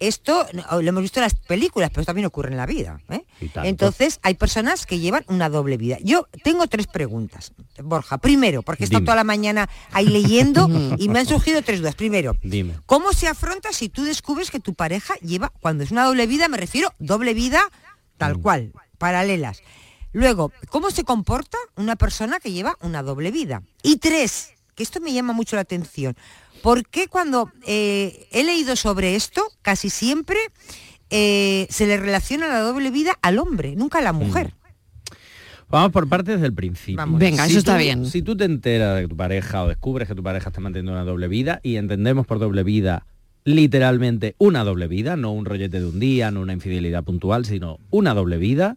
esto 0.00 0.46
lo 0.72 0.80
hemos 0.88 1.02
visto 1.02 1.20
en 1.20 1.24
las 1.24 1.34
películas, 1.34 1.90
pero 1.92 2.04
también 2.06 2.24
ocurre 2.26 2.50
en 2.50 2.56
la 2.56 2.64
vida. 2.66 3.00
¿eh? 3.10 3.24
Entonces, 3.62 4.18
hay 4.22 4.34
personas 4.34 4.86
que 4.86 4.98
llevan 4.98 5.24
una 5.28 5.50
doble 5.50 5.76
vida. 5.76 5.98
Yo 6.02 6.26
tengo 6.42 6.66
tres 6.66 6.86
preguntas, 6.86 7.52
Borja. 7.82 8.16
Primero, 8.18 8.62
porque 8.62 8.84
he 8.84 8.86
estado 8.86 9.00
Dime. 9.00 9.06
toda 9.06 9.16
la 9.16 9.24
mañana 9.24 9.68
ahí 9.92 10.06
leyendo 10.06 10.66
y 10.98 11.08
me 11.10 11.18
han 11.20 11.26
surgido 11.26 11.60
tres 11.62 11.80
dudas. 11.80 11.94
Primero, 11.94 12.34
Dime. 12.42 12.74
¿Cómo 12.86 13.12
se 13.12 13.28
afronta 13.28 13.72
si 13.72 13.88
tú 13.90 14.02
descubres 14.04 14.50
que 14.50 14.60
tu 14.60 14.72
pareja 14.74 15.14
lleva, 15.16 15.52
cuando 15.60 15.84
es 15.84 15.90
una 15.90 16.04
doble 16.04 16.26
vida, 16.26 16.48
me 16.48 16.56
refiero 16.56 16.92
doble 16.98 17.34
vida 17.34 17.60
tal 18.16 18.38
Mm. 18.38 18.42
cual, 18.42 18.72
paralelas? 18.96 19.62
Luego, 20.12 20.52
¿cómo 20.70 20.90
se 20.90 21.04
comporta 21.04 21.58
una 21.76 21.96
persona 21.96 22.40
que 22.40 22.52
lleva 22.52 22.76
una 22.80 23.02
doble 23.02 23.30
vida? 23.30 23.62
Y 23.82 23.98
tres, 23.98 24.50
que 24.74 24.82
esto 24.82 25.00
me 25.00 25.12
llama 25.12 25.32
mucho 25.32 25.56
la 25.56 25.62
atención, 25.62 26.16
¿por 26.62 26.86
qué 26.86 27.08
cuando 27.08 27.52
eh, 27.66 28.26
he 28.32 28.42
leído 28.44 28.74
sobre 28.76 29.14
esto, 29.16 29.42
casi 29.62 29.90
siempre 29.90 30.38
eh, 31.10 31.66
se 31.70 31.86
le 31.86 31.96
relaciona 31.98 32.48
la 32.48 32.60
doble 32.60 32.90
vida 32.90 33.12
al 33.22 33.38
hombre, 33.38 33.76
nunca 33.76 33.98
a 33.98 34.02
la 34.02 34.12
mujer? 34.12 34.54
Vamos 35.70 35.92
por 35.92 36.08
partes 36.08 36.36
desde 36.36 36.46
el 36.46 36.54
principio. 36.54 36.96
Vamos. 36.96 37.20
Venga, 37.20 37.44
eso 37.44 37.58
está 37.58 37.74
tú- 37.74 37.82
bien. 37.82 38.06
Si 38.06 38.22
tú 38.22 38.34
te 38.34 38.44
enteras 38.44 38.96
de 38.96 39.02
que 39.02 39.08
tu 39.08 39.16
pareja 39.16 39.64
o 39.64 39.68
descubres 39.68 40.08
que 40.08 40.14
tu 40.14 40.22
pareja 40.22 40.48
está 40.48 40.62
manteniendo 40.62 40.92
una 40.92 41.04
doble 41.04 41.28
vida 41.28 41.60
y 41.62 41.76
entendemos 41.76 42.26
por 42.26 42.38
doble 42.38 42.62
vida 42.62 43.04
literalmente 43.44 44.34
una 44.38 44.64
doble 44.64 44.88
vida, 44.88 45.16
no 45.16 45.30
un 45.32 45.44
rollete 45.44 45.80
de 45.80 45.86
un 45.86 46.00
día, 46.00 46.30
no 46.30 46.40
una 46.40 46.54
infidelidad 46.54 47.04
puntual, 47.04 47.44
sino 47.44 47.78
una 47.90 48.14
doble 48.14 48.38
vida, 48.38 48.76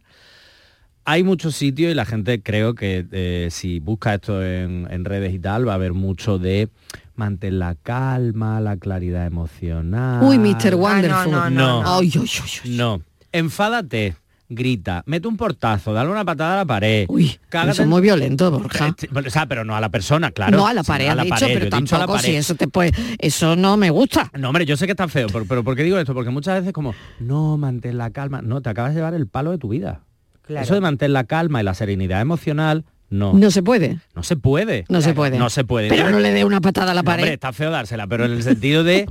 hay 1.05 1.23
muchos 1.23 1.55
sitios 1.55 1.91
y 1.91 1.95
la 1.95 2.05
gente 2.05 2.41
creo 2.41 2.75
que 2.75 3.05
eh, 3.11 3.47
si 3.51 3.79
busca 3.79 4.13
esto 4.13 4.43
en, 4.43 4.87
en 4.91 5.05
redes 5.05 5.33
y 5.33 5.39
tal 5.39 5.67
va 5.67 5.73
a 5.73 5.75
haber 5.75 5.93
mucho 5.93 6.37
de 6.37 6.69
mantener 7.15 7.53
la 7.53 7.75
calma, 7.75 8.59
la 8.61 8.77
claridad 8.77 9.25
emocional. 9.25 10.23
Uy, 10.23 10.37
Mr. 10.37 10.75
Wonderful. 10.75 11.33
Ah, 11.33 11.49
no, 11.49 11.49
no, 11.49 11.49
no, 11.49 11.83
no. 11.83 11.97
Ay, 11.99 12.11
ay, 12.15 12.21
ay, 12.21 12.49
ay. 12.65 12.71
No. 12.77 13.01
Enfádate, 13.31 14.15
grita, 14.49 15.03
mete 15.05 15.27
un 15.27 15.37
portazo, 15.37 15.93
dale 15.93 16.09
una 16.11 16.25
patada 16.25 16.53
a 16.53 16.57
la 16.57 16.65
pared. 16.65 17.05
Uy, 17.07 17.37
cágate 17.49 17.71
eso 17.71 17.81
es 17.83 17.87
muy 17.87 18.01
violento, 18.01 18.51
Borja. 18.51 18.89
Eh, 18.89 19.07
O 19.25 19.29
sea, 19.29 19.45
pero 19.45 19.63
no 19.63 19.75
a 19.75 19.81
la 19.81 19.89
persona, 19.89 20.31
claro. 20.31 20.57
no 20.57 20.67
a 20.67 20.73
la 20.73 20.83
pared, 20.83 21.07
a 21.07 21.15
la 21.15 21.23
dicho, 21.23 21.35
pared, 21.35 21.53
pero 21.53 21.65
a 21.77 21.79
la 21.79 21.87
tampoco 21.87 22.17
si 22.19 22.25
pared. 22.27 22.37
eso 22.39 22.55
te 22.55 22.67
puede, 22.67 22.91
eso 23.19 23.55
no 23.55 23.77
me 23.77 23.89
gusta. 23.89 24.29
No, 24.37 24.49
hombre, 24.49 24.65
yo 24.65 24.75
sé 24.77 24.85
que 24.85 24.91
está 24.91 25.07
feo, 25.07 25.27
pero, 25.31 25.45
pero 25.45 25.63
¿por 25.63 25.75
qué 25.75 25.83
digo 25.83 25.97
esto? 25.97 26.13
Porque 26.13 26.29
muchas 26.29 26.59
veces 26.59 26.73
como, 26.73 26.93
no, 27.19 27.57
mantén 27.57 27.97
la 27.97 28.09
calma. 28.11 28.41
No, 28.41 28.61
te 28.61 28.69
acabas 28.69 28.91
de 28.93 28.99
llevar 28.99 29.13
el 29.13 29.27
palo 29.27 29.51
de 29.51 29.57
tu 29.57 29.69
vida. 29.69 30.01
Claro. 30.45 30.63
Eso 30.63 30.73
de 30.73 30.81
mantener 30.81 31.11
la 31.11 31.23
calma 31.25 31.61
y 31.61 31.63
la 31.63 31.73
serenidad 31.73 32.21
emocional, 32.21 32.83
no. 33.09 33.33
No 33.33 33.51
se 33.51 33.61
puede. 33.61 33.99
No 34.15 34.23
se 34.23 34.37
puede. 34.37 34.85
No 34.87 35.01
se 35.01 35.13
puede. 35.13 35.37
No 35.37 35.49
se 35.49 35.65
puede. 35.65 35.89
Pero 35.89 36.09
no 36.11 36.19
le 36.19 36.31
dé 36.31 36.45
una 36.45 36.61
patada 36.61 36.91
a 36.91 36.95
la 36.95 37.01
no, 37.01 37.05
pared. 37.05 37.23
hombre, 37.23 37.33
está 37.33 37.51
feo 37.51 37.69
dársela, 37.69 38.07
pero 38.07 38.23
en 38.25 38.31
el 38.31 38.41
sentido 38.41 38.85
de 38.85 39.05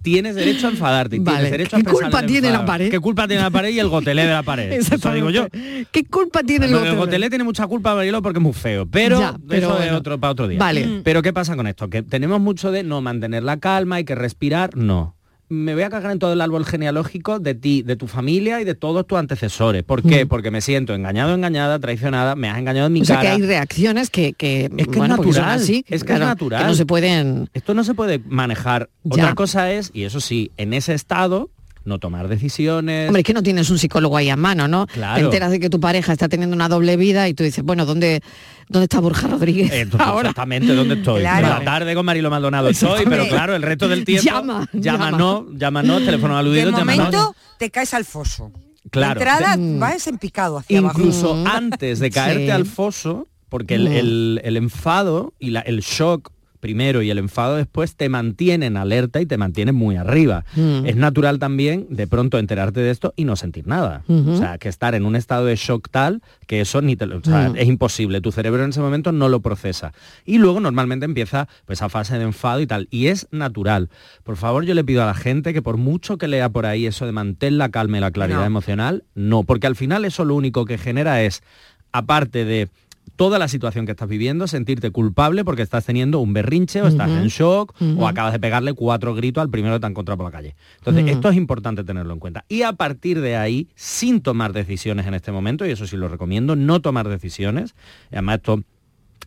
tienes 0.00 0.34
derecho 0.36 0.68
a 0.68 0.70
enfadarte 0.70 1.18
Vale. 1.18 1.36
tienes 1.36 1.50
derecho 1.52 1.76
a 1.76 1.80
¿Qué 1.80 1.84
culpa 1.84 2.22
tiene 2.24 2.50
la 2.50 2.64
pared? 2.64 2.90
¿Qué 2.90 2.98
culpa 2.98 3.28
tiene 3.28 3.42
la 3.42 3.50
pared 3.50 3.68
y 3.68 3.78
el 3.78 3.88
gotelé 3.88 4.24
de 4.24 4.32
la 4.32 4.42
pared? 4.42 4.72
Eso 4.72 5.12
digo 5.12 5.28
yo. 5.28 5.48
¿Qué 5.50 6.04
culpa 6.06 6.42
tiene 6.42 6.64
el 6.64 6.72
Bueno, 6.72 6.86
el 6.92 6.96
gotelé 6.96 7.28
tiene 7.28 7.44
mucha 7.44 7.66
culpa, 7.66 7.94
Marilo, 7.94 8.22
porque 8.22 8.38
es 8.38 8.42
muy 8.42 8.54
feo. 8.54 8.86
Pero, 8.86 9.20
Ya, 9.20 9.36
pero 9.46 9.66
eso 9.66 9.72
es 9.74 9.78
bueno. 9.84 9.98
otro 9.98 10.18
para 10.18 10.30
otro 10.32 10.48
día. 10.48 10.58
Vale. 10.58 11.02
Pero 11.04 11.20
¿qué 11.20 11.34
pasa 11.34 11.54
con 11.54 11.66
esto? 11.66 11.90
Que 11.90 12.02
tenemos 12.02 12.40
mucho 12.40 12.72
de 12.72 12.82
no 12.84 13.02
mantener 13.02 13.42
la 13.42 13.58
calma, 13.58 13.96
hay 13.96 14.04
que 14.04 14.14
respirar. 14.14 14.74
No. 14.78 15.14
Me 15.48 15.74
voy 15.74 15.82
a 15.82 15.90
cagar 15.90 16.12
en 16.12 16.18
todo 16.18 16.32
el 16.32 16.40
árbol 16.40 16.64
genealógico 16.64 17.38
de 17.38 17.54
ti, 17.54 17.82
de 17.82 17.94
tu 17.96 18.06
familia 18.06 18.60
y 18.60 18.64
de 18.64 18.74
todos 18.74 19.06
tus 19.06 19.18
antecesores. 19.18 19.82
¿Por 19.82 20.02
qué? 20.02 20.24
Mm. 20.24 20.28
Porque 20.28 20.50
me 20.50 20.62
siento 20.62 20.94
engañado, 20.94 21.34
engañada, 21.34 21.78
traicionada, 21.78 22.34
me 22.36 22.48
has 22.48 22.56
engañado 22.58 22.86
en 22.86 22.92
mi 22.94 23.02
O 23.02 23.04
sea 23.04 23.16
cara. 23.16 23.28
que 23.28 23.34
hay 23.34 23.42
reacciones 23.46 24.08
que, 24.08 24.32
que 24.32 24.70
Es 24.76 24.88
que 24.88 24.98
bueno, 24.98 25.14
es 25.14 25.20
son 25.20 25.26
natural, 25.28 25.50
así, 25.60 25.84
es 25.88 26.02
que 26.02 26.06
claro, 26.06 26.24
es 26.24 26.28
natural. 26.28 26.62
que 26.62 26.68
no 26.68 26.74
se 26.74 26.86
pueden 26.86 27.50
Esto 27.52 27.74
no 27.74 27.84
se 27.84 27.92
puede 27.94 28.18
manejar. 28.26 28.88
Ya. 29.04 29.24
Otra 29.24 29.34
cosa 29.34 29.70
es, 29.72 29.90
y 29.92 30.04
eso 30.04 30.20
sí, 30.20 30.50
en 30.56 30.72
ese 30.72 30.94
estado, 30.94 31.50
no 31.84 31.98
tomar 31.98 32.28
decisiones. 32.28 33.08
Hombre, 33.08 33.20
es 33.20 33.26
que 33.26 33.32
no 33.34 33.42
tienes 33.42 33.70
un 33.70 33.78
psicólogo 33.78 34.16
ahí 34.16 34.28
a 34.30 34.36
mano, 34.36 34.68
¿no? 34.68 34.86
Claro. 34.86 35.16
Te 35.18 35.24
enteras 35.24 35.50
de 35.50 35.60
que 35.60 35.68
tu 35.70 35.80
pareja 35.80 36.12
está 36.12 36.28
teniendo 36.28 36.54
una 36.54 36.68
doble 36.68 36.96
vida 36.96 37.28
y 37.28 37.34
tú 37.34 37.42
dices, 37.44 37.64
bueno, 37.64 37.86
¿dónde, 37.86 38.20
dónde 38.68 38.84
está 38.84 39.00
Borja 39.00 39.28
Rodríguez 39.28 39.70
Entonces, 39.72 40.06
ahora? 40.08 40.30
exactamente 40.30 40.74
dónde 40.74 40.94
estoy. 40.94 41.20
Claro. 41.20 41.48
Por 41.48 41.58
la 41.58 41.64
tarde 41.64 41.94
con 41.94 42.06
Marilo 42.06 42.30
Maldonado 42.30 42.68
estoy, 42.68 43.04
pero 43.08 43.26
claro, 43.28 43.54
el 43.56 43.62
resto 43.62 43.88
del 43.88 44.04
tiempo. 44.04 44.24
Llama, 44.24 44.68
llama. 44.72 45.04
Llámanos, 45.10 45.44
llámanos, 45.56 46.04
teléfono 46.04 46.34
De 46.34 46.40
aludido, 46.40 46.70
llámanos. 46.70 46.96
momento 46.96 47.34
te 47.58 47.70
caes 47.70 47.92
al 47.94 48.04
foso. 48.04 48.52
Claro. 48.90 49.20
De 49.20 49.24
entrada 49.24 49.56
De- 49.56 49.78
vas 49.78 50.06
en 50.06 50.18
picado 50.18 50.58
hacia 50.58 50.78
abajo. 50.78 50.98
Incluso 50.98 51.44
antes 51.46 51.98
de 52.00 52.10
caerte 52.10 52.44
Sí. 52.46 52.50
al 52.50 52.66
foso, 52.66 53.28
porque 53.48 53.74
el, 53.76 53.88
Mm. 53.88 53.92
el- 53.92 54.40
el 54.44 54.56
enfado 54.56 55.34
y 55.38 55.50
la- 55.50 55.60
el 55.60 55.80
shock 55.80 56.30
primero 56.62 57.02
y 57.02 57.10
el 57.10 57.18
enfado 57.18 57.56
después 57.56 57.96
te 57.96 58.08
mantienen 58.08 58.76
alerta 58.76 59.20
y 59.20 59.26
te 59.26 59.36
mantienen 59.36 59.74
muy 59.74 59.96
arriba. 59.96 60.44
Mm. 60.54 60.86
Es 60.86 60.94
natural 60.94 61.40
también 61.40 61.88
de 61.90 62.06
pronto 62.06 62.38
enterarte 62.38 62.78
de 62.78 62.90
esto 62.92 63.12
y 63.16 63.24
no 63.24 63.34
sentir 63.34 63.66
nada. 63.66 64.04
O 64.08 64.36
sea, 64.36 64.58
que 64.58 64.68
estar 64.68 64.94
en 64.94 65.04
un 65.04 65.16
estado 65.16 65.44
de 65.46 65.56
shock 65.56 65.88
tal 65.90 66.22
que 66.46 66.60
eso 66.60 66.80
ni 66.80 66.94
te 66.94 67.06
lo- 67.06 67.18
o 67.18 67.22
sea, 67.24 67.48
Mm. 67.50 67.56
es 67.56 67.66
imposible. 67.66 68.20
Tu 68.20 68.30
cerebro 68.30 68.62
en 68.62 68.70
ese 68.70 68.80
momento 68.80 69.10
no 69.10 69.28
lo 69.28 69.40
procesa. 69.40 69.92
Y 70.24 70.38
luego 70.38 70.60
normalmente 70.60 71.04
empieza 71.04 71.48
pues 71.66 71.80
esa 71.80 71.88
fase 71.88 72.16
de 72.16 72.24
enfado 72.24 72.60
y 72.60 72.66
tal. 72.68 72.86
Y 72.92 73.08
es 73.08 73.26
natural. 73.32 73.90
Por 74.22 74.36
favor, 74.36 74.64
yo 74.64 74.74
le 74.74 74.84
pido 74.84 75.02
a 75.02 75.06
la 75.06 75.14
gente 75.14 75.52
que 75.52 75.62
por 75.62 75.78
mucho 75.78 76.16
que 76.16 76.28
lea 76.28 76.48
por 76.48 76.64
ahí 76.66 76.86
eso 76.86 77.06
de 77.06 77.12
mantén 77.12 77.58
la 77.58 77.70
calma 77.70 77.98
y 77.98 78.00
la 78.00 78.12
claridad 78.12 78.38
No. 78.40 78.46
emocional, 78.46 79.02
no, 79.16 79.42
porque 79.42 79.66
al 79.66 79.74
final 79.74 80.04
eso 80.04 80.24
lo 80.24 80.36
único 80.36 80.64
que 80.64 80.78
genera 80.78 81.22
es, 81.24 81.42
aparte 81.90 82.44
de 82.44 82.68
toda 83.16 83.38
la 83.38 83.48
situación 83.48 83.86
que 83.86 83.92
estás 83.92 84.08
viviendo, 84.08 84.46
sentirte 84.46 84.90
culpable 84.90 85.44
porque 85.44 85.62
estás 85.62 85.84
teniendo 85.84 86.18
un 86.20 86.32
berrinche 86.32 86.82
o 86.82 86.86
estás 86.86 87.10
en 87.10 87.28
shock 87.28 87.74
o 87.96 88.08
acabas 88.08 88.32
de 88.32 88.40
pegarle 88.40 88.72
cuatro 88.72 89.14
gritos 89.14 89.42
al 89.42 89.50
primero 89.50 89.74
que 89.74 89.80
te 89.80 89.86
ha 89.86 89.90
encontrado 89.90 90.18
por 90.18 90.26
la 90.26 90.32
calle. 90.32 90.56
Entonces, 90.78 91.06
esto 91.08 91.28
es 91.28 91.36
importante 91.36 91.84
tenerlo 91.84 92.14
en 92.14 92.20
cuenta. 92.20 92.44
Y 92.48 92.62
a 92.62 92.72
partir 92.72 93.20
de 93.20 93.36
ahí, 93.36 93.68
sin 93.74 94.22
tomar 94.22 94.52
decisiones 94.52 95.06
en 95.06 95.14
este 95.14 95.32
momento, 95.32 95.66
y 95.66 95.70
eso 95.70 95.86
sí 95.86 95.96
lo 95.96 96.08
recomiendo, 96.08 96.56
no 96.56 96.80
tomar 96.80 97.08
decisiones, 97.08 97.74
además 98.10 98.36
esto 98.36 98.62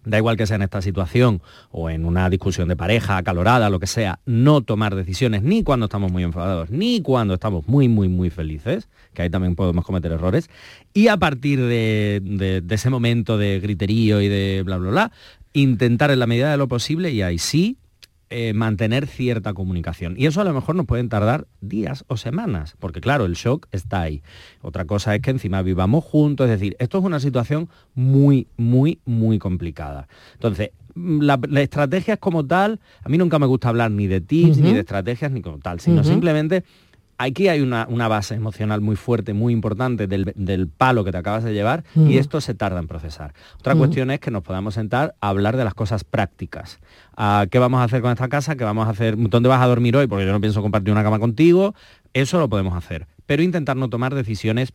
da 0.04 0.18
igual 0.18 0.38
que 0.38 0.46
sea 0.46 0.56
en 0.58 0.62
esta 0.64 0.82
situación 0.82 1.42
o 1.72 1.90
en 1.90 2.06
una 2.06 2.30
discusión 2.30 2.68
de 2.68 2.76
pareja, 2.76 3.18
acalorada, 3.18 3.70
lo 3.70 3.80
que 3.80 3.88
sea, 3.88 4.20
no 4.26 4.62
tomar 4.62 4.96
decisiones 4.96 5.42
ni 5.44 5.64
cuando 5.64 5.86
estamos 5.86 6.12
muy 6.12 6.24
enfadados, 6.24 6.70
ni 6.70 7.02
cuando 7.02 7.36
estamos 7.36 7.68
muy, 7.68 7.88
muy, 7.88 8.08
muy 8.10 8.30
felices, 8.30 8.88
que 9.14 9.22
ahí 9.22 9.30
también 9.30 9.56
podemos 9.56 9.86
cometer 9.86 10.12
errores, 10.12 10.50
y 10.94 11.08
a 11.08 11.18
partir 11.18 11.60
de, 11.62 12.22
de- 12.24 12.62
de 12.62 12.76
ese 12.76 12.90
momento 12.90 13.38
de 13.38 13.60
griterío 13.60 14.22
y 14.22 14.28
de 14.28 14.64
bla, 14.66 14.78
bla, 14.78 14.90
bla, 14.92 15.12
intentar 15.54 16.12
en 16.12 16.20
la 16.20 16.28
medida 16.28 16.52
de 16.52 16.58
lo 16.58 16.68
posible, 16.68 17.12
y 17.12 17.22
ahí 17.22 17.38
sí, 17.38 17.78
eh, 18.30 18.54
mantener 18.54 19.06
cierta 19.06 19.54
comunicación. 19.54 20.16
Y 20.18 20.26
eso 20.26 20.42
a 20.42 20.44
lo 20.44 20.54
mejor 20.54 20.76
nos 20.76 20.88
pueden 20.88 21.10
tardar 21.10 21.48
días 21.62 22.06
o 22.08 22.18
semanas, 22.18 22.76
porque 22.80 23.00
claro, 23.00 23.26
el 23.26 23.34
shock 23.34 23.68
está 23.72 24.02
ahí. 24.02 24.24
Otra 24.62 24.86
cosa 24.86 25.14
es 25.14 25.22
que 25.22 25.30
encima 25.30 25.62
vivamos 25.62 26.04
juntos, 26.04 26.46
es 26.50 26.60
decir, 26.60 26.76
esto 26.80 26.98
es 26.98 27.04
una 27.04 27.20
situación 27.20 27.70
muy, 27.94 28.48
muy, 28.58 29.00
muy 29.06 29.38
complicada. 29.38 30.08
Entonces, 30.34 30.72
mm, 30.96 31.22
la, 31.22 31.40
la 31.48 31.62
estrategia 31.62 32.16
es 32.16 32.20
como 32.20 32.46
tal, 32.46 32.80
a 33.04 33.10
mí 33.10 33.18
nunca 33.18 33.38
me 33.38 33.46
gusta 33.46 33.70
hablar 33.70 33.92
ni 33.92 34.08
de 34.08 34.22
tips, 34.22 34.58
ni 34.58 34.74
de 34.74 34.80
estrategias, 34.80 35.32
ni 35.32 35.42
como 35.42 35.60
tal, 35.60 35.80
sino 35.80 36.04
simplemente 36.04 36.64
aquí 37.18 37.48
hay 37.48 37.62
una, 37.62 37.86
una 37.90 38.08
base 38.08 38.36
emocional 38.36 38.82
muy 38.82 38.96
fuerte, 38.96 39.34
muy 39.34 39.54
importante 39.54 40.08
del, 40.08 40.34
del 40.36 40.68
palo 40.68 41.04
que 41.04 41.12
te 41.12 41.18
acabas 41.18 41.44
de 41.44 41.54
llevar 41.54 41.84
y 41.96 42.18
esto 42.18 42.42
se 42.42 42.54
tarda 42.54 42.80
en 42.80 42.88
procesar. 42.88 43.34
Otra 43.60 43.74
Ujú. 43.74 43.80
cuestión 43.80 44.12
es 44.12 44.20
que 44.20 44.32
nos 44.32 44.44
podamos 44.44 44.74
sentar 44.74 45.16
a 45.22 45.30
hablar 45.30 45.58
de 45.58 45.64
las 45.64 45.74
cosas 45.74 46.04
prácticas. 46.04 46.80
Ah, 47.16 47.46
¿Qué 47.50 47.60
vamos 47.60 47.80
a 47.80 47.84
hacer 47.86 48.02
con 48.02 48.12
esta 48.12 48.28
casa? 48.28 48.56
¿Qué 48.56 48.64
vamos 48.64 48.88
a 48.88 48.92
hacer? 48.92 49.16
¿Dónde 49.18 49.50
vas 49.50 49.62
a 49.62 49.68
dormir 49.68 49.96
hoy? 49.96 50.08
Porque 50.08 50.26
yo 50.26 50.32
no 50.32 50.42
pienso 50.42 50.62
compartir 50.62 50.92
una 50.92 51.04
cama 51.04 51.20
contigo. 51.20 51.74
Eso 52.14 52.40
lo 52.40 52.50
podemos 52.50 52.76
hacer. 52.76 53.08
Pero 53.26 53.44
intentar 53.44 53.76
no 53.76 53.90
tomar 53.90 54.14
decisiones 54.14 54.72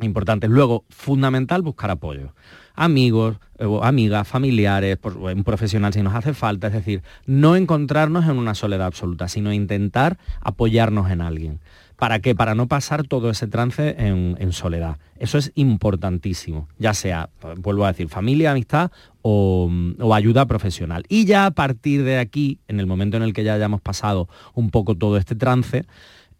importantes. 0.00 0.50
Luego, 0.50 0.84
fundamental, 0.88 1.62
buscar 1.62 1.90
apoyo. 1.90 2.34
Amigos, 2.74 3.36
eh, 3.58 3.66
amigas, 3.82 4.26
familiares, 4.28 4.98
un 5.02 5.44
profesional 5.44 5.92
si 5.92 6.02
nos 6.02 6.14
hace 6.14 6.34
falta. 6.34 6.68
Es 6.68 6.72
decir, 6.72 7.02
no 7.26 7.56
encontrarnos 7.56 8.24
en 8.26 8.38
una 8.38 8.54
soledad 8.54 8.86
absoluta, 8.86 9.28
sino 9.28 9.52
intentar 9.52 10.18
apoyarnos 10.40 11.10
en 11.10 11.20
alguien. 11.20 11.60
¿Para 11.96 12.20
qué? 12.20 12.36
Para 12.36 12.54
no 12.54 12.68
pasar 12.68 13.02
todo 13.08 13.28
ese 13.28 13.48
trance 13.48 13.96
en, 13.98 14.36
en 14.38 14.52
soledad. 14.52 14.98
Eso 15.18 15.36
es 15.36 15.50
importantísimo, 15.56 16.68
ya 16.78 16.94
sea, 16.94 17.28
vuelvo 17.56 17.84
a 17.84 17.88
decir, 17.88 18.08
familia, 18.08 18.52
amistad 18.52 18.92
o, 19.20 19.68
o 19.98 20.14
ayuda 20.14 20.46
profesional. 20.46 21.04
Y 21.08 21.24
ya 21.24 21.46
a 21.46 21.50
partir 21.50 22.04
de 22.04 22.18
aquí, 22.18 22.60
en 22.68 22.78
el 22.78 22.86
momento 22.86 23.16
en 23.16 23.24
el 23.24 23.32
que 23.32 23.42
ya 23.42 23.54
hayamos 23.54 23.80
pasado 23.80 24.28
un 24.54 24.70
poco 24.70 24.94
todo 24.94 25.16
este 25.16 25.34
trance, 25.34 25.86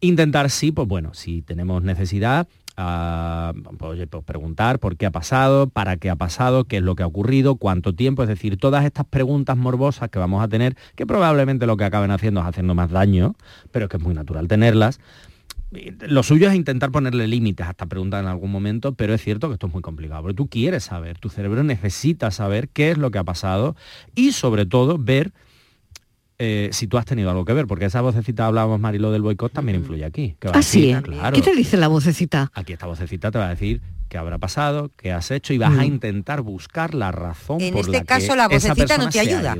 intentar 0.01 0.49
sí, 0.49 0.71
pues 0.71 0.87
bueno, 0.87 1.13
si 1.13 1.43
tenemos 1.43 1.83
necesidad, 1.83 2.47
ah, 2.79 3.53
pues, 3.79 3.91
oye, 3.91 4.07
pues 4.07 4.25
preguntar 4.25 4.79
por 4.79 4.97
qué 4.97 5.07
ha 5.07 5.11
pasado, 5.11 5.69
para 5.69 5.97
qué 5.97 6.09
ha 6.09 6.17
pasado, 6.17 6.65
qué 6.65 6.79
es 6.79 6.83
lo 6.83 6.95
que 6.95 7.03
ha 7.03 7.07
ocurrido, 7.07 7.57
cuánto 7.57 7.95
tiempo, 7.95 8.23
es 8.23 8.29
decir, 8.29 8.57
todas 8.57 8.85
estas 8.85 9.05
preguntas 9.05 9.57
morbosas 9.57 10.09
que 10.09 10.19
vamos 10.19 10.43
a 10.43 10.49
tener, 10.49 10.77
que 10.95 11.05
probablemente 11.05 11.67
lo 11.67 11.77
que 11.77 11.85
acaben 11.85 12.13
haciendo 12.13 12.41
es 12.41 12.47
haciendo 12.47 12.75
más 12.75 12.91
daño, 12.91 13.35
pero 13.73 13.87
es 13.87 13.91
que 13.91 13.97
es 13.99 14.03
muy 14.03 14.15
natural 14.15 14.49
tenerlas. 14.49 15.01
Lo 16.01 16.23
suyo 16.23 16.49
es 16.49 16.55
intentar 16.55 16.91
ponerle 16.91 17.29
límites 17.29 17.67
a 17.67 17.71
esta 17.71 17.87
pregunta 17.87 18.19
en 18.21 18.27
algún 18.27 18.51
momento, 18.51 18.95
pero 18.95 19.13
es 19.13 19.23
cierto 19.23 19.49
que 19.49 19.55
esto 19.55 19.67
es 19.67 19.73
muy 19.73 19.83
complicado, 19.83 20.23
porque 20.23 20.37
tú 20.37 20.49
quieres 20.49 20.85
saber, 20.85 21.19
tu 21.19 21.29
cerebro 21.29 21.63
necesita 21.63 22.31
saber 22.31 22.71
qué 22.71 22.93
es 22.93 22.97
lo 22.97 23.11
que 23.11 23.19
ha 23.19 23.25
pasado 23.25 23.77
y 24.15 24.33
sobre 24.33 24.65
todo 24.65 24.97
ver 24.99 25.33
eh, 26.39 26.69
si 26.73 26.87
tú 26.87 26.99
has 26.99 27.05
tenido 27.05 27.31
algo 27.31 27.45
que 27.45 27.53
ver, 27.53 27.67
porque 27.67 27.87
esa 27.87 28.01
vocecita 28.01 28.47
hablábamos 28.47 28.79
Marilo 28.81 29.11
del 29.11 29.23
boicot 29.23 29.53
también 29.53 29.79
influye 29.81 30.05
aquí. 30.05 30.37
que 30.39 30.49
va 30.49 30.55
a 30.55 30.59
Ah, 30.59 30.63
sí. 30.63 30.83
decir, 30.93 31.03
claro, 31.03 31.35
¿Qué 31.35 31.43
te 31.43 31.55
dice 31.55 31.77
la 31.77 31.89
vocecita? 31.89 32.51
aquí 32.55 32.73
esta 32.73 32.87
vocecita 32.87 33.31
te 33.31 33.39
va 33.39 33.47
a 33.47 33.51
decir 33.51 33.81
qué 34.09 34.19
habrá 34.19 34.39
pasado, 34.39 34.91
qué 34.97 35.13
has 35.13 35.31
hecho 35.31 35.53
y 35.53 35.59
vas 35.59 35.73
a 35.77 35.83
Mm. 35.83 35.85
intentar 35.85 36.43
buscar 36.43 36.95
la 36.95 37.11
razón 37.13 37.61
En 37.61 37.73
por 37.73 37.81
este 37.81 37.93
la 37.93 37.99
que 38.01 38.07
caso, 38.07 38.37
la 38.37 38.49
vocecita 38.49 38.99
no 38.99 39.09
te 39.09 39.21
ayuda. 39.21 39.57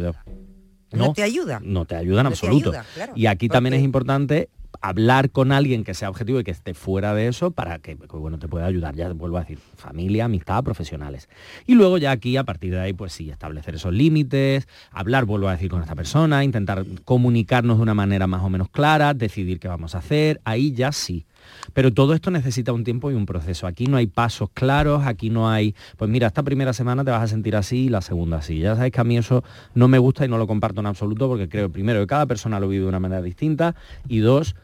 No 0.91 1.13
te 1.13 1.23
ayuda. 1.23 1.61
No 1.63 1.85
te 1.85 1.97
ayuda 1.97 2.21
en 2.21 2.25
No 2.25 2.29
absoluto. 2.31 2.71
ayuda, 2.71 2.85
claro. 2.95 3.13
Y 3.15 3.27
aquí 3.27 3.49
también 3.49 3.75
es 3.75 3.83
importante 3.83 4.49
hablar 4.81 5.31
con 5.31 5.53
alguien 5.53 5.85
que 5.85 5.95
sea 5.95 6.11
objetivo 6.11 6.41
y 6.41 6.45
que 6.45 6.51
esté 6.51 6.75
fuera 6.75 7.15
de 7.15 7.29
eso 7.29 7.51
para 7.51 7.79
que, 7.79 7.95
bueno, 7.95 8.39
te 8.39 8.49
pueda 8.49 8.67
ayudar. 8.67 8.95
Ya 8.95 9.13
vuelvo 9.13 9.39
a 9.39 9.41
decir, 9.41 9.59
familia, 9.77 10.27
amistad, 10.27 10.63
profesionales. 10.63 11.29
Y 11.67 11.75
luego 11.75 11.99
ya 11.99 12.11
aquí, 12.11 12.37
a 12.37 12.45
partir 12.45 12.73
de 12.73 12.81
ahí, 12.81 12.93
pues 12.93 13.13
sí, 13.13 13.31
establecer 13.31 13.75
esos 13.75 13.93
límites, 13.93 14.69
hablar, 14.91 15.25
vuelvo 15.25 15.49
a 15.49 15.53
decir, 15.53 15.71
con 15.71 15.83
esta 15.83 15.95
persona, 15.95 16.45
intentar 16.45 16.85
comunicarnos 17.05 17.79
de 17.79 17.83
una 17.83 17.95
manera 17.95 18.27
más 18.27 18.43
o 18.43 18.51
menos 18.51 18.69
clara, 18.69 19.15
decidir 19.15 19.59
qué 19.59 19.69
vamos 19.69 19.95
a 19.95 19.99
hacer, 19.99 20.41
ahí 20.45 20.73
ya 20.73 20.93
sí. 20.93 21.27
Pero 21.73 21.93
todo 21.93 22.15
esto 22.15 22.31
necesita 22.31 22.73
un 22.73 22.85
tiempo 22.85 23.11
y 23.11 23.15
un 23.15 23.27
proceso. 23.27 23.67
Aquí 23.67 23.87
no 23.87 23.97
hay 23.97 24.07
pasos 24.07 24.51
claros, 24.53 25.07
aquí 25.07 25.31
no 25.31 25.51
hay, 25.51 25.75
pues 25.97 26.11
mira, 26.11 26.27
esta 26.27 26.43
primera 26.43 26.73
semana 26.73 27.05
te 27.05 27.11
vas 27.11 27.23
a 27.23 27.29
sentir 27.29 27.57
así 27.57 27.87
y 27.87 27.89
la 27.89 28.01
segunda 28.01 28.39
así. 28.39 28.59
Ya 28.59 28.75
sabes 28.75 28.93
que 28.93 29.01
a 29.01 29.05
mí 29.05 29.17
eso 29.17 29.45
no 29.75 29.89
me 29.89 29.99
gusta 29.99 30.25
y 30.25 30.29
no 30.29 30.39
lo 30.39 30.47
comparto 30.47 30.81
en 30.81 30.87
absoluto 30.87 31.29
porque 31.29 31.49
creo, 31.49 31.71
primero, 31.71 32.01
que 32.01 32.07
cada 32.07 32.27
persona 32.27 32.61
lo 32.61 32.69
vive 32.69 32.83
de 32.83 32.89
una 32.89 33.01
manera 33.01 33.23
distinta 33.23 33.75
y 34.09 34.19
dos, 34.19 34.57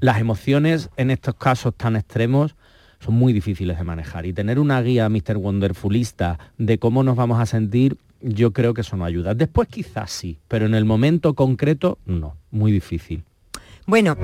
las 0.00 0.18
emociones 0.18 0.90
en 0.96 1.10
estos 1.10 1.34
casos 1.34 1.74
tan 1.76 1.96
extremos 1.96 2.56
son 2.98 3.14
muy 3.14 3.32
difíciles 3.32 3.78
de 3.78 3.84
manejar 3.84 4.26
y 4.26 4.32
tener 4.32 4.58
una 4.58 4.80
guía 4.80 5.08
Mr. 5.08 5.36
Wonderfulista 5.36 6.38
de 6.58 6.78
cómo 6.78 7.02
nos 7.02 7.16
vamos 7.16 7.40
a 7.40 7.46
sentir, 7.46 7.96
yo 8.20 8.52
creo 8.52 8.74
que 8.74 8.82
eso 8.82 8.96
no 8.96 9.04
ayuda. 9.04 9.34
Después 9.34 9.68
quizás 9.68 10.10
sí, 10.10 10.38
pero 10.48 10.66
en 10.66 10.74
el 10.74 10.84
momento 10.84 11.34
concreto 11.34 11.98
no, 12.06 12.36
muy 12.50 12.70
difícil. 12.70 13.24
Bueno, 13.86 14.16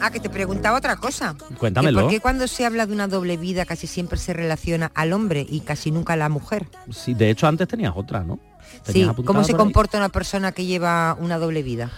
Ah, 0.00 0.10
que 0.10 0.20
te 0.20 0.30
preguntaba 0.30 0.78
otra 0.78 0.96
cosa. 0.96 1.36
Cuéntamelo. 1.58 2.02
¿Por 2.02 2.10
qué 2.10 2.20
cuando 2.20 2.46
se 2.48 2.64
habla 2.64 2.86
de 2.86 2.92
una 2.92 3.06
doble 3.06 3.36
vida 3.36 3.64
casi 3.64 3.86
siempre 3.86 4.18
se 4.18 4.32
relaciona 4.32 4.90
al 4.94 5.12
hombre 5.12 5.46
y 5.48 5.60
casi 5.60 5.90
nunca 5.90 6.14
a 6.14 6.16
la 6.16 6.28
mujer? 6.28 6.68
Sí, 6.90 7.14
de 7.14 7.30
hecho 7.30 7.46
antes 7.46 7.68
tenías 7.68 7.92
otra, 7.94 8.24
¿no? 8.24 8.38
Sí, 8.84 8.92
¿Tenías 8.92 9.10
apuntada 9.10 9.26
¿cómo 9.26 9.44
se 9.44 9.54
comporta 9.54 9.98
una 9.98 10.08
persona 10.08 10.52
que 10.52 10.64
lleva 10.64 11.16
una 11.20 11.38
doble 11.38 11.62
vida? 11.62 11.90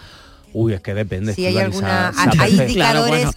Uy, 0.55 0.75
es 0.75 0.81
que 0.81 0.95
depende. 0.95 1.35
Si 1.35 1.47
hay 1.47 1.59
alguna, 1.59 2.13
hay 2.39 2.61
indicadores, 2.61 3.29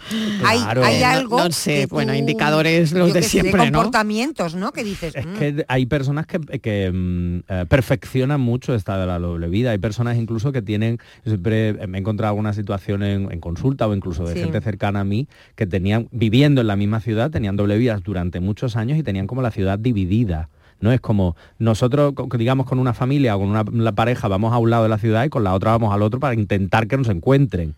hay, 0.44 1.04
algo. 1.04 1.38
no 1.38 1.52
sé, 1.52 1.88
bueno, 1.88 2.14
indicadores 2.14 2.92
los 2.92 3.14
de 3.14 3.22
siempre, 3.22 3.72
comportamientos, 3.72 4.56
¿no? 4.56 4.72
Que 4.72 4.84
dices. 4.84 5.16
Es 5.16 5.26
mm, 5.26 5.34
que 5.38 5.66
hay 5.68 5.86
personas 5.86 6.28
que, 6.28 6.40
que, 6.60 6.92
mm, 6.92 7.40
eh, 7.48 7.66
perfeccionan 7.68 8.42
mucho 8.42 8.76
esta 8.76 8.98
de 8.98 9.06
la 9.06 9.20
doble 9.20 9.48
vida. 9.48 9.72
Hay 9.72 9.78
personas 9.78 10.18
incluso 10.18 10.52
que 10.52 10.62
tienen, 10.62 11.00
siempre 11.24 11.74
me 11.88 11.98
he 11.98 12.02
encontrado 12.02 12.32
alguna 12.32 12.54
situación 12.54 13.04
en, 13.04 13.40
consulta 13.40 13.88
o 13.88 13.94
incluso 13.94 14.26
de 14.26 14.34
gente 14.34 14.62
cercana 14.62 15.02
a 15.02 15.04
mí 15.04 15.28
que 15.56 15.68
tenían, 15.68 16.08
viviendo 16.12 16.62
en 16.62 16.68
la 16.68 16.76
misma 16.76 17.00
ciudad, 17.00 17.32
tenían 17.32 17.56
doble 17.56 17.78
vidas 17.78 18.02
durante 18.04 18.40
muchos 18.40 18.76
años 18.76 18.98
y 18.98 19.04
tenían 19.04 19.28
como 19.28 19.42
la 19.42 19.52
ciudad 19.52 19.78
dividida. 19.78 20.50
No 20.86 20.92
es 20.92 21.02
como 21.02 21.36
nosotros, 21.58 22.14
digamos, 22.38 22.68
con 22.68 22.78
una 22.78 22.94
familia 22.94 23.36
o 23.36 23.40
con 23.40 23.50
una 23.50 23.64
la 23.74 23.92
pareja 23.94 24.28
vamos 24.28 24.54
a 24.54 24.60
un 24.60 24.70
lado 24.70 24.84
de 24.84 24.90
la 24.90 25.00
ciudad 25.00 25.26
y 25.26 25.30
con 25.30 25.44
la 25.44 25.54
otra 25.56 25.72
vamos 25.72 25.92
al 25.92 26.04
otro 26.04 26.20
para 26.20 26.36
intentar 26.36 26.88
que 26.88 26.96
nos 26.96 27.10
encuentren. 27.10 27.74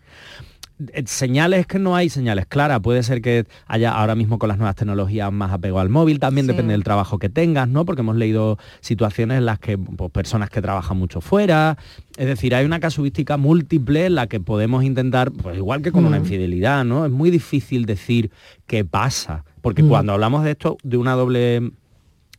eh, 0.92 1.02
señales 1.06 1.66
que 1.66 1.80
no 1.80 1.96
hay 1.96 2.08
señales 2.08 2.46
claras. 2.46 2.78
Puede 2.78 3.02
ser 3.02 3.20
que 3.20 3.46
haya 3.66 3.90
ahora 3.90 4.14
mismo 4.14 4.38
con 4.38 4.48
las 4.48 4.58
nuevas 4.58 4.76
tecnologías 4.76 5.32
más 5.32 5.50
apego 5.52 5.80
al 5.80 5.88
móvil, 5.88 6.20
también 6.20 6.46
Sí. 6.46 6.52
depende 6.52 6.70
del 6.72 6.84
trabajo 6.84 7.18
que 7.18 7.28
tengas, 7.28 7.66
¿no? 7.66 7.84
Porque 7.84 8.02
hemos 8.02 8.14
leído 8.14 8.58
situaciones 8.80 9.38
en 9.38 9.46
las 9.46 9.58
que 9.58 9.76
pues, 9.76 10.12
personas 10.12 10.50
que 10.50 10.62
trabajan 10.62 10.96
mucho 10.96 11.20
fuera. 11.20 11.76
Es 12.16 12.26
decir, 12.28 12.54
hay 12.54 12.64
una 12.64 12.78
casuística 12.78 13.36
múltiple 13.36 14.06
en 14.06 14.14
la 14.14 14.28
que 14.28 14.38
podemos 14.38 14.84
intentar, 14.84 15.32
pues 15.32 15.56
igual 15.56 15.82
que 15.82 15.90
con 15.90 16.04
una 16.04 16.18
Mm. 16.18 16.22
infidelidad, 16.22 16.84
¿no? 16.84 17.04
Es 17.06 17.10
muy 17.10 17.30
difícil 17.32 17.84
decir 17.84 18.30
qué 18.68 18.84
pasa. 18.84 19.44
Porque 19.62 19.82
Mm. 19.82 19.88
cuando 19.88 20.12
hablamos 20.12 20.44
de 20.44 20.52
esto, 20.52 20.76
de 20.84 20.96
una 20.96 21.14
doble 21.14 21.72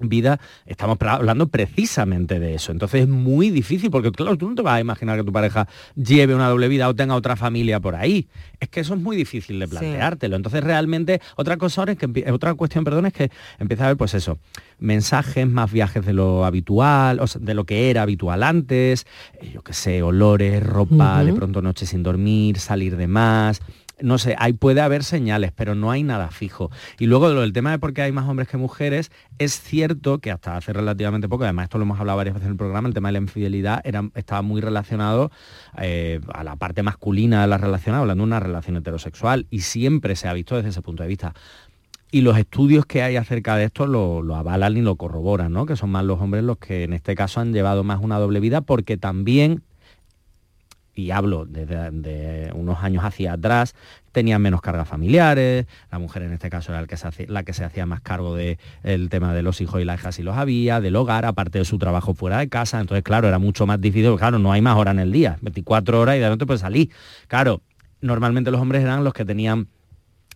vida, 0.01 0.39
estamos 0.65 0.97
hablando 1.01 1.47
precisamente 1.47 2.39
de 2.39 2.55
eso. 2.55 2.71
Entonces 2.71 3.01
es 3.01 3.07
muy 3.07 3.49
difícil, 3.49 3.91
porque 3.91 4.11
claro, 4.11 4.37
tú 4.37 4.49
no 4.49 4.55
te 4.55 4.61
vas 4.61 4.75
a 4.75 4.79
imaginar 4.79 5.17
que 5.17 5.23
tu 5.23 5.31
pareja 5.31 5.67
lleve 5.95 6.35
una 6.35 6.47
doble 6.47 6.67
vida 6.67 6.87
o 6.87 6.95
tenga 6.95 7.15
otra 7.15 7.35
familia 7.35 7.79
por 7.79 7.95
ahí. 7.95 8.27
Es 8.59 8.69
que 8.69 8.79
eso 8.81 8.93
es 8.93 9.01
muy 9.01 9.15
difícil 9.15 9.59
de 9.59 9.67
planteártelo. 9.67 10.35
Entonces 10.35 10.63
realmente 10.63 11.21
otra 11.35 11.57
cosa 11.57 11.81
ahora 11.81 11.93
es 11.93 11.97
que 11.97 12.31
otra 12.31 12.53
cuestión, 12.53 12.83
perdón, 12.83 13.07
es 13.07 13.13
que 13.13 13.31
empieza 13.59 13.83
a 13.83 13.87
haber 13.87 13.97
pues 13.97 14.13
eso, 14.13 14.39
mensajes, 14.79 15.47
más 15.47 15.71
viajes 15.71 16.05
de 16.05 16.13
lo 16.13 16.45
habitual, 16.45 17.19
o 17.19 17.27
sea, 17.27 17.41
de 17.41 17.53
lo 17.53 17.65
que 17.65 17.89
era 17.89 18.03
habitual 18.03 18.43
antes, 18.43 19.05
eh, 19.41 19.51
yo 19.53 19.61
qué 19.61 19.73
sé, 19.73 20.01
olores, 20.01 20.63
ropa, 20.63 21.23
de 21.23 21.33
pronto 21.33 21.61
noches 21.61 21.89
sin 21.89 22.03
dormir, 22.03 22.59
salir 22.59 22.97
de 22.97 23.07
más. 23.07 23.61
No 24.01 24.17
sé, 24.17 24.35
ahí 24.37 24.53
puede 24.53 24.81
haber 24.81 25.03
señales, 25.03 25.51
pero 25.51 25.75
no 25.75 25.91
hay 25.91 26.03
nada 26.03 26.29
fijo. 26.29 26.71
Y 26.99 27.05
luego 27.05 27.29
del 27.29 27.53
tema 27.53 27.71
de 27.71 27.79
por 27.79 27.93
qué 27.93 28.01
hay 28.01 28.11
más 28.11 28.27
hombres 28.27 28.47
que 28.47 28.57
mujeres, 28.57 29.11
es 29.37 29.59
cierto 29.61 30.19
que 30.19 30.31
hasta 30.31 30.57
hace 30.57 30.73
relativamente 30.73 31.27
poco, 31.27 31.43
además 31.43 31.65
esto 31.65 31.77
lo 31.77 31.83
hemos 31.83 31.99
hablado 31.99 32.17
varias 32.17 32.35
veces 32.35 32.47
en 32.47 32.51
el 32.51 32.57
programa, 32.57 32.87
el 32.87 32.93
tema 32.93 33.09
de 33.09 33.13
la 33.13 33.19
infidelidad 33.19 33.81
era, 33.83 34.09
estaba 34.15 34.41
muy 34.41 34.61
relacionado 34.61 35.31
eh, 35.77 36.19
a 36.33 36.43
la 36.43 36.55
parte 36.55 36.83
masculina 36.83 37.41
de 37.41 37.47
la 37.47 37.57
relación, 37.57 37.95
hablando 37.95 38.23
de 38.23 38.27
una 38.27 38.39
relación 38.39 38.77
heterosexual, 38.77 39.47
y 39.49 39.61
siempre 39.61 40.15
se 40.15 40.27
ha 40.27 40.33
visto 40.33 40.55
desde 40.55 40.69
ese 40.69 40.81
punto 40.81 41.03
de 41.03 41.09
vista. 41.09 41.33
Y 42.11 42.21
los 42.21 42.37
estudios 42.37 42.87
que 42.87 43.03
hay 43.03 43.17
acerca 43.17 43.55
de 43.55 43.65
esto 43.65 43.85
lo, 43.85 44.23
lo 44.23 44.35
avalan 44.35 44.75
y 44.77 44.81
lo 44.81 44.95
corroboran, 44.95 45.53
¿no? 45.53 45.67
Que 45.67 45.75
son 45.75 45.91
más 45.91 46.03
los 46.05 46.19
hombres 46.19 46.43
los 46.43 46.57
que 46.57 46.83
en 46.83 46.93
este 46.93 47.13
caso 47.13 47.39
han 47.39 47.53
llevado 47.53 47.83
más 47.83 47.99
una 48.01 48.17
doble 48.17 48.39
vida 48.39 48.61
porque 48.61 48.97
también, 48.97 49.61
y 50.99 51.11
hablo 51.11 51.45
desde 51.45 51.91
de 51.91 52.51
unos 52.53 52.83
años 52.83 53.03
hacia 53.03 53.33
atrás, 53.33 53.75
tenían 54.11 54.41
menos 54.41 54.61
cargas 54.61 54.87
familiares, 54.87 55.65
la 55.91 55.99
mujer 55.99 56.23
en 56.23 56.33
este 56.33 56.49
caso 56.49 56.71
era 56.71 56.85
la 57.27 57.43
que 57.43 57.53
se 57.53 57.63
hacía 57.63 57.85
más 57.85 58.01
cargo 58.01 58.35
del 58.35 59.09
tema 59.09 59.33
de 59.33 59.41
los 59.41 59.61
hijos 59.61 59.81
y 59.81 59.85
las 59.85 59.99
hijas 59.99 60.15
si 60.15 60.23
los 60.23 60.37
había, 60.37 60.81
del 60.81 60.95
hogar, 60.95 61.25
aparte 61.25 61.59
de 61.59 61.65
su 61.65 61.77
trabajo 61.77 62.13
fuera 62.13 62.39
de 62.39 62.49
casa, 62.49 62.79
entonces 62.79 63.03
claro, 63.03 63.27
era 63.27 63.39
mucho 63.39 63.65
más 63.65 63.79
difícil, 63.79 64.15
claro, 64.17 64.39
no 64.39 64.51
hay 64.51 64.61
más 64.61 64.77
horas 64.77 64.93
en 64.93 64.99
el 64.99 65.11
día, 65.11 65.37
24 65.41 65.99
horas 65.99 66.17
y 66.17 66.19
de 66.19 66.29
no 66.29 66.37
te 66.37 66.45
puedes 66.45 66.61
salir. 66.61 66.89
Claro, 67.27 67.61
normalmente 68.01 68.51
los 68.51 68.61
hombres 68.61 68.83
eran 68.83 69.03
los 69.03 69.13
que 69.13 69.25
tenían 69.25 69.67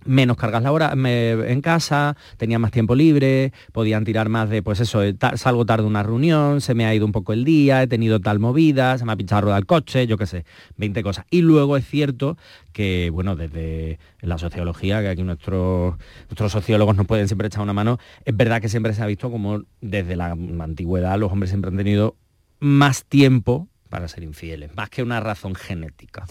menos 0.06 0.38
cargas 0.38 0.64
laborales 0.64 0.98
en 0.98 1.62
casa, 1.62 2.16
tenían 2.38 2.62
más 2.62 2.72
tiempo 2.72 2.96
libre, 2.96 3.54
podían 3.72 4.04
tirar 4.04 4.30
más 4.30 4.50
de, 4.50 4.62
pues 4.62 4.80
eso, 4.80 5.04
eh, 5.04 5.16
salgo 5.36 5.66
tarde 5.66 5.86
una 5.86 6.04
reunión, 6.04 6.62
se 6.62 6.74
me 6.74 6.86
ha 6.86 6.94
ido 6.94 7.06
un 7.06 7.12
poco 7.12 7.34
el 7.34 7.44
día, 7.44 7.82
he 7.82 7.88
tenido 7.88 8.20
tal 8.20 8.40
movida, 8.40 8.98
se 8.98 9.06
me 9.06 9.12
ha 9.12 9.16
pinchado 9.16 9.42
rueda 9.42 9.56
del 9.56 9.66
coche, 9.66 10.08
yo 10.08 10.18
qué 10.18 10.26
sé, 10.26 10.46
20 10.78 11.04
cosas. 11.04 11.26
Y 11.30 11.42
luego 11.42 11.78
es 11.78 11.88
cierto 11.88 12.38
que, 12.72 13.10
bueno, 13.12 13.36
desde 13.36 14.00
la 14.22 14.38
sociología, 14.38 15.02
que 15.02 15.10
aquí 15.10 15.24
nuestros, 15.24 15.96
nuestros 16.30 16.52
sociólogos 16.52 16.96
nos 16.96 17.06
pueden 17.06 17.28
siempre 17.28 17.48
echar 17.48 17.62
una 17.62 17.74
mano, 17.74 18.00
es 18.26 18.36
verdad 18.36 18.62
que 18.62 18.70
siempre 18.70 18.94
se 18.94 19.02
ha 19.04 19.06
visto 19.06 19.32
como 19.32 19.64
desde 19.82 20.16
la 20.16 20.32
antigüedad 20.32 21.18
los 21.18 21.32
hombres 21.32 21.50
siempre 21.50 21.70
han 21.70 21.78
tenido 21.78 22.16
más 22.60 23.06
tiempo 23.06 23.68
para 23.90 24.08
ser 24.08 24.24
infieles, 24.24 24.76
más 24.76 24.90
que 24.90 25.04
una 25.04 25.20
razón 25.20 25.56
genética. 25.56 26.26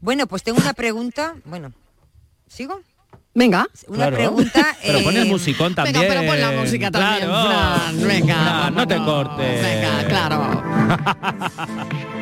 Bueno, 0.00 0.26
pues 0.26 0.42
tengo 0.42 0.58
una 0.60 0.72
pregunta. 0.72 1.36
Bueno, 1.44 1.72
¿sigo? 2.46 2.80
Venga. 3.34 3.66
Una 3.88 3.96
Claro. 3.96 4.16
pregunta. 4.16 4.76
Pero 4.82 5.02
pon 5.02 5.16
el 5.16 5.22
eh, 5.26 5.30
musicón 5.30 5.74
también. 5.74 5.94
Venga, 6.00 6.14
pero 6.14 6.26
pon 6.30 6.40
la 6.40 6.50
música 6.52 6.90
también, 6.90 7.28
Claro. 7.28 7.48
Fran. 7.48 8.06
Venga, 8.08 8.34
Fran, 8.34 8.74
no 8.74 8.86
te 8.86 8.96
cortes. 8.96 9.62
Venga, 9.62 10.04
claro. 10.08 10.62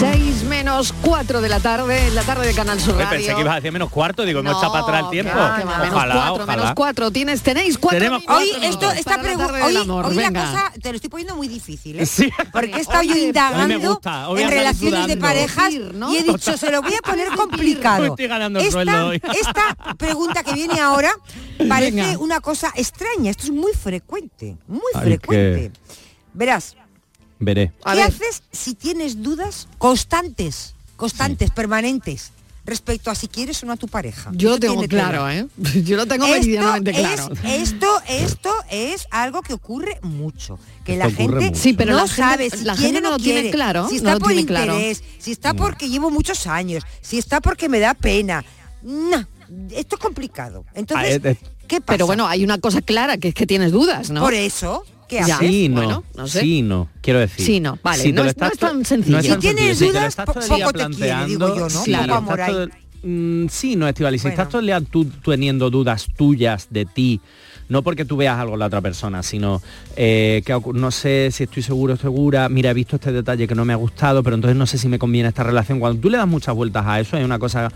6 0.00 0.44
menos 0.44 0.92
4 1.00 1.40
de 1.40 1.48
la 1.48 1.58
tarde, 1.60 2.08
en 2.08 2.14
la 2.14 2.22
tarde 2.22 2.46
de 2.46 2.54
Canal 2.54 2.78
Sur 2.78 2.96
Radio. 2.96 3.08
pensé 3.08 3.34
que 3.34 3.40
ibas 3.40 3.52
a 3.52 3.56
decir 3.56 3.72
menos 3.72 3.88
cuarto, 3.88 4.24
digo, 4.24 4.42
no, 4.42 4.50
echa 4.50 4.68
para 4.70 4.82
atrás 4.82 5.04
el 5.04 5.10
tiempo. 5.10 5.34
va, 5.34 5.56
menos 5.56 5.94
ojalá, 5.94 6.32
menos 6.46 6.72
cuatro. 6.74 7.10
Tienes, 7.10 7.40
tenéis 7.42 7.78
cuatro 7.78 7.98
Tenemos 7.98 8.20
minutos 8.20 8.38
Hoy 8.38 8.64
esto, 8.66 8.90
esta 8.90 9.16
para 9.16 9.22
la 9.22 9.28
pregunta, 9.46 9.66
hoy, 9.66 9.76
amor. 9.76 10.06
hoy 10.06 10.14
la 10.16 10.32
cosa 10.32 10.72
te 10.82 10.90
lo 10.90 10.96
estoy 10.96 11.08
poniendo 11.08 11.36
muy 11.36 11.48
difícil, 11.48 11.98
¿eh? 12.00 12.04
Sí. 12.04 12.30
Porque 12.52 12.72
he 12.76 12.80
estado 12.80 13.04
yo 13.04 13.16
indagando 13.16 13.88
gusta, 13.94 14.26
en 14.36 14.50
relaciones 14.50 15.06
de 15.06 15.16
parejas 15.16 15.72
¿no? 15.94 16.12
y 16.12 16.18
he 16.18 16.22
dicho, 16.24 16.56
se 16.58 16.70
lo 16.70 16.82
voy 16.82 16.94
a 16.94 17.00
poner 17.00 17.28
complicado. 17.36 18.04
Estoy 18.04 18.26
ganando 18.26 18.58
esta, 18.58 18.72
sueldo 18.72 19.06
hoy. 19.08 19.22
esta 19.40 19.76
pregunta 19.96 20.42
que 20.42 20.52
viene 20.52 20.78
ahora 20.78 21.10
parece 21.68 21.92
Venga. 21.92 22.18
una 22.18 22.40
cosa 22.40 22.70
extraña. 22.76 23.30
Esto 23.30 23.44
es 23.44 23.50
muy 23.50 23.72
frecuente, 23.72 24.58
muy 24.66 24.80
Ay, 24.94 25.04
frecuente. 25.06 25.72
Verás, 26.34 26.76
Veré. 27.38 27.72
¿qué 27.84 27.94
ver. 27.94 28.04
haces 28.08 28.42
si 28.52 28.74
tienes 28.74 29.22
dudas 29.22 29.68
constantes, 29.78 30.74
constantes, 30.96 31.50
permanentes, 31.50 32.30
respecto 32.64 33.10
a 33.10 33.14
si 33.14 33.28
quieres 33.28 33.62
o 33.62 33.66
no 33.66 33.72
a 33.72 33.76
tu 33.76 33.86
pareja? 33.88 34.30
Yo 34.34 34.50
lo 34.50 34.58
tengo 34.58 34.82
claro. 34.88 35.28
¿eh? 35.30 35.46
Yo 35.84 35.96
lo 35.96 36.06
tengo 36.06 36.24
Esto 36.26 36.36
meridianamente 36.38 36.90
es- 36.92 36.96
claro. 36.98 37.28
Esto, 37.44 37.88
esto 38.08 38.52
es 38.70 39.06
algo 39.10 39.42
que 39.42 39.52
ocurre 39.52 39.98
mucho. 40.02 40.58
Que 40.84 40.94
Esto 40.94 41.04
la 41.08 41.14
gente. 41.14 41.54
Sí, 41.54 41.74
pero 41.74 41.92
no 41.92 41.98
la 41.98 42.08
gente- 42.08 42.16
sabe 42.22 42.50
si 42.50 42.64
la 42.64 42.74
quiere 42.74 42.94
gente 42.94 42.98
o 42.98 43.02
no 43.02 43.10
no 43.10 43.16
lo 43.18 43.22
tiene 43.22 43.40
quiere, 43.42 43.54
claro, 43.56 43.86
si 43.88 43.94
no 43.94 43.96
está 43.98 44.12
lo 44.14 44.18
por 44.20 44.28
tiene 44.32 44.46
claro. 44.46 44.72
interés, 44.74 45.02
si 45.18 45.32
está 45.32 45.54
porque 45.54 45.88
llevo 45.88 46.10
muchos 46.10 46.46
años, 46.46 46.82
si 47.00 47.18
está 47.18 47.40
porque 47.40 47.68
me 47.68 47.78
da 47.80 47.94
pena. 47.94 48.44
No, 48.82 49.26
esto 49.70 49.96
es 49.96 50.00
complicado. 50.02 50.64
Entonces, 50.74 51.20
Ah, 51.24 51.28
eh, 51.30 51.36
¿qué 51.68 51.80
pasa? 51.80 51.92
Pero 51.94 52.06
bueno, 52.06 52.26
hay 52.26 52.42
una 52.44 52.58
cosa 52.58 52.80
clara, 52.82 53.16
que 53.18 53.28
es 53.28 53.34
que 53.34 53.46
tienes 53.46 53.72
dudas, 53.72 54.10
¿no? 54.10 54.20
por 54.22 54.34
eso, 54.34 54.84
¿qué 55.08 55.20
haces? 55.20 55.38
Sí, 55.38 55.68
no. 55.68 55.74
Bueno, 55.82 56.04
no 56.16 56.26
sé. 56.28 56.40
Sí, 56.40 56.62
no. 56.62 56.88
Quiero 57.00 57.20
decir. 57.20 57.44
Sí, 57.46 57.60
no. 57.60 57.78
Vale, 57.82 58.02
Si 58.02 58.12
no 58.12 58.20
es- 58.22 58.24
no 58.26 58.30
estás 58.30 58.52
es 58.52 58.58
tan 58.58 58.84
sencillo. 58.84 59.12
no 59.14 59.18
es 59.20 59.24
Si 59.26 59.30
tan 59.30 59.40
tienes 59.40 59.60
sencillo. 59.60 59.74
Si 59.74 59.86
te 59.86 59.92
lo 59.92 59.98
dudas, 60.00 60.08
estás 60.08 60.26
poco 60.26 60.40
te 60.40 60.48
quiere, 60.48 60.72
planteando, 60.72 61.26
digo 61.26 61.48
yo, 61.56 61.62
¿no? 61.62 61.68
si 61.70 61.92
todo- 61.92 62.68
Mm, 63.02 63.46
sí, 63.48 63.76
no, 63.76 63.86
Estivali, 63.86 64.18
si 64.18 64.22
Bueno. 64.24 64.32
estás 64.32 64.48
todo 64.48 64.60
el 64.60 64.66
día 64.66 64.80
tú 64.80 65.04
teniendo 65.24 65.70
dudas 65.70 66.06
tuyas 66.16 66.66
de 66.70 66.86
ti, 66.86 67.20
no 67.68 67.82
porque 67.82 68.04
tú 68.04 68.16
veas 68.16 68.36
algo 68.38 68.54
en 68.54 68.58
la 68.60 68.66
otra 68.66 68.80
persona, 68.80 69.22
sino 69.22 69.62
eh, 69.96 70.42
que 70.44 70.58
no 70.74 70.90
sé 70.90 71.28
si 71.30 71.44
estoy 71.44 71.62
seguro 71.62 71.94
o 71.94 71.96
segura, 71.96 72.48
mira, 72.48 72.70
he 72.70 72.74
visto 72.74 72.96
este 72.96 73.12
detalle 73.12 73.46
que 73.46 73.54
no 73.54 73.64
me 73.64 73.74
ha 73.74 73.76
gustado, 73.76 74.24
pero 74.24 74.34
entonces 74.34 74.56
no 74.56 74.66
sé 74.66 74.76
si 74.78 74.88
me 74.88 74.98
conviene 74.98 75.28
esta 75.28 75.44
relación. 75.44 75.78
Cuando 75.78 76.00
tú 76.00 76.10
le 76.10 76.16
das 76.18 76.26
muchas 76.26 76.54
vueltas 76.56 76.84
a 76.86 76.98
eso, 76.98 77.16
hay 77.16 77.22
una 77.22 77.38
cosa, 77.38 77.70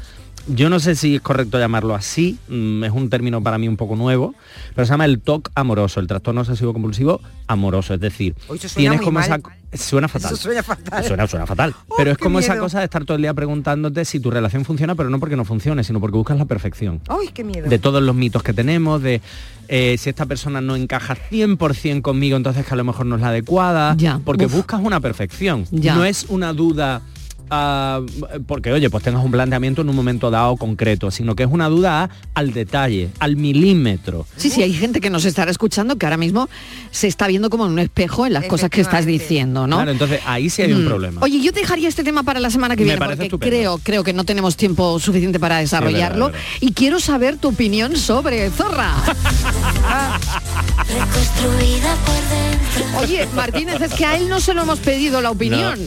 yo 0.49 0.70
no 0.70 0.80
sé 0.80 0.95
si 0.95 1.16
es 1.16 1.20
correcto 1.20 1.59
llamarlo 1.59 1.95
así, 1.95 2.38
mm, 2.49 2.84
es 2.84 2.93
un 2.93 3.11
término 3.11 3.43
para 3.43 3.59
mí 3.59 3.68
un 3.68 3.76
poco 3.76 3.97
nuevo, 3.97 4.34
pero 4.74 4.86
se 4.86 4.93
llama 4.93 5.05
el 5.05 5.20
TOC 5.20 5.51
amoroso, 5.55 6.01
el 6.01 6.07
trastorno 6.07 6.41
obsesivo 6.41 6.72
compulsivo 6.72 7.20
amoroso, 7.47 7.95
es 7.95 8.01
decir, 8.01 8.34
tienes 8.74 9.01
como 9.01 9.20
mal. 9.20 9.24
esa... 9.24 9.41
Suena 9.72 10.09
fatal. 10.09 10.32
Eso 10.32 10.43
suena 10.43 10.62
fatal. 10.64 11.05
Suena, 11.05 11.26
suena 11.28 11.47
fatal. 11.47 11.74
Oh, 11.86 11.95
pero 11.97 12.11
es 12.11 12.18
como 12.18 12.41
esa 12.41 12.59
cosa 12.59 12.80
de 12.80 12.86
estar 12.86 13.05
todo 13.05 13.16
el 13.16 13.22
día 13.22 13.34
preguntándote 13.34 14.05
si 14.05 14.18
tu 14.18 14.30
relación 14.30 14.64
funciona, 14.64 14.97
pero 14.97 15.11
no 15.11 15.20
porque 15.20 15.36
no 15.36 15.45
funcione, 15.45 15.84
sino 15.84 16.01
porque 16.01 16.16
buscas 16.16 16.38
la 16.38 16.45
perfección. 16.45 17.01
Ay, 17.07 17.28
qué 17.32 17.45
miedo. 17.45 17.68
De 17.68 17.78
todos 17.78 18.03
los 18.03 18.16
mitos 18.16 18.43
que 18.43 18.53
tenemos, 18.53 19.01
de 19.01 19.20
eh, 19.68 19.97
si 19.97 20.11
esta 20.11 20.26
persona 20.26 20.61
no 20.61 20.74
encaja 20.74 21.16
100% 21.30 22.03
conmigo, 22.03 22.36
entonces 22.36 22.66
que 22.66 22.74
a 22.74 22.76
lo 22.76 22.82
mejor 22.82 23.07
no 23.07 23.14
es 23.14 23.20
la 23.20 23.28
adecuada. 23.28 23.95
Ya, 23.97 24.20
Porque 24.24 24.47
uf. 24.47 24.55
buscas 24.55 24.80
una 24.82 24.99
perfección. 25.01 25.64
Ya. 25.70 25.95
No 25.95 26.05
es 26.05 26.26
una 26.28 26.53
duda... 26.53 27.03
ah, 27.51 28.01
porque 28.46 28.72
oye, 28.72 28.88
pues 28.90 29.03
tengas 29.05 29.24
un 29.24 29.30
planteamiento 29.30 29.82
en 29.82 29.88
un 29.88 29.96
momento 29.96 30.30
dado 30.30 30.57
concreto, 30.57 31.11
sino 31.11 31.34
que 31.34 31.42
es 31.44 31.48
una 31.51 31.68
duda 31.68 32.11
al 32.34 32.53
detalle, 32.53 33.11
al 33.18 33.36
milímetro. 33.36 34.26
Sí, 34.36 34.51
sí, 34.51 34.62
hay 34.62 34.72
gente 34.72 35.01
que 35.01 35.11
nos 35.11 35.24
estará 35.24 35.51
escuchando 35.51 35.96
que 35.96 36.07
ahora 36.07 36.16
mismo 36.16 36.48
se 36.90 37.07
está 37.09 37.26
viendo 37.26 37.51
como 37.51 37.66
en 37.66 37.72
un 37.72 37.78
espejo 37.78 38.26
en 38.26 38.32
las 38.32 38.44
cosas 38.46 38.70
que 38.70 38.80
estás 38.80 39.07
diciendo, 39.07 39.66
¿no? 39.66 39.76
Claro, 39.76 39.90
entonces 39.90 40.20
ahí 40.26 40.48
sí 40.51 40.62
hay 40.62 40.72
un 40.72 40.84
Mm. 40.84 40.88
problema. 40.88 41.20
Oye, 41.22 41.40
yo 41.40 41.53
dejaría 41.53 41.88
este 41.88 42.03
tema 42.05 42.22
para 42.22 42.40
la 42.40 42.51
semana 42.51 42.74
que 42.76 42.80
Me 42.82 42.86
viene 42.86 42.98
parece 42.98 43.16
porque 43.16 43.26
estupendo. 43.26 43.51
creo, 43.57 43.78
creo 43.82 44.05
que 44.05 44.12
no 44.12 44.24
tenemos 44.24 44.57
tiempo 44.57 44.98
suficiente 44.98 45.38
para 45.40 45.59
desarrollarlo 45.59 46.26
verdad, 46.26 46.40
y 46.61 46.72
quiero 46.72 47.01
saber 47.01 47.36
tu 47.36 47.48
opinión 47.48 47.96
sobre 47.96 48.48
Zorra. 48.51 48.94
Reconstruida 50.93 51.95
por 52.05 52.14
dentro. 52.14 52.99
Oye, 53.01 53.26
Martínez, 53.34 53.80
es 53.80 53.93
que 53.95 54.05
a 54.05 54.16
él 54.16 54.28
no 54.28 54.41
se 54.41 54.55
lo 54.55 54.62
hemos 54.62 54.78
pedido 54.80 55.20
la 55.20 55.30
opinión. 55.30 55.78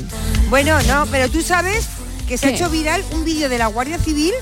Bueno, 0.49 0.81
no, 0.83 1.05
pero 1.11 1.29
tú 1.29 1.41
sabes 1.41 1.85
que 2.27 2.37
se 2.37 2.47
ha 2.47 2.49
hecho 2.51 2.69
viral 2.69 3.03
un 3.11 3.25
vídeo 3.25 3.49
de 3.49 3.57
la 3.57 3.67
Guardia 3.67 3.97
Civil 3.97 4.33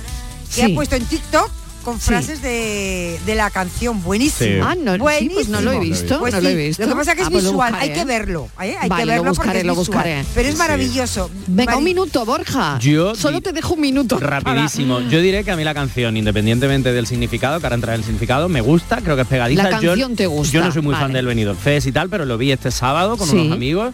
que 0.53 0.53
Sí. 0.53 0.61
ha 0.71 0.75
puesto 0.75 0.95
en 0.95 1.05
TikTok 1.05 1.49
con 1.81 1.99
Sí. 1.99 2.07
frases 2.07 2.41
de, 2.41 3.19
de 3.25 3.35
la 3.35 3.49
canción. 3.49 4.01
Buenísimo. 4.03 4.49
Sí. 4.49 4.59
Ah, 4.63 4.75
no, 4.75 4.93
sí, 5.17 5.29
pues 5.33 5.49
no 5.49 5.61
lo 5.61 5.71
he 5.71 5.79
visto, 5.79 6.19
Pues 6.19 6.33
no 6.33 6.41
lo 6.41 6.49
he 6.49 6.51
sí, 6.51 6.57
visto. 6.57 6.83
Lo 6.83 6.89
que 6.89 6.95
pasa 6.95 7.11
es 7.11 7.15
que 7.17 7.21
Ah, 7.23 7.25
es 7.25 7.31
pues 7.31 7.43
lo 7.43 7.49
visual, 7.51 7.71
buscaré, 7.71 7.89
hay 7.91 7.95
que 7.95 8.01
¿eh? 8.01 8.05
verlo. 8.05 8.49
¿eh? 8.61 8.75
Hay 8.79 8.89
Vale, 8.89 9.01
que 9.01 9.05
lo 9.05 9.11
verlo 9.13 9.29
buscaré, 9.31 9.47
porque 9.47 9.59
es 9.59 9.65
lo 9.65 9.75
visual. 9.75 9.87
buscaré. 9.87 10.25
Pero 10.35 10.47
es 10.49 10.53
Sí. 10.55 10.59
maravilloso. 10.59 11.31
Venga, 11.47 11.71
Mari- 11.71 11.77
un 11.79 11.83
minuto, 11.83 12.25
Borja. 12.25 12.79
Yo 12.79 13.15
Solo 13.15 13.41
te 13.41 13.51
dejo 13.53 13.73
un 13.73 13.81
minuto. 13.81 14.19
Rapidísimo. 14.19 14.99
Yo 15.01 15.21
diré 15.21 15.43
que 15.43 15.51
a 15.51 15.55
mí 15.55 15.63
la 15.63 15.73
canción, 15.73 16.17
independientemente 16.17 16.91
del 16.93 17.07
significado, 17.07 17.59
que 17.59 17.65
ahora 17.65 17.75
entra 17.75 17.93
en 17.93 17.99
el 17.99 18.03
significado, 18.05 18.49
me 18.49 18.61
gusta, 18.61 19.01
creo 19.01 19.15
que 19.15 19.23
es 19.23 19.27
pegadiza. 19.27 19.63
La 19.63 19.69
Yo- 19.79 19.89
canción 19.89 20.15
te 20.15 20.27
gusta, 20.27 20.53
Yo 20.53 20.63
no 20.63 20.71
soy 20.71 20.81
muy 20.81 20.95
fan 20.95 21.11
del 21.13 21.25
Benidorm 21.25 21.57
Fest 21.57 21.87
y 21.87 21.91
tal, 21.91 22.09
pero 22.09 22.25
lo 22.25 22.37
vi 22.37 22.51
este 22.51 22.71
sábado 22.71 23.17
con 23.17 23.27
Sí. 23.27 23.35
unos 23.37 23.53
amigos 23.53 23.93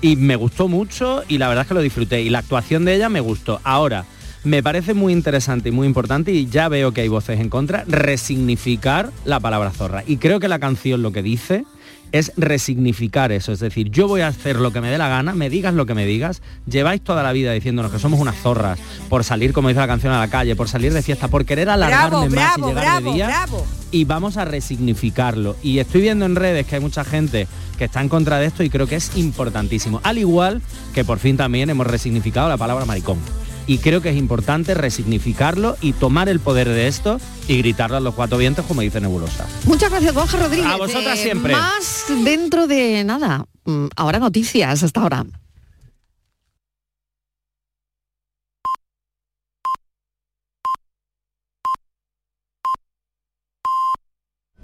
y 0.00 0.16
me 0.16 0.36
gustó 0.36 0.68
mucho 0.68 1.22
y 1.28 1.38
la 1.38 1.48
verdad 1.48 1.62
es 1.62 1.68
que 1.68 1.74
lo 1.74 1.80
disfruté. 1.80 2.20
Y 2.22 2.28
la 2.30 2.40
actuación 2.40 2.84
de 2.84 2.94
ella 2.94 3.08
me 3.08 3.20
gustó. 3.20 3.60
Ahora, 3.64 4.04
me 4.44 4.62
parece 4.62 4.94
muy 4.94 5.12
interesante 5.12 5.70
y 5.70 5.72
muy 5.72 5.86
importante 5.86 6.32
y 6.32 6.46
ya 6.46 6.68
veo 6.68 6.92
que 6.92 7.00
hay 7.00 7.08
voces 7.08 7.40
en 7.40 7.48
contra, 7.48 7.84
resignificar 7.88 9.10
la 9.24 9.40
palabra 9.40 9.70
zorra. 9.70 10.04
Y 10.06 10.18
creo 10.18 10.38
que 10.38 10.48
la 10.48 10.58
canción 10.58 11.02
lo 11.02 11.12
que 11.12 11.22
dice 11.22 11.64
es 12.12 12.30
resignificar 12.36 13.32
eso, 13.32 13.50
es 13.50 13.58
decir, 13.58 13.90
yo 13.90 14.06
voy 14.06 14.20
a 14.20 14.28
hacer 14.28 14.60
lo 14.60 14.72
que 14.72 14.80
me 14.80 14.88
dé 14.88 14.98
la 14.98 15.08
gana, 15.08 15.34
me 15.34 15.50
digas 15.50 15.74
lo 15.74 15.84
que 15.84 15.94
me 15.94 16.06
digas, 16.06 16.42
lleváis 16.64 17.02
toda 17.02 17.24
la 17.24 17.32
vida 17.32 17.52
diciéndonos 17.52 17.90
que 17.90 17.98
somos 17.98 18.20
unas 18.20 18.36
zorras 18.36 18.78
por 19.08 19.24
salir, 19.24 19.52
como 19.52 19.66
dice 19.66 19.80
la 19.80 19.88
canción, 19.88 20.12
a 20.12 20.20
la 20.20 20.28
calle, 20.28 20.54
por 20.54 20.68
salir 20.68 20.92
de 20.92 21.02
fiesta, 21.02 21.26
por 21.26 21.44
querer 21.44 21.68
alargarme 21.68 22.28
Bravo, 22.28 22.30
más 22.30 22.56
bravo, 22.56 22.66
y 22.66 22.70
llegar 22.70 22.84
bravo, 22.84 23.10
de 23.10 23.14
día 23.14 23.46
y 23.90 24.04
vamos 24.04 24.36
a 24.36 24.44
resignificarlo. 24.44 25.56
Y 25.60 25.80
estoy 25.80 26.02
viendo 26.02 26.24
en 26.24 26.36
redes 26.36 26.66
que 26.66 26.76
hay 26.76 26.80
mucha 26.80 27.04
gente 27.04 27.48
que 27.78 27.84
está 27.84 28.00
en 28.00 28.08
contra 28.08 28.38
de 28.38 28.46
esto 28.46 28.62
y 28.62 28.70
creo 28.70 28.86
que 28.86 28.96
es 28.96 29.16
importantísimo. 29.16 30.00
Al 30.04 30.18
igual 30.18 30.62
que 30.94 31.04
por 31.04 31.18
fin 31.18 31.36
también 31.36 31.68
hemos 31.70 31.86
resignificado 31.86 32.48
la 32.48 32.56
palabra 32.56 32.84
maricón. 32.84 33.18
Y 33.66 33.78
creo 33.78 34.02
que 34.02 34.10
es 34.10 34.16
importante 34.16 34.74
resignificarlo 34.74 35.76
y 35.80 35.92
tomar 35.94 36.28
el 36.28 36.38
poder 36.40 36.68
de 36.68 36.86
esto 36.86 37.18
y 37.48 37.58
gritarlo 37.58 37.96
a 37.96 38.00
los 38.00 38.14
cuatro 38.14 38.36
vientos 38.38 38.66
como 38.66 38.80
dice 38.82 39.00
Nebulosa. 39.00 39.46
Muchas 39.64 39.90
gracias, 39.90 40.12
Borja 40.14 40.36
Rodríguez. 40.38 40.66
A 40.66 40.76
vosotras 40.76 41.18
Eh, 41.18 41.22
siempre. 41.22 41.52
Más 41.54 42.04
dentro 42.24 42.66
de 42.66 43.04
nada. 43.04 43.46
Mm, 43.64 43.86
Ahora 43.96 44.18
noticias, 44.18 44.82
hasta 44.82 45.00
ahora. 45.00 45.24